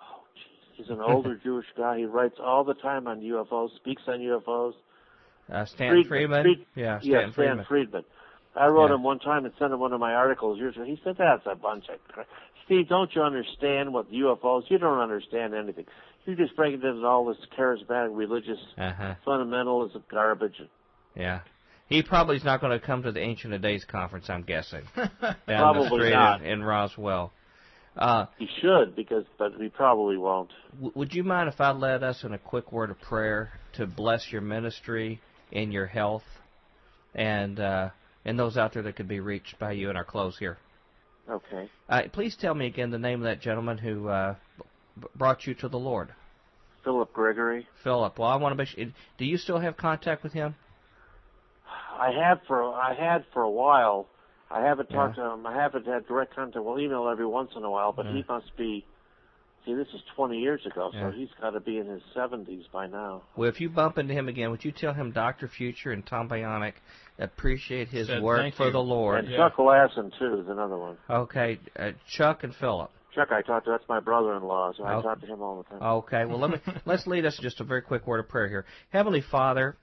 [0.02, 1.98] Oh, jeez, he's an older Jewish guy.
[2.00, 4.74] He writes all the time on UFOs, speaks on UFOs.
[5.52, 6.08] Uh, Stan Friedman.
[6.08, 6.44] Freeman.
[6.44, 7.66] Fried- yeah, Stan yeah, Stan Freeman.
[7.66, 8.04] Friedman.
[8.56, 8.96] I wrote Yeah.
[8.96, 10.84] him one time and sent him one of my articles years ago.
[10.86, 12.28] He said, "That's a bunch of crap."
[12.66, 14.64] Steve, don't you understand what UFOs?
[14.70, 15.86] You don't understand anything.
[16.26, 19.14] You're just break it into all this charismatic religious Uh-huh.
[19.26, 20.62] fundamentalism garbage.
[21.16, 21.40] Yeah.
[21.90, 24.84] He probably is not going to come to the Ancient of Days conference, I'm guessing.
[24.96, 26.42] Down the Probably street not.
[26.42, 27.32] In, in Roswell.
[27.96, 30.52] Uh, He should, because but he probably won't.
[30.76, 33.88] w- would you mind if I led us in a quick word of prayer to
[33.88, 35.20] bless your ministry
[35.52, 36.24] and your health
[37.16, 37.90] and uh,
[38.26, 40.58] and those out there that could be reached by you in our close here?
[41.30, 41.70] Okay.
[41.90, 44.36] Uh, please tell me again the name of that gentleman who uh,
[45.00, 46.10] b- brought you to the Lord.
[46.84, 47.68] Philip Gregory.
[47.84, 48.20] Philip.
[48.20, 48.70] Well, I want to be.
[48.70, 48.86] Sure,
[49.18, 50.54] do you still have contact with him?
[52.00, 54.08] I had for I had for a while.
[54.50, 55.46] I haven't talked to him.
[55.46, 56.64] I haven't had direct contact.
[56.64, 58.86] We'll email every once in a while, but he must be.
[59.66, 61.12] See, this is 20 years ago, so Yeah.
[61.12, 63.24] he's got to be in his 70s by now.
[63.36, 65.50] Well, if you bump into him again, would you tell him Dr.
[65.50, 66.76] Future and Tom Bionic
[67.20, 68.72] appreciate his Said work for you.
[68.72, 69.26] the Lord?
[69.26, 69.38] And Yeah.
[69.50, 70.98] Chuck Lasson too is another one.
[71.10, 72.92] Okay, uh, Chuck and Philip.
[73.18, 73.72] Chuck, I talk to.
[73.72, 75.02] That's my brother-in-law, so I Oh.
[75.02, 75.82] talk to him all the time.
[75.82, 78.66] Okay, well let me let's lead us just a very quick word of prayer here.
[78.90, 79.76] Heavenly Father,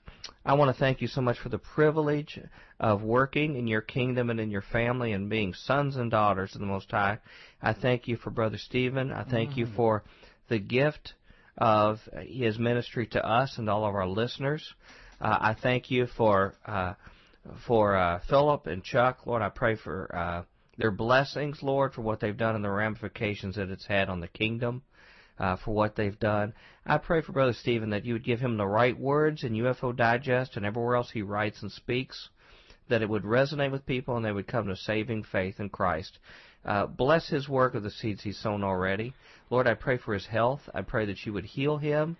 [0.46, 2.38] I want to thank you so much for the privilege
[2.78, 6.60] of working in your kingdom and in your family and being sons and daughters of
[6.60, 7.18] the Most High.
[7.60, 9.10] I thank you for Brother Stephen.
[9.12, 10.04] I thank you for
[10.48, 11.14] the gift
[11.58, 14.74] of his ministry to us and all of our listeners.
[15.20, 16.94] Uh, I thank you for uh,
[17.66, 19.26] for uh, Philip and Chuck.
[19.26, 20.42] Lord, I pray for uh,
[20.76, 24.28] their blessings, Lord, for what they've done and the ramifications that it's had on the
[24.28, 24.82] kingdom
[25.38, 26.52] uh, for what they've done.
[26.86, 29.94] I pray for Brother Stephen that you would give him the right words in UFO
[29.96, 32.28] Digest and everywhere else he writes and speaks,
[32.88, 36.18] that it would resonate with people and they would come to saving faith in Christ.
[36.64, 39.12] Uh, bless his work of the seeds he's sown already.
[39.50, 40.60] Lord, I pray for his health.
[40.74, 42.16] I pray that you would heal him,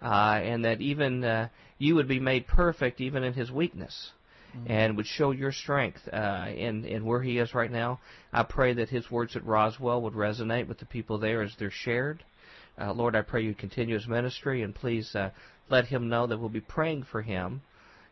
[0.00, 1.48] uh, and that even uh,
[1.78, 4.12] you would be made perfect even in his weakness
[4.66, 8.00] and would show your strength uh, in in where he is right now.
[8.32, 11.70] I pray that his words at Roswell would resonate with the people there as they're
[11.70, 12.24] shared.
[12.80, 15.30] Uh, Lord, I pray you continue his ministry, and please uh,
[15.68, 17.62] let him know that we'll be praying for him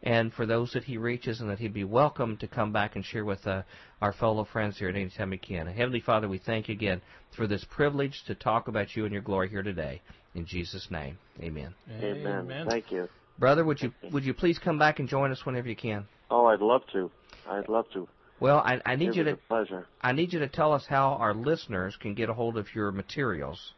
[0.03, 3.05] and for those that he reaches, and that he'd be welcome to come back and
[3.05, 3.63] share with uh,
[4.01, 5.67] our fellow friends here at any time he can.
[5.67, 7.01] And Heavenly Father, we thank you again
[7.37, 10.01] for this privilege to talk about you and your glory here today.
[10.35, 11.75] In Jesus' name, Amen.
[11.91, 12.67] Amen.
[12.69, 13.09] Thank you.
[13.39, 16.07] Brother, would you would you please come back and join us whenever you can?
[16.31, 17.11] Oh, I'd love to.
[17.49, 18.09] I'd love to.
[18.41, 19.87] Well, I, I need it you to a pleasure.
[20.01, 22.93] I need you to tell us how our listeners can get a hold of your
[22.93, 23.75] materials.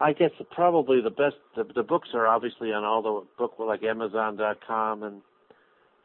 [0.00, 1.36] I guess probably the best.
[1.54, 5.22] The, the books are obviously on all the book like Amazon.com and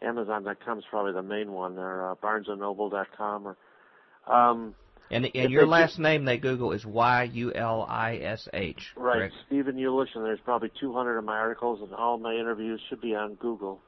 [0.01, 4.73] Amazon.com is probably the main one, or uh, BarnesandNoble.com, or um,
[5.11, 8.93] And and your last name they Google is Y U L I S H.
[8.95, 9.33] right, correct?
[9.47, 13.13] Stephen Yulish, and there's probably 200 of my articles, and all my interviews should be
[13.13, 13.81] on Google.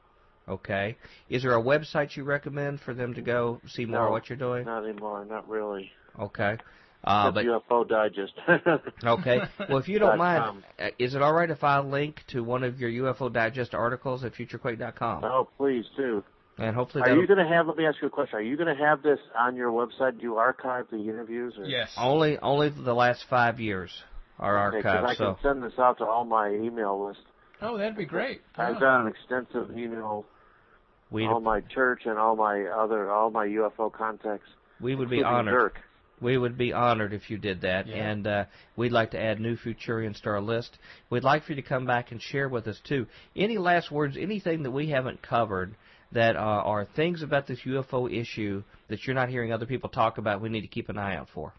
[0.47, 0.97] Okay.
[1.29, 4.29] Is there a website you recommend for them to go see more No, of what
[4.29, 4.65] you're doing?
[4.65, 5.91] Not anymore, not really.
[6.19, 6.57] Okay.
[7.05, 8.33] Uh, but UFO Digest.
[9.03, 9.39] okay.
[9.69, 10.63] Well, if you don't mind, com.
[10.79, 14.23] uh, is it all right if I link to one of your UFO Digest articles
[14.23, 15.23] at FutureQuake.com?
[15.25, 16.23] oh, please do.
[16.57, 17.67] And hopefully Are that'll you going to have?
[17.67, 18.37] Let me ask you a question.
[18.37, 20.17] Are you going to have this on your website?
[20.17, 21.55] Do you archive the interviews?
[21.57, 21.65] Or?
[21.65, 21.89] Yes.
[21.97, 23.91] only only the last five years
[24.39, 25.05] are Okay, 'cause archived.
[25.09, 27.21] I so can send this out to all my email list.
[27.61, 28.41] Oh, that'd be great.
[28.55, 28.79] I've Yeah.
[28.79, 30.25] got an extensive email,
[31.13, 34.49] we all my church and all my other, all my UFO contacts.
[34.81, 35.53] we would be honored.
[35.53, 35.75] Dirk.
[36.19, 37.95] We would be honored if you did that, Yeah.
[38.11, 38.45] and uh,
[38.77, 40.77] we'd like to add new Futurians to our list.
[41.09, 43.07] We'd like for you to come back and share with us too.
[43.35, 44.15] Any last words?
[44.17, 45.75] Anything that we haven't covered
[46.13, 50.17] that uh, are things about this UFO issue that you're not hearing other people talk
[50.17, 50.41] about?
[50.41, 51.53] We need to keep an eye out for.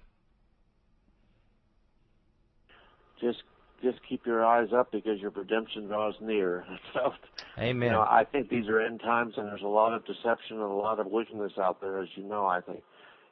[3.21, 3.43] Just,
[3.85, 6.65] just keep your eyes up because your redemption draws near.
[6.95, 7.13] so,
[7.59, 7.87] Amen.
[7.87, 10.63] you know, I think these are end times, and there's a lot of deception and
[10.63, 12.47] a lot of wickedness out there, as you know.
[12.47, 12.83] I think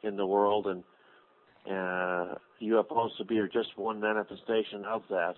[0.02, 0.84] in the world, and
[1.66, 5.34] uh, UFOs to be are just one manifestation of that.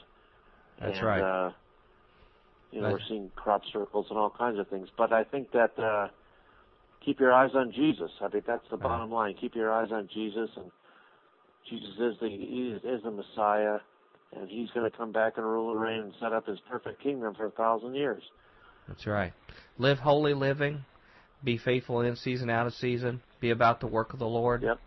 [0.81, 1.21] That's and, right.
[1.23, 1.53] Uh,
[2.73, 2.95] you know, Right.
[2.95, 4.89] we're seeing crop circles and all kinds of things.
[4.99, 6.09] But I think that uh,
[7.05, 8.11] keep your eyes on Jesus.
[8.21, 9.37] I think that's the bottom line.
[9.41, 10.73] Keep your eyes on Jesus, and
[11.71, 13.79] Jesus is the is, is the Messiah,
[14.37, 17.03] and He's going to come back and rule and reign and set up His perfect
[17.03, 18.23] kingdom for a thousand years.
[18.89, 19.33] That's right.
[19.79, 20.85] Live holy living.
[21.43, 23.21] Be faithful in season, out of season.
[23.41, 24.63] Be about the work of the Lord.
[24.63, 24.81] Yep.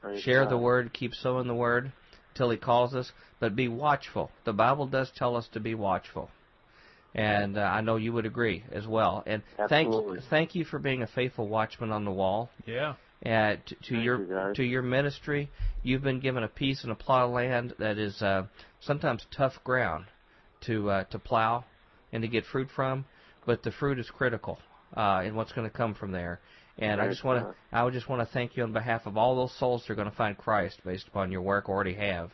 [0.00, 1.92] Praise Share the word, keep sowing the word
[2.34, 4.30] till he calls us, but be watchful.
[4.44, 6.30] The Bible does tell us to be watchful.
[7.14, 9.22] And uh, I know you would agree as well.
[9.26, 10.18] And Absolutely.
[10.18, 12.50] thank thank you for being a faithful watchman on the wall.
[12.66, 12.94] Yeah.
[13.24, 15.48] Uh, to, to Thank your you, to your ministry,
[15.82, 18.46] you've been given a piece and a plot of land that is uh,
[18.82, 20.06] sometimes tough ground
[20.62, 21.64] to uh, to plow
[22.12, 23.04] and to get fruit from,
[23.46, 24.58] but the fruit is critical
[24.96, 26.40] uh, in what's going to come from there.
[26.78, 29.16] And I just want to I would just want to thank you on behalf of
[29.16, 32.30] all those souls that are going to find Christ based upon your work already have.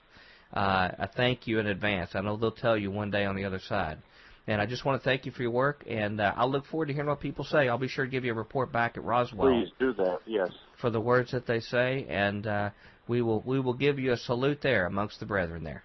[0.53, 2.11] Uh, I thank you in advance.
[2.15, 3.99] I know they'll tell you one day on the other side.
[4.47, 6.87] And I just want to thank you for your work, and uh, I'll look forward
[6.87, 7.69] to hearing what people say.
[7.69, 10.21] I'll be sure to give you a report back at Roswell Please do that.
[10.25, 10.49] Yes.
[10.81, 12.71] for the words that they say, and uh,
[13.09, 15.85] we will we will give you a salute there amongst the brethren there.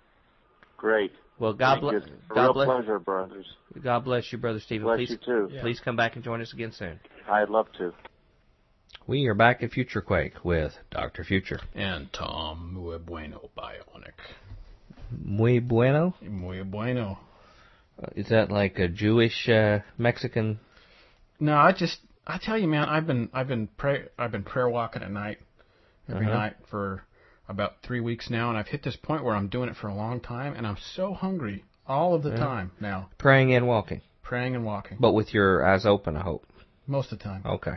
[0.84, 1.14] Great.
[1.40, 2.14] Well, God bless you.
[2.36, 3.46] God bless pleasure, brothers.
[3.82, 4.84] God bless you, brother Stephen.
[4.86, 5.50] Bless please you too.
[5.50, 5.62] Yeah.
[5.62, 7.00] please come back and join us again soon.
[7.30, 7.94] I'd love to.
[9.08, 11.62] We are back at Future Quake with Doctor Future.
[11.74, 14.12] And Tom Muy Bueno Bionic.
[15.24, 16.16] Muy bueno.
[16.22, 17.18] Muy Bueno.
[17.98, 20.60] Uh, Is that like a Jewish uh, Mexican?
[21.40, 24.68] No, I just I tell you, man, I've been I've been pray I've been prayer
[24.68, 25.38] walking at night
[26.10, 26.36] every Uh-huh.
[26.36, 27.06] night for
[27.54, 29.96] about three weeks now, and I've hit this point where I'm doing it for a
[29.96, 32.38] long time, and I'm so hungry all of the Yeah.
[32.38, 36.16] time now, Praying and walking, praying and walking but with your eyes open.
[36.18, 36.46] I hope.
[36.88, 37.42] most of the time.
[37.46, 37.76] Okay.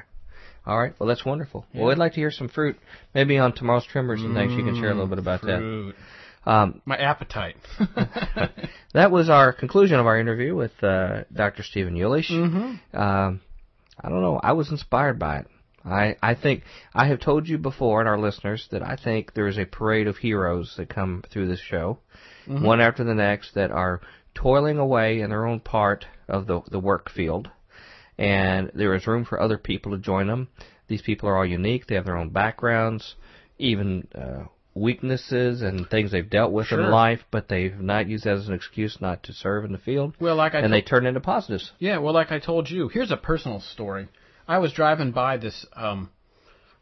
[0.66, 0.92] All right.
[0.98, 1.64] Well, that's wonderful.
[1.72, 2.76] Well, we'd like to hear some fruit,
[3.14, 4.52] maybe on tomorrow's trimmers and things.
[4.52, 5.94] You can share a little bit about that.
[6.44, 7.56] Um, My appetite.
[8.92, 11.62] that was our conclusion of our interview with uh, Dr.
[11.62, 12.30] Stephen Yulish.
[12.30, 12.96] mm-hmm.
[12.96, 13.40] Um,
[14.00, 14.40] I don't know.
[14.42, 15.46] I was inspired by it.
[15.86, 16.64] I, I think
[16.94, 20.08] I have told you before, and our listeners, that I think there is a parade
[20.08, 21.98] of heroes that come through this show,
[22.46, 24.00] one after the next, that are
[24.34, 27.50] toiling away in their own part of the the work field,
[28.18, 30.48] and there is room for other people to join them.
[30.88, 31.86] These people are all unique.
[31.86, 33.14] They have their own backgrounds,
[33.58, 34.44] even uh,
[34.74, 36.80] weaknesses and things they've dealt with Sure.
[36.82, 39.78] in life, but they've not used that as an excuse not to serve in the
[39.78, 41.72] field, Well, like I and told- they turn into positives.
[41.78, 44.08] Yeah, well, like I told you, here's a personal story.
[44.48, 46.10] I was driving by this um,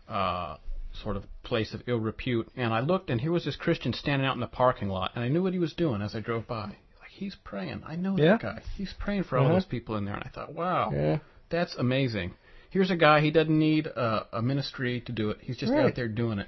[0.08, 0.56] uh,
[1.02, 4.26] sort of place of ill repute, and I looked, and here was this Christian standing
[4.26, 6.46] out in the parking lot, and I knew what he was doing as I drove
[6.46, 6.66] by.
[7.00, 7.82] Like he's praying.
[7.86, 8.32] I know Yeah.
[8.32, 8.62] that guy.
[8.76, 9.54] He's praying for all Uh-huh.
[9.54, 11.18] those people in there, and I thought, wow, Yeah.
[11.48, 12.34] that's amazing.
[12.70, 13.20] Here's a guy.
[13.20, 15.38] He doesn't need a, a ministry to do it.
[15.40, 15.84] He's just Right.
[15.86, 16.46] out there doing it.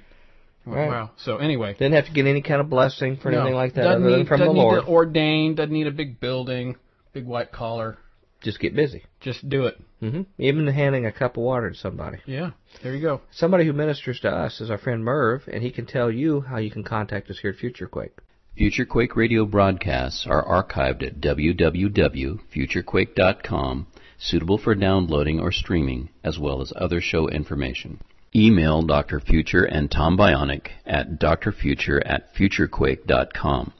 [0.65, 0.89] Right.
[0.89, 1.11] Wow.
[1.15, 3.83] So anyway, Didn't have to get any kind of blessing for no, anything like that
[3.83, 4.79] doesn't than need, from the doesn't Lord.
[4.79, 5.55] Need to ordain.
[5.55, 6.75] Doesn't need a big building,
[7.13, 7.97] big white collar.
[8.41, 9.03] Just get busy.
[9.19, 9.79] Just do it.
[9.99, 12.19] hmm Even handing a cup of water to somebody.
[12.25, 12.51] Yeah.
[12.83, 13.21] There you go.
[13.31, 16.57] Somebody who ministers to us is our friend Merv, and he can tell you how
[16.57, 18.11] you can contact us here at FutureQuake.
[18.59, 23.87] FutureQuake radio broadcasts are archived at www.futurequake.com,
[24.19, 27.99] suitable for downloading or streaming, as well as other show information.
[28.35, 29.19] Email Dr.
[29.19, 33.73] Future and Tom Bionic at drfuture at futurequake.com.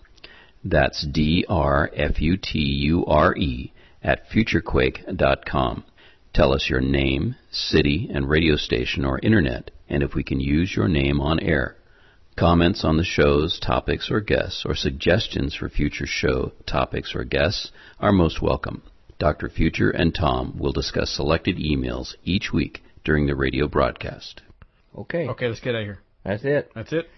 [0.63, 1.93] That's D-R-F-U-T-U-R-E
[4.03, 5.84] at futurequake.com.
[6.34, 10.76] Tell us your name, city, and radio station or internet, and if we can use
[10.76, 11.76] your name on air.
[12.38, 17.72] Comments on the show's topics or guests, or suggestions for future show topics or guests
[17.99, 18.84] are most welcome.
[19.18, 19.49] Dr.
[19.49, 24.41] Future and Tom will discuss selected emails each week during the radio broadcast.
[24.95, 25.99] Okay, Okay, let's get out of here.
[26.24, 26.69] that's it.
[26.76, 27.10] That's it.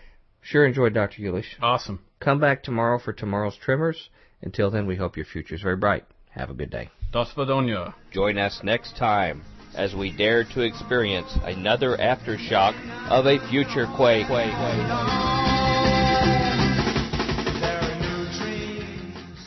[0.41, 1.21] Sure enjoyed Dr.
[1.21, 1.57] Yulish.
[1.61, 1.99] Awesome.
[2.21, 4.09] Come back tomorrow for tomorrow's trimmers.
[4.41, 6.05] Until then, we hope your future is very bright.
[6.31, 6.89] Have a good day.
[7.11, 7.95] Dos Vadonia.
[8.11, 9.41] Join us next time
[9.75, 12.75] as we dare to experience another aftershock
[13.09, 14.27] of a future quake.
[14.27, 14.75] There are
[17.97, 19.39] new dreams.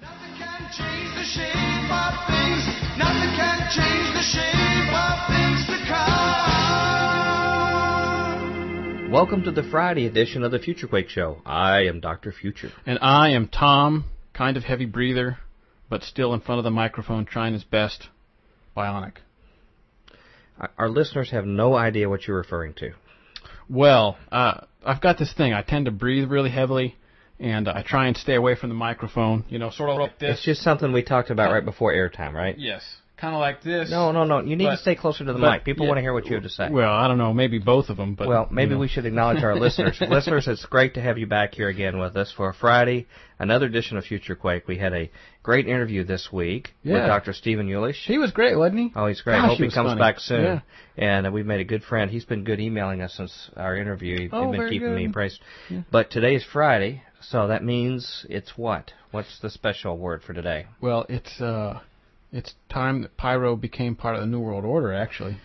[0.00, 2.62] Nothing can change the shape of things.
[2.96, 6.44] Nothing can change the shape of things to come.
[9.10, 11.42] Welcome to the Friday edition of the Future Quake Show.
[11.44, 12.30] I am Dr.
[12.30, 12.70] Future.
[12.86, 15.38] And I am Tom, kind of heavy breather,
[15.88, 18.08] but still in front of the microphone trying his best.
[18.76, 19.14] Bionic.
[20.58, 22.92] Our- Our listeners have no idea what you're referring to.
[23.68, 25.52] Well, uh, I've got this thing.
[25.52, 26.96] I tend to breathe really heavily,
[27.40, 29.44] and I try and stay away from the microphone.
[29.48, 30.36] You know, sort of like this.
[30.36, 32.58] It's just something we talked about right before airtime, right?
[32.58, 32.82] yes,
[33.24, 33.90] kind of like this.
[33.90, 34.40] No, no, no.
[34.40, 35.64] You need But- to stay closer to the but- mic.
[35.64, 35.90] People yeah.
[35.90, 36.68] want to hear what you have to say.
[36.70, 37.32] Well, I don't know.
[37.32, 38.80] Maybe both of them, but Well, maybe you know.
[38.80, 40.00] we should acknowledge our listeners.
[40.08, 43.06] listeners, it's great to have you back here again with us for a Friday,
[43.38, 44.68] another edition of Future Quake.
[44.68, 45.10] We had a
[45.42, 47.32] great interview this week with Dr.
[47.32, 48.04] Stephen Yulish.
[48.06, 48.92] He was great, wasn't he?
[48.96, 49.36] Oh, he's great.
[49.36, 49.98] Gosh, Hope he he comes funny.
[50.00, 50.44] back soon.
[50.44, 50.60] Yeah.
[50.96, 52.10] And uh, we've made a good friend.
[52.10, 54.18] He's been good emailing us since our interview.
[54.20, 55.10] He's Oh, been very keeping me good.
[55.10, 55.40] appraised.
[55.90, 58.92] But today is Friday, so that means it's what?
[59.10, 60.66] What's the special word for today?
[60.80, 61.80] Well, it's uh,
[62.34, 64.92] it's time that Pyro became part of the New World Order.
[64.92, 65.38] Actually,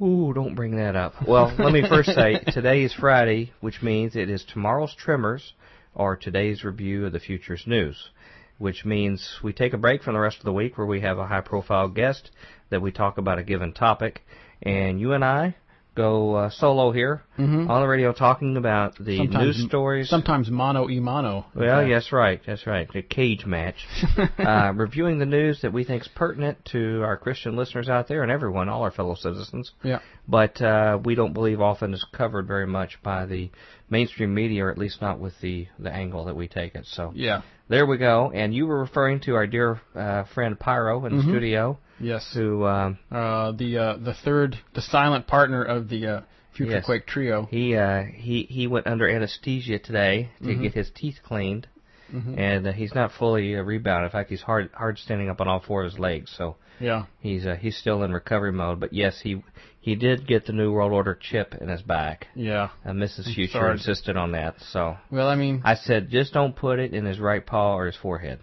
[0.00, 1.14] Ooh, don't bring that up.
[1.26, 5.54] Well, let me first say today is Friday, which means it is tomorrow's trimmers
[5.96, 8.10] or today's review of the future's news,
[8.58, 11.18] which means we take a break from the rest of the week where we have
[11.18, 12.30] a high profile guest
[12.70, 14.22] that we talk about a given topic,
[14.62, 15.56] and you and I
[15.98, 17.68] go uh, solo here Mhm.
[17.68, 20.08] on the radio talking about the Sometimes- news stories.
[20.08, 21.46] sometimes mono e mono.
[21.54, 22.40] Well, yes, right.
[22.46, 22.88] That's right.
[22.94, 23.76] A cage match.
[24.38, 28.22] uh, reviewing the news that we think is pertinent to our Christian listeners out there
[28.22, 29.72] and everyone, all our fellow citizens.
[29.82, 29.98] Yeah.
[30.26, 33.50] But uh, we don't believe often is covered very much by the
[33.90, 36.86] mainstream media, or at least not with the, the angle that we take it.
[36.86, 37.42] So Yeah.
[37.68, 38.30] there we go.
[38.34, 41.28] And you were referring to our dear uh, friend Pyro in the Mhm.
[41.28, 42.30] studio, Yes.
[42.34, 46.20] who um, Uh, the uh, the third, the silent partner of the uh,
[46.52, 46.84] Future Yes.
[46.86, 47.46] Quake trio.
[47.50, 50.62] he uh, he he went under anesthesia today to Mhm.
[50.62, 51.66] get his teeth cleaned.
[52.12, 52.38] Mhm.
[52.38, 54.06] and uh, he's not fully uh, rebounded.
[54.06, 56.32] In fact, he's hard hard standing up on all four of his legs.
[56.36, 57.04] So Yeah.
[57.20, 58.80] he's uh, he's still in recovery mode.
[58.80, 59.42] But yes, he
[59.80, 62.26] he did get the New World Order chip in his back.
[62.34, 62.68] Yeah.
[62.84, 63.34] And Mrs.
[63.34, 64.56] Future insisted on that.
[64.72, 67.86] So Well, I mean, I said, just don't put it in his right paw or
[67.86, 68.40] his forehead.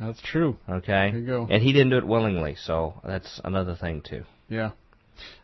[0.00, 0.56] that's true.
[0.68, 1.10] Okay.
[1.12, 1.46] There you go.
[1.50, 2.56] And he didn't do it willingly.
[2.56, 4.24] So that's another thing too.
[4.48, 4.70] Yeah.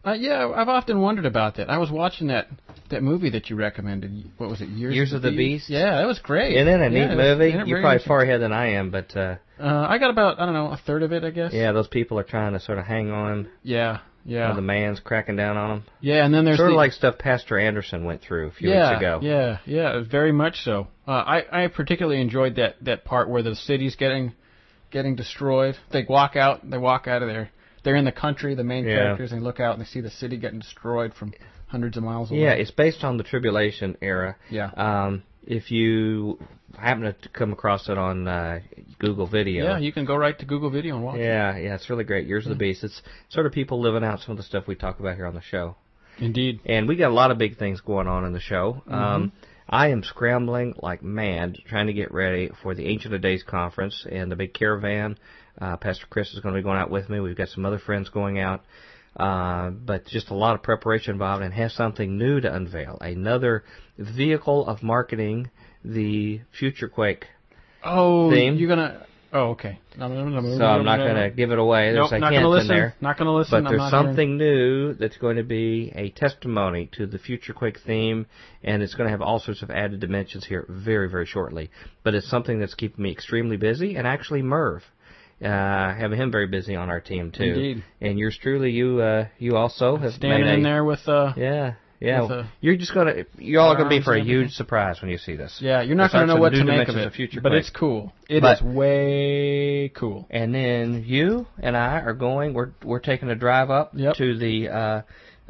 [0.04, 1.68] Uh, yeah, I've often wondered about that.
[1.70, 2.48] I was watching that
[2.90, 4.30] that movie that you recommended.
[4.38, 4.68] What was it?
[4.68, 5.68] Years, Years of the Beast?
[5.70, 6.56] Yeah, that was great.
[6.56, 7.50] Isn't it a Yeah, neat was- movie?
[7.50, 10.44] yeah, You're probably far ahead than I am, but uh, Uh, I got about I
[10.46, 11.52] don't know a third of it, I guess.
[11.52, 13.48] yeah, those people are trying to sort of hang on.
[13.62, 13.98] Yeah.
[14.24, 14.52] Yeah.
[14.52, 15.84] The man's cracking down on them.
[16.00, 18.68] yeah, and then there's Sort of the, like stuff Pastor Anderson went through a few
[18.70, 19.18] yeah, weeks ago.
[19.22, 20.88] Yeah, yeah, very much so.
[21.08, 24.32] Uh, I I particularly enjoyed that that part where the city's getting
[24.90, 25.76] getting destroyed.
[25.90, 26.68] They walk out.
[26.68, 27.48] They walk out of there.
[27.82, 28.54] They're in the country.
[28.54, 28.96] The main Yeah.
[28.96, 29.30] characters.
[29.30, 31.32] They look out and they see the city getting destroyed from
[31.68, 32.40] hundreds of miles away.
[32.40, 34.36] Yeah, it's based on the tribulation era.
[34.50, 34.70] Yeah.
[34.76, 36.38] Um, if you
[36.76, 38.60] happen to come across it on uh,
[38.98, 41.22] Google Video, Yeah, you can go right to Google Video and watch it.
[41.24, 42.26] yeah, yeah, it's really great.
[42.26, 42.84] Years of the Beast.
[42.84, 45.34] It's sort of people living out some of the stuff we talk about here on
[45.34, 45.76] the show.
[46.18, 46.60] Indeed.
[46.66, 48.82] And we got a lot of big things going on in the show.
[48.86, 49.32] Um,
[49.68, 54.04] I am scrambling like mad trying to get ready for the Ancient of Days conference
[54.10, 55.16] and the big caravan.
[55.60, 57.20] Uh, Pastor Chris is going to be going out with me.
[57.20, 58.62] We've got some other friends going out.
[59.16, 62.96] Uh, but just a lot of preparation involved and have something new to unveil.
[63.00, 63.64] Another
[63.98, 65.50] vehicle of marketing
[65.84, 67.26] the Future Quake.
[67.84, 68.56] Oh, Theme.
[68.56, 69.06] you're gonna.
[69.32, 69.78] Oh, okay.
[69.96, 71.92] So I'm not going to give it away.
[71.92, 72.68] There's Nope, a not hint gonna in listen.
[72.68, 72.94] there.
[73.00, 73.62] Not gonna listen.
[73.62, 77.52] But there's not hearing- something new that's going to be a testimony to the Future
[77.52, 78.26] Quake theme,
[78.64, 81.70] and it's going to have all sorts of added dimensions here very, very shortly.
[82.02, 84.82] But it's something that's keeping me extremely busy, and actually Merv.
[85.42, 87.84] Uh, having him very busy on our team too, Indeed.
[88.02, 91.32] and yours truly, you uh, you also have standing made a, in there with uh.
[91.34, 92.20] Yeah, yeah.
[92.22, 95.16] with a- you're just gonna, you're all gonna be for a huge surprise when you
[95.16, 95.58] see this.
[95.62, 98.12] Yeah, you're not gonna know what to make of it, of Future but it's cool.
[98.28, 100.26] It is But- way cool.
[100.30, 102.52] And then you and I are going.
[102.52, 104.16] We're we're taking a drive up Yep.
[104.16, 105.02] to the uh,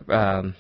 [0.09, 0.55] um,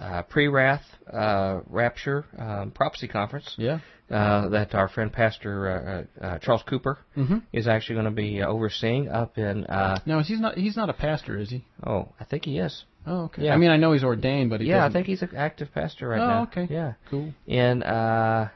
[0.00, 0.82] uh, pre-wrath
[1.12, 3.78] uh, rapture um, prophecy conference Yeah.
[4.12, 7.38] Uh, that our friend Pastor uh, uh, uh, Charles Cooper Mm-hmm.
[7.52, 9.64] is actually going to be uh, overseeing up in.
[9.66, 10.56] Uh, No, he's not.
[10.56, 11.64] He's not a pastor, is he?
[11.86, 12.84] oh, I think he is.
[13.06, 13.44] Oh, okay.
[13.46, 13.54] Yeah.
[13.54, 15.68] I mean, I know he's ordained, but he Yeah, I doesn't- think he's an active
[15.74, 16.42] pastor right Oh, now.
[16.44, 16.68] okay.
[16.70, 17.32] Yeah, cool.
[17.46, 18.48] in uh,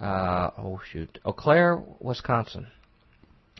[0.00, 2.66] uh, oh shoot, Eau Claire, Wisconsin,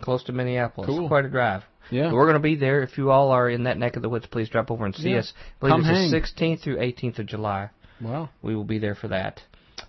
[0.01, 0.89] close to Minneapolis.
[0.89, 1.09] Cool.
[1.09, 1.63] Quite a drive.
[1.91, 2.13] Yeah.
[2.13, 2.83] We're going to be there.
[2.83, 5.11] If you all are in that neck of the woods, please drop over and see
[5.11, 5.19] Yeah.
[5.19, 5.33] us.
[5.37, 6.11] I believe Come it's hang.
[6.11, 6.17] the
[6.57, 7.71] 16th through 18th of July.
[8.01, 8.31] Wow.
[8.43, 9.43] We will be there for that.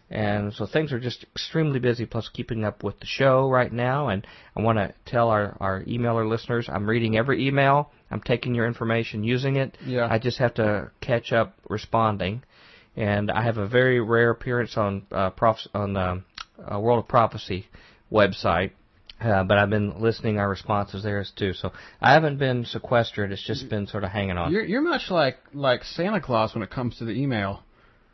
[0.09, 4.09] And so things are just extremely busy, plus keeping up with the show right now.
[4.09, 4.25] And
[4.55, 7.91] I want to tell our, our emailer listeners I'm reading every email.
[8.11, 9.77] I'm taking your information, using it.
[9.85, 10.07] Yeah.
[10.09, 12.43] I just have to catch up responding.
[12.95, 16.23] And I have a very rare appearance on uh, prof- on the
[16.71, 17.67] uh, World of Prophecy
[18.11, 18.71] website.
[19.19, 21.53] Uh, but I've been listening our responses there too.
[21.53, 21.71] So
[22.01, 23.31] I haven't been sequestered.
[23.31, 24.51] It's just been sort of hanging on.
[24.51, 27.63] You're you're much like like Santa Claus when it comes to the email.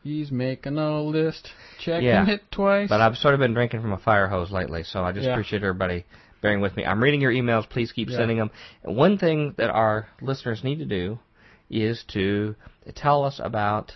[0.04, 1.50] He's making a list,
[1.80, 2.28] checking Yeah.
[2.28, 2.90] it twice.
[2.90, 5.34] But I've sort of been drinking from a fire hose lately, so I just Yeah.
[5.34, 6.06] appreciate everybody
[6.42, 6.86] bearing with me.
[6.86, 7.70] I'm reading your emails.
[7.70, 8.18] Please keep Yeah.
[8.18, 8.50] sending them.
[8.84, 11.20] One thing that our listeners need to do
[11.70, 12.56] is to
[12.96, 13.96] tell us about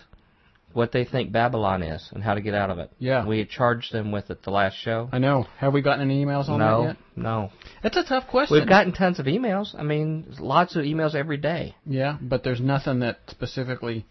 [0.72, 2.90] what they think Babylon is and how to get out of it.
[2.98, 3.24] Yeah.
[3.24, 5.08] We charged them with it the last show.
[5.10, 5.46] I know.
[5.56, 6.96] Have we gotten any emails on that no, yet?
[7.16, 7.50] no.
[7.82, 8.58] That's a tough question.
[8.58, 9.74] We've gotten tons of emails.
[9.76, 11.74] I mean, lots of emails every day.
[11.86, 14.04] yeah, but there's nothing that specifically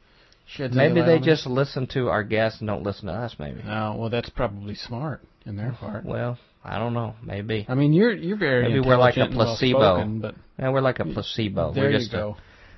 [0.45, 1.25] sheds Maybe any they on it.
[1.25, 3.35] just listen to our guests and don't listen to us.
[3.39, 3.61] Maybe.
[3.65, 6.05] Oh, well, that's probably smart in their part.
[6.05, 7.15] Well, I don't know.
[7.23, 7.65] Maybe.
[7.69, 10.05] I mean, you're you're very Maybe we're like a placebo.
[10.21, 11.73] but Yeah, we're like a placebo.
[11.73, 12.37] there we're you just a- go.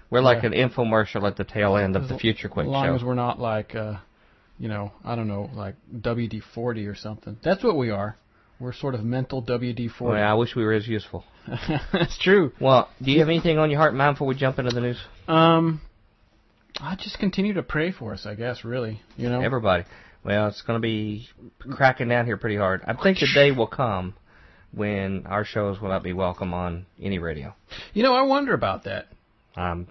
[0.09, 0.51] We're like Yeah.
[0.53, 2.95] an infomercial at the tail end of As the Future Quake as long show.
[2.95, 3.95] as we're not like, uh,
[4.57, 7.37] you know, I don't know, like WD-40 or something.
[7.43, 8.15] That's what we are.
[8.59, 10.01] We're sort of mental WD-40.
[10.01, 11.25] Well, I wish we were as useful.
[11.93, 12.51] That's true.
[12.59, 14.81] Well, do you have anything on your heart and mind before we jump into the
[14.81, 14.97] news?
[15.27, 15.81] Um,
[16.79, 18.63] I just continue to pray for us, I guess.
[18.63, 19.41] Really, you know.
[19.41, 19.83] Everybody.
[20.23, 21.27] Well, it's going to be
[21.59, 22.81] cracking down here pretty hard.
[22.85, 24.13] I think the day will come
[24.71, 27.55] when our shows will not be welcome on any radio.
[27.93, 29.07] You know, I wonder about that.
[29.55, 29.87] Um,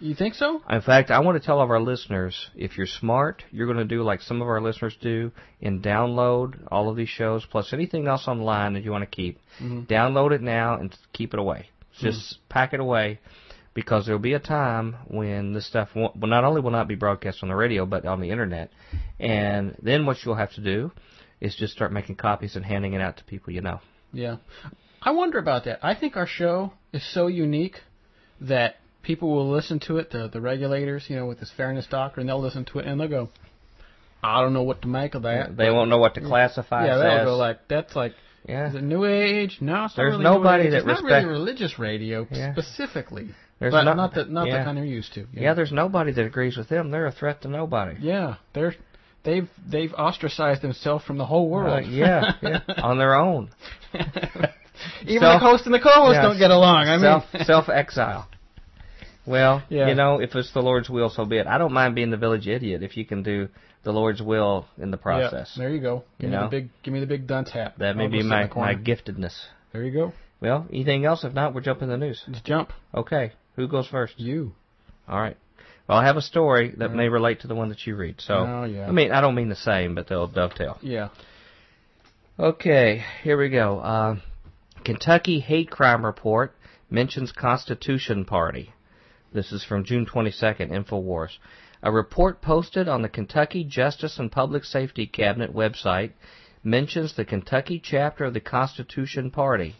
[0.00, 0.62] You think so?
[0.70, 3.78] in fact, I want to tell all of our listeners, if you're smart, you're going
[3.78, 5.30] to do like some of our listeners do
[5.60, 9.38] and download all of these shows plus anything else online that you want to keep.
[9.60, 11.68] Download it now and keep it away.
[12.00, 13.18] Just pack it away
[13.78, 16.96] because there'll be a time when this stuff won't, well, not only will not be
[16.96, 18.72] broadcast on the radio but on the internet.
[19.20, 20.90] And then what you'll have to do
[21.40, 23.78] is just start making copies and handing it out to people you know.
[24.12, 24.38] Yeah.
[25.00, 25.78] I wonder about that.
[25.80, 27.76] I think our show is so unique
[28.40, 32.26] that people will listen to it, the the regulators, you know, with this fairness doctrine,
[32.26, 33.28] they'll listen to it and they'll go,
[34.24, 35.56] I don't know what to make of that.
[35.56, 37.24] They won't know what to classify yeah, they'll as.
[37.26, 38.14] go like, that's like,
[38.44, 38.70] yeah.
[38.70, 39.58] is it New Age?
[39.60, 40.82] No, it's not There's really nobody New Age.
[40.84, 42.52] that it's not really religious radio Yeah.
[42.54, 43.28] specifically.
[43.60, 44.58] There's but no- not the not yeah.
[44.58, 45.20] the kind they're used to.
[45.20, 46.90] you Yeah, there's nobody that agrees with them.
[46.90, 47.96] They're a threat to nobody.
[48.00, 48.74] yeah, they're
[49.24, 51.84] they've they've ostracized themselves from the whole world.
[51.84, 53.50] Uh, yeah, yeah, on their own.
[55.06, 56.86] Even Self- the host and the co-host yeah, don't get along.
[56.88, 58.28] I mean, self exile.
[59.26, 59.88] Well, Yeah.
[59.88, 61.46] you know, if it's the Lord's will, so be it.
[61.46, 63.48] I don't mind being the village idiot if you can do
[63.82, 65.52] the Lord's will in the process.
[65.56, 66.04] Yeah, there you go.
[66.18, 66.48] Give You me know?
[66.48, 67.74] the big, give me the big dunce hat.
[67.78, 69.34] That may I'll be my, my giftedness.
[69.72, 70.12] There you go.
[70.40, 71.24] Well, anything else?
[71.24, 72.22] If not, we'll jump in the news.
[72.30, 72.72] Just jump.
[72.94, 74.14] Okay, who goes first?
[74.18, 74.52] You.
[75.08, 75.36] All right.
[75.88, 78.20] Well, I have a story that may relate to the one that you read.
[78.20, 78.86] So, Oh, yeah.
[78.86, 80.78] I mean, I don't mean the same, but they'll dovetail.
[80.80, 81.08] Yeah.
[82.38, 83.80] Okay, here we go.
[83.80, 84.16] Uh,
[84.84, 86.54] Kentucky hate crime report
[86.88, 88.72] mentions Constitution Party.
[89.32, 91.38] This is from June 22nd, InfoWars.
[91.82, 96.12] A report posted on the Kentucky Justice and Public Safety Cabinet website
[96.62, 99.74] mentions the Kentucky chapter of the Constitution Party.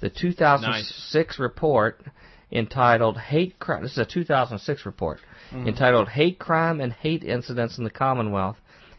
[0.00, 2.00] The 2006 report
[2.52, 5.18] entitled Hate Crime, this is a 2006 report,
[5.50, 5.68] mm-hmm.
[5.68, 8.56] entitled Hate Crime and Hate Incidents in the Commonwealth,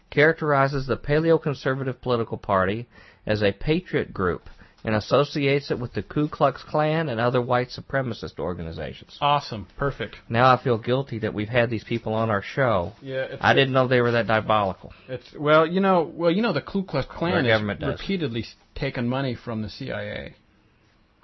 [0.09, 2.87] characterizes the paleoconservative political party
[3.25, 4.49] as a patriot group
[4.83, 9.17] and associates it with the Ku Klux Klan and other white supremacist organizations.
[9.21, 9.67] Awesome.
[9.77, 10.15] Perfect.
[10.27, 12.93] Now I feel guilty that we've had these people on our show.
[13.01, 13.25] Yeah.
[13.29, 14.93] It's, I didn't know they were that diabolical.
[15.07, 18.45] It's well, you know, well, you know, the Ku Klux Klan government has repeatedly
[18.75, 20.35] taken money from the CIA.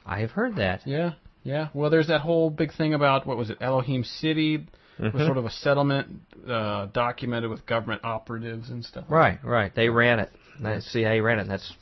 [0.06, 0.86] I have heard that.
[0.86, 1.14] Yeah.
[1.48, 1.70] Yeah.
[1.74, 4.68] Well, there's that whole big thing about what was it, Elohim City,
[5.00, 5.26] was Mhm.
[5.26, 9.06] sort of a settlement uh, documented with government operatives and stuff.
[9.08, 9.74] Right, right.
[9.74, 10.32] They ran it.
[10.60, 11.48] The CIA ran it.
[11.48, 11.74] That's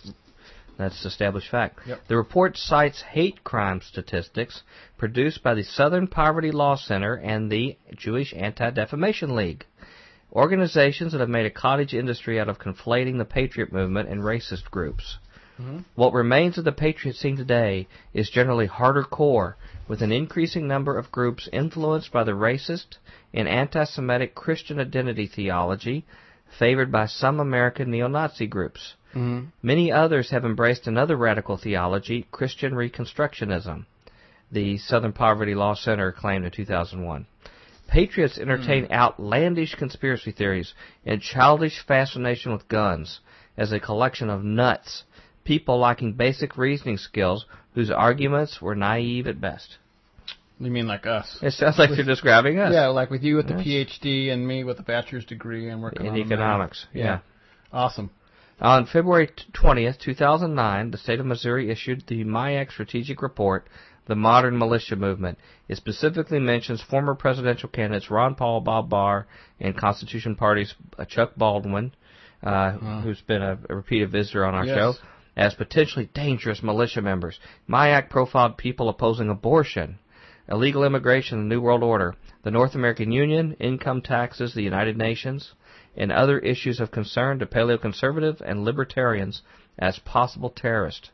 [0.77, 1.79] that's established fact.
[1.87, 1.99] Yep.
[2.09, 4.61] The report cites hate crime statistics
[4.97, 9.65] produced by the Southern Poverty Law Center and the Jewish Anti-Defamation League,
[10.33, 14.69] organizations that have made a cottage industry out of conflating the patriot movement and racist
[14.69, 15.17] groups.
[15.95, 19.55] What remains of the patriot scene today is generally harder core,
[19.87, 22.97] with an increasing number of groups influenced by the racist
[23.33, 26.05] and anti-Semitic Christian identity theology
[26.59, 28.95] favored by some American neo-Nazi groups.
[29.13, 29.45] Mm-hmm.
[29.61, 33.85] Many others have embraced another radical theology, Christian Reconstructionism,
[34.51, 37.27] the Southern Poverty Law Center claimed in 2001.
[37.87, 40.73] Patriots entertain outlandish conspiracy theories
[41.05, 43.21] and childish fascination with guns
[43.55, 45.03] as a collection of nuts,
[45.45, 49.77] people lacking basic reasoning skills whose arguments were naive at best.
[50.59, 51.37] You mean like us?
[51.41, 52.73] It sounds like you're describing us.
[52.73, 53.89] Yeah, like with you with the Yes.
[54.01, 57.05] PhD and me with a bachelor's degree and working In on economics, minor.
[57.05, 57.19] yeah.
[57.77, 58.09] Awesome.
[58.61, 63.67] On February 20th, 2009, the state of Missouri issued the MIAC strategic report,
[64.05, 65.37] The Modern Militia Movement.
[65.67, 69.27] It specifically mentions former presidential candidates Ron Paul, Bob Barr,
[69.59, 71.91] and Constitution Party's uh, Chuck Baldwin,
[72.43, 74.77] uh, who's been a, a repeated visitor on our Yes.
[74.77, 74.93] show,
[75.35, 77.39] as potentially dangerous militia members.
[77.69, 79.99] MIAC profiled people opposing abortion,
[80.49, 85.53] illegal immigration, the New World Order, the North American Union, income taxes, the United Nations,
[85.97, 89.41] and other issues of concern to paleoconservative and libertarians
[89.77, 91.09] as possible terrorists.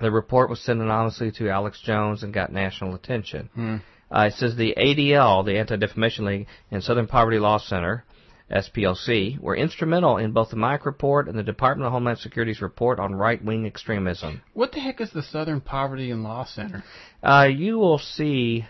[0.00, 3.48] The report was sent anonymously to Alex Jones and got national attention.
[3.54, 3.76] Hmm.
[4.10, 8.04] Uh, it says the ADL, the Anti-Defamation League, and Southern Poverty Law Center,
[8.52, 13.00] SPLC, were instrumental in both the MIAC report and the Department of Homeland Security's report
[13.00, 14.42] on right-wing extremism.
[14.52, 16.84] What the heck is the Southern Poverty and Law Center?
[17.22, 18.66] Uh, you will see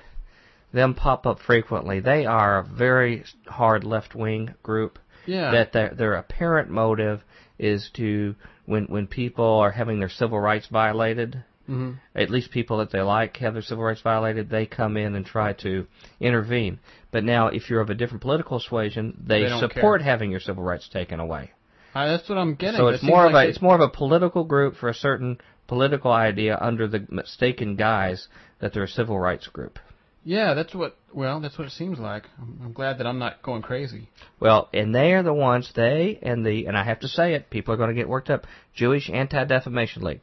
[0.72, 2.00] them pop up frequently.
[2.00, 4.98] They are a very hard left-wing group.
[5.26, 5.52] Yeah.
[5.52, 7.22] That their their apparent motive
[7.58, 8.34] is to
[8.66, 13.00] when when people are having their civil rights violated, hmm at least people that they
[13.00, 15.86] like have their civil rights violated, they come in and try to
[16.20, 16.78] intervene.
[17.10, 20.10] But now, if you're of a different political persuasion, they, They support care.
[20.10, 21.52] having your civil rights taken away.
[21.94, 22.76] Uh, that's what I'm getting.
[22.76, 25.38] So it's more of like a it's more of a political group for a certain
[25.66, 28.28] political idea under the mistaken guise
[28.60, 29.78] that they're a civil rights group.
[30.24, 30.96] Yeah, that's what.
[31.12, 32.24] Well, that's what it seems like.
[32.38, 34.08] I'm, I'm glad that I'm not going crazy.
[34.38, 37.50] Well, and they are the ones, they and the, and I have to say it,
[37.50, 40.20] people are going to get worked up, Jewish Anti-Defamation League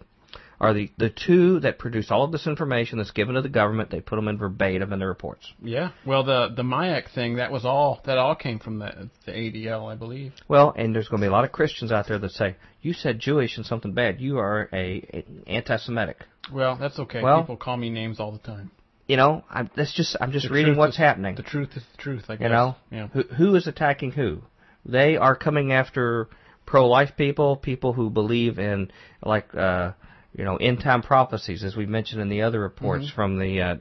[0.61, 3.89] are the, the two that produce all of this information that's given to the government.
[3.91, 5.51] They put them in verbatim in their reports.
[5.63, 5.91] Yeah.
[6.05, 9.91] Well, the the MIAC thing that was all that all came from the the ADL,
[9.91, 10.33] I believe.
[10.47, 12.93] Well, and there's going to be a lot of Christians out there that say, you
[12.93, 14.19] said Jewish and something bad.
[14.19, 16.17] You are a, a anti-Semitic.
[16.51, 17.21] Well, that's okay.
[17.21, 18.71] Well- People call me names all the time.
[19.07, 21.33] You know, I'm, that's just, I'm just The reading what's is- happening.
[21.35, 22.25] The truth is the truth.
[22.29, 22.43] I guess.
[22.43, 23.07] You know, Yeah.
[23.07, 24.41] who, who is attacking who?
[24.85, 26.29] They are coming after
[26.67, 28.91] pro-life people, people who believe in
[29.23, 29.93] like uh,
[30.33, 33.15] you know end time prophecies, as we mentioned in the other reports Mm-hmm.
[33.15, 33.75] from the uh,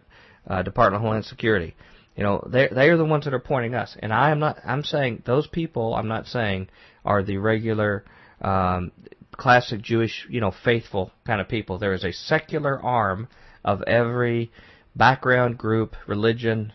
[0.47, 1.75] uh, Department of Homeland Security.
[2.17, 4.59] You know, they they are the ones that are pointing us, and I am not.
[4.65, 5.95] I'm saying those people.
[5.95, 6.69] I'm not saying
[7.05, 8.05] are the regular.
[8.41, 8.93] Um,
[9.33, 11.79] classic Jewish, you know, faithful kind of people.
[11.79, 13.29] There is a secular arm
[13.65, 14.51] of every
[14.97, 16.73] background group, religion,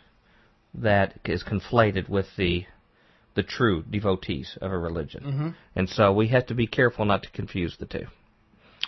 [0.74, 2.66] that is conflated with the
[3.36, 5.24] the true devotees of a religion.
[5.24, 8.06] hmm And so we have to be careful not to confuse the two.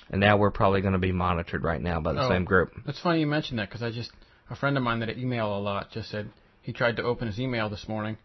[0.10, 2.30] And now we're probably going to be monitored right now by the Oh.
[2.30, 2.72] same group.
[2.86, 4.11] It's funny you mentioned that because I just
[4.49, 6.30] a friend of mine that I email a lot just said
[6.61, 8.18] he tried to open his email this morning,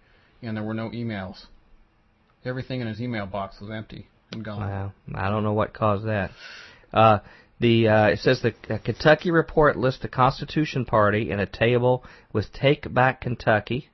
[0.43, 1.47] and there were no emails.
[2.45, 4.61] Everything in his email box was empty and gone.
[4.61, 6.31] Wow, I don't know what caused that.
[6.93, 7.19] Uh,
[7.61, 12.05] the uh, it says the uh, Kentucky report lists the Constitution Party in a table
[12.33, 13.89] with Take Back Kentucky,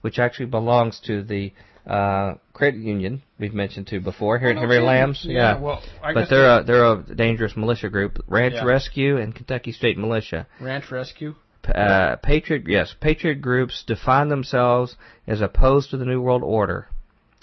[0.00, 1.52] which actually belongs to the
[1.86, 4.86] uh, credit union we've mentioned to before here Oh, at Henry kidding.
[4.86, 5.24] Lamb's.
[5.28, 8.64] Yeah, well, I but they're they- a they're a dangerous militia group, Ranch Yeah.
[8.64, 10.46] Rescue and Kentucky State Militia.
[10.60, 11.34] Ranch Rescue.
[11.66, 14.96] Uh, patriot yes, patriot groups define themselves
[15.26, 16.88] as opposed to the New World Order.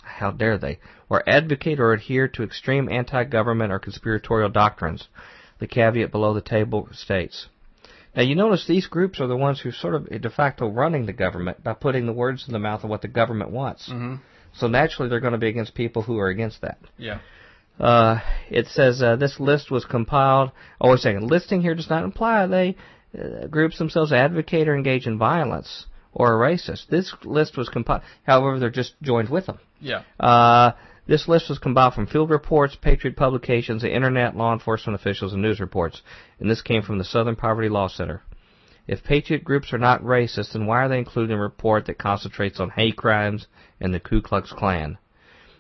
[0.04, 0.80] How dare they?
[1.10, 5.08] Or advocate or adhere to extreme anti-government or conspiratorial doctrines.
[5.60, 7.48] The caveat below the table states.
[8.18, 11.14] Now you notice these groups are the ones who sort of de facto running the
[11.14, 13.88] government by putting the words in the mouth of what the government wants.
[13.88, 14.16] Mm-hmm.
[14.56, 16.80] So naturally they're going to be against people who are against that.
[16.98, 17.20] Yeah.
[17.80, 18.20] Uh,
[18.50, 20.52] it says uh, this list was compiled.
[20.82, 21.30] Oh, wait a second.
[21.30, 22.76] Listing here does not imply they
[23.18, 26.88] uh, groups themselves advocate or engage in violence or are racist.
[26.90, 28.02] This list was compiled.
[28.24, 29.60] However, they're just joined with them.
[29.80, 30.02] Yeah.
[31.08, 35.42] This list was compiled from field reports, Patriot publications, the internet, law enforcement officials, and
[35.42, 36.02] news reports.
[36.38, 38.24] And this came from the Southern Poverty Law Center.
[38.88, 41.98] If Patriot groups are not racist, then why are they included in a report that
[41.98, 43.48] concentrates on hate crimes
[43.80, 44.98] and the Ku Klux Klan?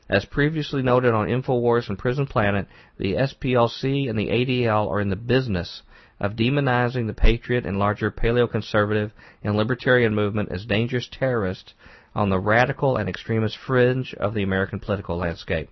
[0.10, 2.68] As previously noted on InfoWars and Prison Planet,
[2.98, 5.82] the SPLC and the ADL are in the business
[6.20, 9.12] of demonizing the patriot and larger paleoconservative
[9.44, 11.74] and libertarian movement as dangerous terrorists
[12.18, 15.70] on the radical and extremist fringe of the American political landscape.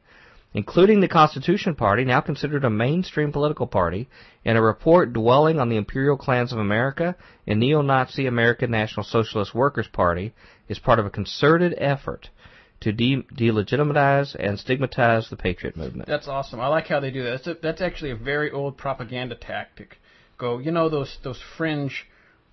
[0.53, 4.07] Including the Constitution Party, now considered a mainstream political party,
[4.45, 7.15] in a report dwelling on the imperial Klans of America
[7.45, 10.33] and neo-Nazi American National Socialist Workers Party,
[10.69, 12.29] is part of a concerted effort
[12.81, 16.07] to de- delegitimize and stigmatize the patriot movement.
[16.07, 16.61] That's awesome.
[16.61, 17.31] I like how they do that.
[17.31, 19.97] That's, a, that's actually a very old propaganda tactic.
[20.37, 22.05] Go, you know those those fringe,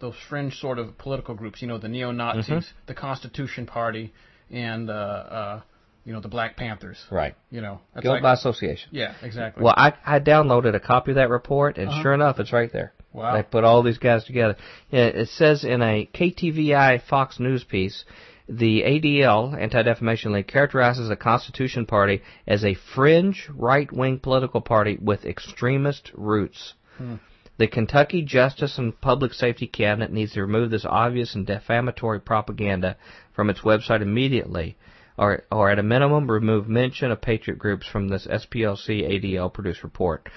[0.02, 1.62] those fringe sort of political groups.
[1.62, 2.76] You know the neo Nazis, Mm-hmm.
[2.86, 4.12] the Constitution Party,
[4.50, 5.60] and uh, uh,
[6.04, 6.98] you know the Black Panthers.
[7.10, 7.34] Right.
[7.50, 7.80] You know.
[7.94, 8.90] That's Guilt like, by association.
[8.92, 9.62] yeah, exactly.
[9.64, 12.02] Well, I, I downloaded a copy of that report, and Uh-huh.
[12.02, 12.92] sure enough, it's right there.
[13.14, 13.36] Wow.
[13.36, 14.56] They put all these guys together.
[14.90, 18.04] It says in a KTVI Fox News piece,
[18.48, 25.24] the ADL, Anti-Defamation League, characterizes the Constitution Party as a fringe right-wing political party with
[25.26, 26.72] extremist roots.
[26.96, 27.16] Hmm.
[27.58, 32.96] The Kentucky Justice and Public Safety Cabinet needs to remove this obvious and defamatory propaganda
[33.34, 34.76] from its website immediately,
[35.18, 39.82] or, or at a minimum, remove mention of patriot groups from this SPLC ADL produced
[39.84, 40.28] report.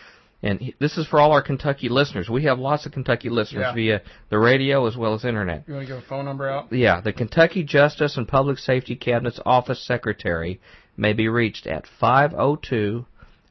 [0.44, 2.30] And this is for all our Kentucky listeners.
[2.30, 3.74] We have lots of Kentucky listeners Yeah.
[3.74, 5.64] via the radio as well as internet.
[5.68, 6.72] you want to give a phone number out?
[6.72, 10.60] Yeah, the Kentucky Justice and Public Safety Cabinet's office secretary
[10.98, 13.06] may be reached at 502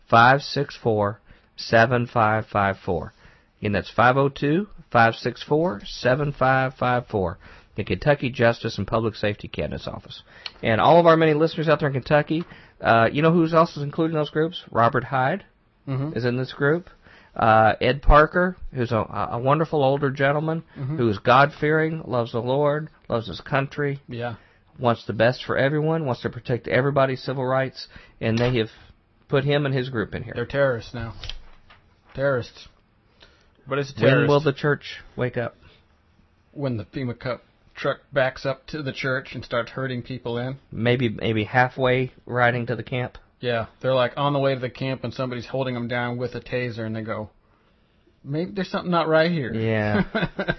[0.06, 1.20] 564
[1.56, 3.13] 7554.
[3.72, 7.38] That's 502 564 7554.
[7.76, 10.22] The Kentucky Justice and Public Safety Cabinet's office.
[10.62, 12.44] And all of our many listeners out there in Kentucky,
[12.80, 14.62] uh, you know who else is included in those groups?
[14.70, 15.44] Robert Hyde
[15.88, 16.16] Mm-hmm.
[16.16, 16.88] is in this group.
[17.36, 22.40] Uh, Ed Parker, who's a, a wonderful older gentleman who is God fearing, loves the
[22.40, 24.36] Lord, loves his country, Yeah.
[24.78, 27.86] wants the best for everyone, wants to protect everybody's civil rights,
[28.20, 28.70] and they have
[29.28, 30.32] put him and his group in here.
[30.34, 31.12] They're terrorists now.
[32.14, 32.68] Terrorists.
[33.66, 34.28] But it's a when terrorist.
[34.28, 35.56] will the church wake up?
[36.54, 37.42] when the FEMA cup
[37.74, 40.56] truck backs up to the church and starts herding people in.
[40.70, 43.18] Maybe maybe halfway riding to the camp.
[43.40, 46.34] Yeah, they're like on the way to the camp and somebody's holding them down with
[46.34, 47.30] a taser and they go,
[48.24, 49.52] maybe there's something not right here.
[49.54, 50.04] Yeah.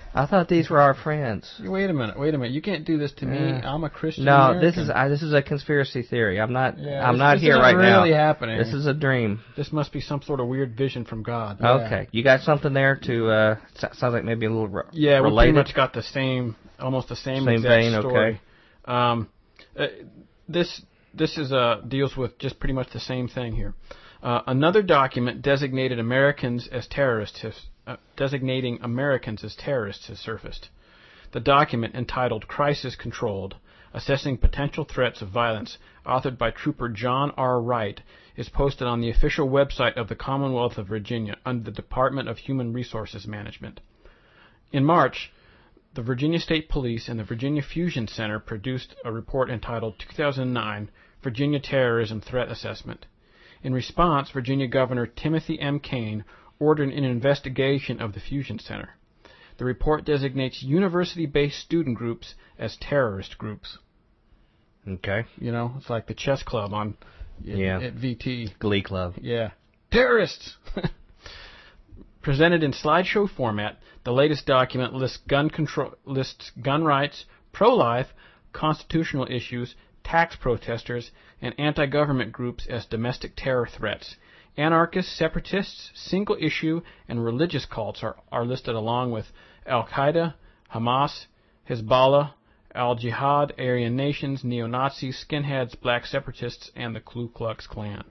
[0.13, 1.51] I thought these were our friends.
[1.63, 2.53] wait a minute, wait a minute.
[2.53, 3.37] You can't do this to me.
[3.37, 3.61] Yeah.
[3.73, 4.25] I'm a Christian.
[4.25, 4.61] No, American.
[4.61, 6.39] this is I, this is a conspiracy theory.
[6.39, 8.17] I'm not Yeah, I'm this- not this here right really now.
[8.17, 8.57] happening.
[8.57, 9.41] This is a dream.
[9.57, 11.59] This must be some sort of weird vision from God.
[11.61, 15.35] Okay, you got something there to uh sounds like maybe a little re- Yeah, we
[15.35, 18.29] pretty much got the same, almost the same, Same exact vein, story.
[18.29, 18.39] okay.
[18.85, 19.29] Um,
[19.77, 19.87] uh,
[20.47, 20.81] this
[21.13, 23.73] this is uh, deals with just pretty much the same thing here.
[24.25, 27.45] Uh, another document designated Americans as terrorists
[27.85, 30.67] uh, designating Americans as terrorists has surfaced.
[31.31, 33.57] The document entitled "Crisis Controlled:
[33.93, 35.77] Assessing Potential Threats of Violence,"
[36.07, 37.61] authored by Trooper John R.
[37.61, 38.01] Wright,
[38.35, 42.39] is posted on the official website of the Commonwealth of Virginia under the Department of
[42.39, 43.79] Human Resources Management.
[44.71, 45.31] In March,
[45.93, 50.89] the Virginia State Police and the Virginia Fusion Center produced a report entitled 2009
[51.21, 53.05] Virginia Terrorism Threat Assessment.
[53.65, 55.79] In response, Virginia Governor Timothy M.
[55.79, 56.23] Kaine
[56.59, 58.89] ordered an investigation of the Fusion Center.
[59.57, 63.79] The report designates university based student groups as terrorist groups.
[64.87, 66.95] Okay, You know, it's like the chess club on
[67.41, 67.79] Yeah.
[67.81, 68.53] at VT.
[68.59, 69.15] Glee Club.
[69.19, 69.49] Yeah.
[69.91, 70.57] Terrorists!
[72.21, 78.13] Presented in slideshow format, the latest document lists gun control, lists gun rights, pro-life,
[78.53, 79.73] constitutional issues,
[80.05, 81.11] tax protesters,
[81.41, 84.15] and anti-government groups as domestic terror threats.
[84.55, 89.25] Anarchists, separatists, single issue, and religious cults are, are listed along with
[89.65, 90.35] Al Qaeda,
[90.73, 91.25] Hamas,
[91.69, 92.31] Hezbollah,
[92.73, 98.03] Al Jihad, Aryan nations, neo Nazis, skinheads, black separatists, and the Ku Klux Klan.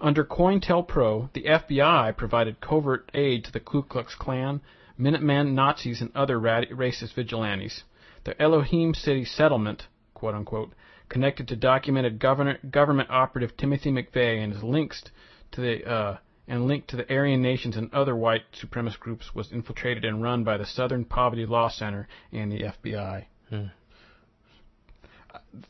[0.00, 4.60] Under COINTELPRO, the FBI provided covert aid to the Ku Klux Klan,
[4.98, 7.82] Minutemen, Nazis, and other racist vigilantes.
[8.24, 10.72] The Elohim City settlement, quote unquote,
[11.08, 15.04] connected to documented government, government operative Timothy McVeigh and his links
[15.52, 16.16] to the uh,
[16.48, 20.42] and linked to the Aryan nations and other white supremacist groups was infiltrated and run
[20.42, 23.24] by the Southern Poverty Law Center and the FBI.
[23.50, 23.66] Hmm.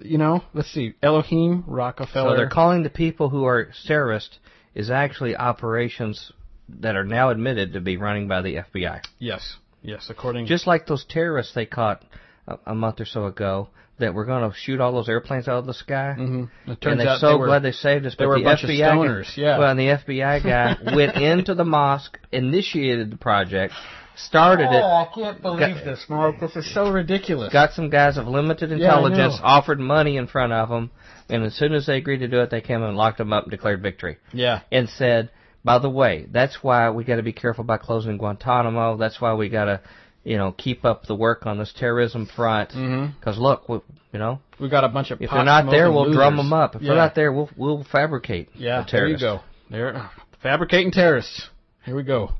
[0.01, 2.32] You know, let's see, Elohim, Rockefeller.
[2.32, 4.39] So they're calling the people who are terrorists
[4.74, 6.32] is actually operations
[6.68, 9.01] that are now admitted to be running by the FBI.
[9.18, 12.05] yes, yes, according Just like those terrorists they caught
[12.47, 13.68] a, a month or so ago
[13.98, 16.14] that were going to shoot all those airplanes out of the sky.
[16.18, 16.51] Mhm.
[16.66, 18.14] It And they're out so they were, glad they saved us.
[18.14, 19.59] they but were a the bunch of FBI guy- stoners, yeah.
[19.59, 23.73] Well, and the FBI guy went into the mosque, initiated the project,
[24.16, 26.40] started it, Oh, I can't believe Got- this, Mark.
[26.40, 27.52] This is so ridiculous.
[27.52, 29.44] got some guys of limited intelligence, know.
[29.47, 30.90] offered money in front of them,
[31.28, 33.44] and as soon as they agreed to do it, they came and locked them up
[33.44, 34.18] and declared victory.
[34.32, 34.60] yeah.
[34.70, 35.31] And said,
[35.64, 38.97] by the way, that's why we got to be careful about closing Guantanamo.
[38.98, 39.81] That's why we got to,
[40.27, 42.70] you know, keep up the work on this terrorism front.
[42.70, 43.78] Because look, we,
[44.12, 46.74] you know, We got a bunch of if they're not there, we'll drum them up.
[46.74, 46.89] If yeah.
[46.89, 48.48] they're not there, we'll we'll fabricate.
[48.55, 49.40] yeah, the there you go.
[49.70, 50.11] There,
[50.43, 51.48] fabricating terrorists.
[51.85, 52.32] Here we go.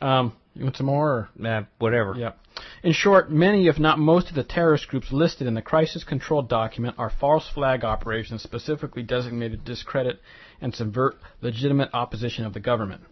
[0.00, 1.28] Um, you want some more?
[1.40, 1.46] Or?
[1.46, 2.14] Uh, whatever.
[2.16, 2.32] Yeah.
[2.84, 6.42] In short, many, if not most, of the terrorist groups listed in the crisis control
[6.42, 10.20] document are false flag operations specifically designated to discredit
[10.60, 13.02] and subvert legitimate opposition of the government.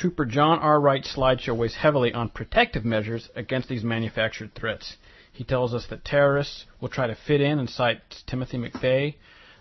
[0.00, 0.80] Trooper John R.
[0.80, 4.96] Wright's slideshow weighs heavily on protective measures against these manufactured threats.
[5.30, 9.16] He tells us that terrorists will try to fit in and cite Timothy McVeigh,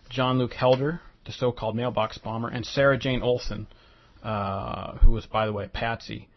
[0.10, 3.68] John Luke Helder, the so-called mailbox bomber, and Sarah Jane Olson,
[4.24, 6.30] uh, who was, by the way, patsy,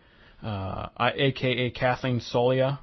[0.42, 2.80] uh, I- aka Kathleen Soliah,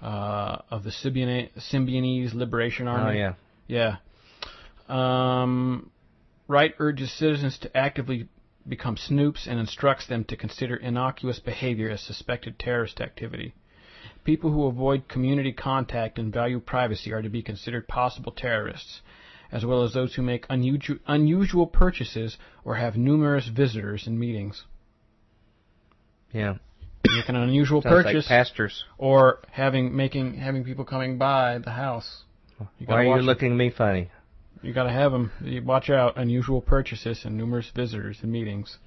[0.00, 3.18] uh, of the Symbionese, Symbionese Liberation Oh Army.
[3.18, 3.34] yeah.
[3.68, 3.96] Yeah.
[4.88, 5.90] Um,
[6.48, 8.26] Wright urges citizens to actively
[8.68, 13.54] become snoops and instructs them to consider innocuous behavior as suspected terrorist activity.
[14.24, 19.00] People who avoid community contact and value privacy are to be considered possible terrorists,
[19.50, 24.64] as well as those who make unusual, unusual purchases or have numerous visitors in meetings.
[26.32, 26.54] Yeah.
[27.04, 28.84] Make an unusual Sounds purchase like pastors.
[28.96, 32.22] or having making having people coming by the house.
[32.78, 33.22] You Why are you it.
[33.22, 34.08] looking at me funny?
[34.62, 35.32] You gotta have them.
[35.42, 36.16] You watch out.
[36.16, 38.78] Unusual purchases and numerous visitors and meetings.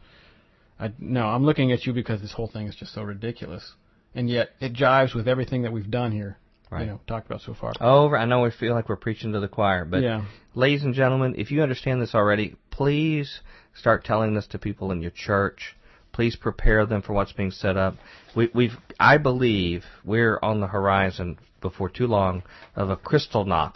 [0.79, 3.73] I, no, I'm looking at you because this whole thing is just so ridiculous,
[4.13, 6.37] and yet it jives with everything that we've done here.
[6.69, 6.81] Right.
[6.81, 7.73] You know, talked about so far.
[7.79, 8.17] Over.
[8.17, 11.35] I know we feel like we're preaching to the choir, but yeah, ladies and gentlemen,
[11.37, 13.41] if you understand this already, please
[13.73, 15.75] start telling this to people in your church.
[16.11, 17.95] Please prepare them for what's being set up.
[18.35, 22.43] We, we've, I believe, we're on the horizon before too long
[22.75, 23.75] of a Kristallnacht,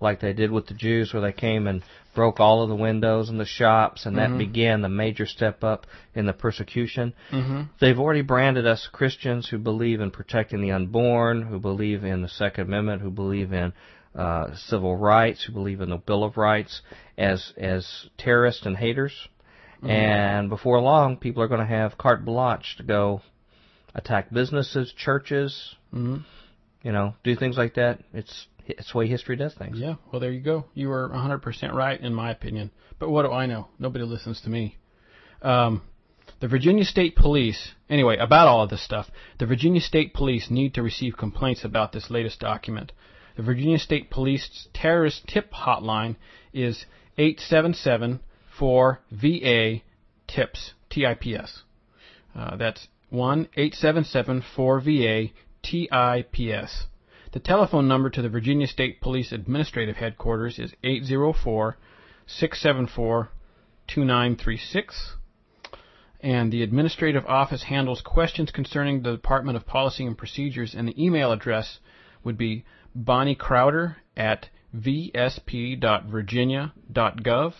[0.00, 1.82] like they did with the Jews, where they came and
[2.14, 5.86] broke all of the windows in the shops, and that began the major step up
[6.14, 7.12] in the persecution.
[7.30, 12.22] hmm They've already branded us Christians who believe in protecting the unborn, who believe in
[12.22, 13.72] the Second Amendment, who believe in
[14.14, 16.82] uh, civil rights, who believe in the Bill of Rights,
[17.16, 19.12] as as terrorists and haters.
[19.84, 23.20] And before long, people are going to have carte blanche to go
[23.94, 26.18] attack businesses, churches, hmm
[26.82, 28.02] you know, do things like that.
[28.14, 29.78] It's it's the way history does things.
[29.78, 29.94] Yeah.
[30.10, 30.66] Well, there you go.
[30.74, 32.70] You were 100% right in my opinion.
[32.98, 33.68] But what do I know?
[33.78, 34.76] Nobody listens to me.
[35.42, 35.82] Um,
[36.40, 40.74] the Virginia State Police, anyway, about all of this stuff, the Virginia State Police need
[40.74, 42.92] to receive complaints about this latest document.
[43.36, 46.16] The Virginia State Police terrorist tip hotline
[46.52, 46.86] is
[47.16, 48.20] 877
[48.60, 49.82] VA
[50.26, 51.62] TIPS, T-I-P-S.
[52.34, 55.32] Uh, that's 1 877 VA
[55.62, 56.86] TIPS.
[57.32, 61.76] The telephone number to the Virginia State Police Administrative Headquarters is 804
[62.26, 63.28] 674
[63.86, 65.16] 2936.
[66.20, 71.04] And the administrative office handles questions concerning the Department of Policy and Procedures, and the
[71.04, 71.80] email address
[72.24, 72.64] would be
[72.94, 77.54] Bonnie Crowder at vsp.virginia.gov.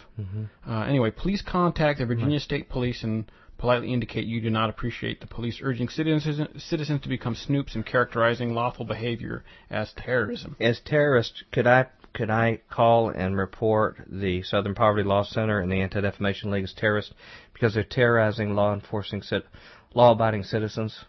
[0.67, 5.21] Uh, anyway, please contact the Virginia State Police and politely indicate you do not appreciate
[5.21, 10.57] the police urging citizens, citizens to become snoops and characterizing lawful behavior as terrorism.
[10.61, 15.71] As terrorists, could I could I call and report the Southern Poverty Law Center and
[15.71, 17.13] the Anti Defamation League as terrorists
[17.53, 19.47] because they're terrorizing law enforcing cit-
[19.95, 21.05] law-abiding citizens,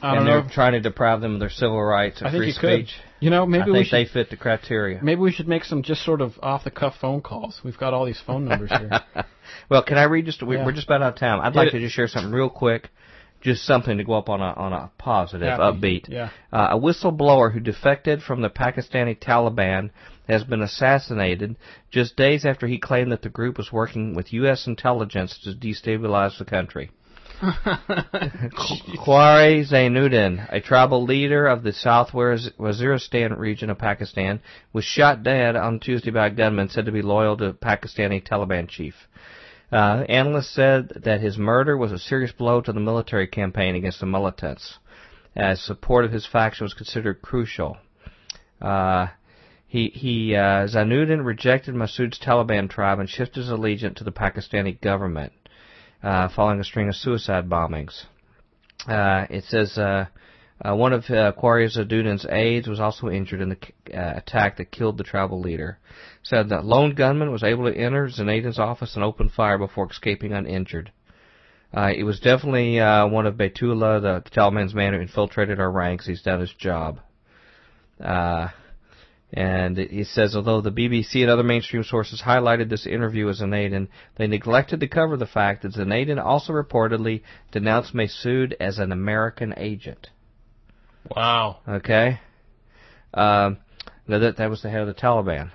[0.00, 0.40] I don't and know.
[0.42, 2.86] they're trying to deprive them of their civil rights and I think free you could.
[2.88, 3.00] speech.
[3.20, 3.96] You know, maybe I we think should.
[3.96, 5.00] they fit the criteria.
[5.02, 7.60] Maybe we should make some just sort of off the cuff phone calls.
[7.64, 8.90] We've got all these phone numbers here.
[9.70, 10.42] Well, can I read just?
[10.42, 10.64] We, Yeah.
[10.64, 11.40] We're just about out of time.
[11.40, 11.72] I'd like it.
[11.72, 12.90] to just share something real quick,
[13.40, 15.62] just something to go up on a on a positive, Happy.
[15.62, 16.08] upbeat.
[16.08, 16.30] Yeah.
[16.52, 19.90] Uh, a whistleblower who defected from the Pakistani Taliban
[20.28, 21.56] has been assassinated
[21.90, 24.66] just days after he claimed that the group was working with U.S.
[24.66, 26.90] intelligence to destabilize the country.
[29.06, 34.40] Qari Zainuddin, a tribal leader of the South Waziristan region of Pakistan,
[34.72, 38.68] was shot dead on Tuesday by a gunman said to be loyal to Pakistani Taliban
[38.68, 38.94] chief.
[39.70, 44.00] Uh, analysts said that his murder was a serious blow to the military campaign against
[44.00, 44.78] the militants,
[45.36, 47.76] as support of his faction was considered crucial.
[48.60, 49.06] Uh,
[49.68, 54.80] he he uh, Zainuddin rejected Masood's Taliban tribe and shifted his allegiance to the Pakistani
[54.80, 55.32] government,
[56.02, 58.04] uh, following a string of suicide bombings.
[58.86, 60.06] Uh, it says uh,
[60.64, 64.72] uh, one of uh, Qari Zainuddin's aides was also injured in the uh, attack that
[64.72, 65.78] killed the tribal leader.
[66.22, 70.32] Said that lone gunman was able to enter Zainuddin's office and open fire before escaping
[70.32, 70.90] uninjured.
[71.76, 75.70] Uh, it was definitely uh, one of Baitullah, the, the Taliban's man who infiltrated our
[75.70, 76.06] ranks.
[76.06, 77.00] He's done his job.
[79.32, 83.88] And he says, although the BBC and other mainstream sources highlighted this interview with Zanadan,
[84.16, 87.22] they neglected to cover the fact that Zanadan also reportedly
[87.52, 90.08] denounced Masood as an American agent.
[91.14, 91.58] wow.
[91.68, 92.20] Okay?
[93.12, 93.58] Um,
[94.06, 95.50] now that, that was the head of the Taliban.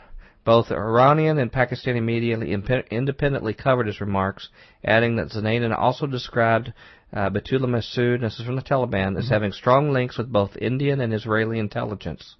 [0.45, 4.49] Both Iranian and Pakistani media impe- independently covered his remarks,
[4.83, 6.73] adding that Zanadan also described
[7.11, 10.99] uh, Baitullah Masood, this is from the Taliban, as having strong links with both Indian
[10.99, 12.35] and Israeli intelligence.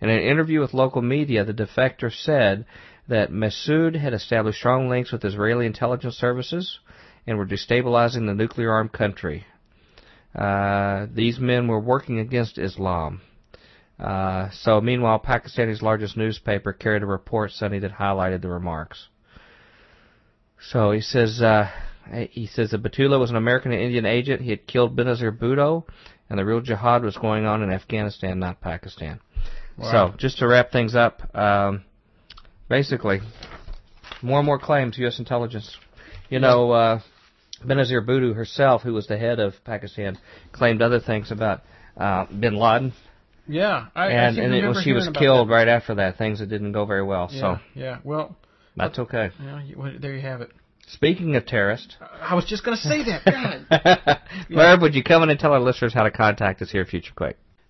[0.00, 2.64] In an interview with local media, the defector said
[3.08, 6.78] that Masood had established strong links with Israeli intelligence services
[7.26, 9.44] and were destabilizing the nuclear armed country.
[10.34, 13.20] Uh, these men were working against Islam.
[13.98, 19.08] Uh, so, meanwhile, Pakistan's largest newspaper carried a report Sunday that highlighted the remarks.
[20.70, 21.68] So he says, uh,
[22.30, 24.40] he says that Baitullah was an American and Indian agent.
[24.40, 25.84] He had killed Benazir Bhutto,
[26.30, 29.20] and the real jihad was going on in Afghanistan, not Pakistan.
[29.76, 30.10] Wow.
[30.10, 31.84] So, just to wrap things up, um,
[32.68, 33.20] basically,
[34.22, 35.18] more and more claims U.S.
[35.18, 35.76] intelligence.
[36.28, 37.00] You know, uh,
[37.64, 40.18] Benazir Bhutto herself, who was the head of Pakistan,
[40.52, 41.62] claimed other things about
[41.96, 42.92] uh, Bin Laden,
[43.46, 43.86] Yeah.
[43.94, 45.52] I, I and seem and it was, she was killed that.
[45.52, 46.18] right after that.
[46.18, 47.28] Things that didn't go very well.
[47.30, 47.40] Yeah.
[47.40, 47.98] So Yeah.
[48.04, 48.36] Well,
[48.76, 49.30] that's okay.
[49.42, 50.50] yeah, well, there you have it.
[50.86, 53.24] Speaking of terrorists, I was just going to say that.
[54.08, 54.20] God.
[54.48, 56.88] Merv, would you come in and tell our listeners how to contact us here at
[56.88, 57.34] FutureQuake?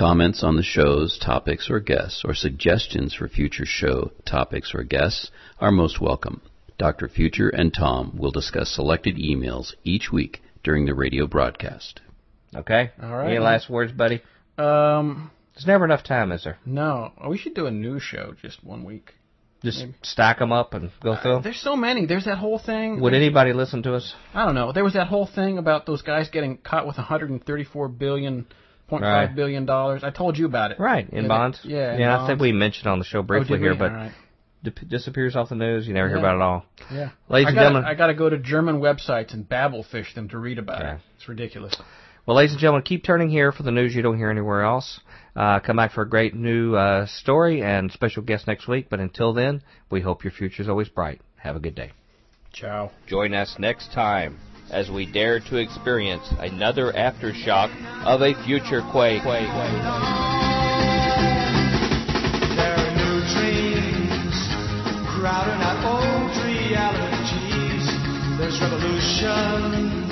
[0.00, 5.30] Comments on the show's topics or guests, or suggestions for future show topics or guests
[5.58, 6.40] are most welcome.
[6.78, 7.06] Dr.
[7.06, 12.00] Future and Tom will discuss selected emails each week during the radio broadcast.
[12.56, 12.92] Okay.
[13.02, 13.28] All right.
[13.28, 14.22] Any last words, buddy?
[14.56, 16.56] um, There's never enough time, is there?
[16.64, 19.12] no, we should do a new show just one week.
[19.62, 19.94] Just Maybe.
[20.00, 21.42] stack them up and go through 'em?
[21.42, 22.06] There's so many.
[22.06, 23.00] There's that whole thing.
[23.02, 24.14] Would anybody listen to us?
[24.32, 24.72] I don't know.
[24.72, 28.46] There was that whole thing about those guys getting caught with 134 billion,
[28.90, 29.26] point Right.
[29.28, 30.04] five billion dollars.
[30.04, 30.78] I told you about it.
[30.78, 31.60] Right, in Yeah, bonds.
[31.64, 32.42] yeah, in Yeah, I think bonds.
[32.42, 33.78] we mentioned on the show Oh, briefly did here, we?
[33.78, 34.12] but All right.
[34.62, 35.88] dip- disappears off the news.
[35.88, 36.22] You never hear Yeah.
[36.22, 36.64] about it at all.
[36.92, 37.08] Yeah.
[37.28, 40.12] Ladies I and gotta, gentlemen, I got to go to German websites and Babel Fish
[40.14, 40.94] them to read about Yeah.
[40.96, 41.00] it.
[41.16, 41.74] It's ridiculous.
[42.26, 45.00] Well, ladies and gentlemen, keep turning here for the news you don't hear anywhere else.
[45.34, 48.88] Uh, come back for a great new uh, story and special guest next week.
[48.90, 51.20] But until then, we hope your future is always bright.
[51.38, 51.92] Have a good day.
[52.52, 52.90] Ciao.
[53.06, 54.36] Join us next time
[54.70, 57.70] as we dare to experience another aftershock
[58.04, 59.22] of a future quake.
[59.22, 59.34] There
[62.76, 64.36] are new dreams
[65.14, 67.86] crowding out old realities.
[68.38, 70.06] There's revolution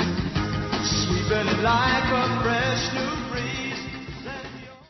[0.85, 3.68] sweeping like a fresh new breeze.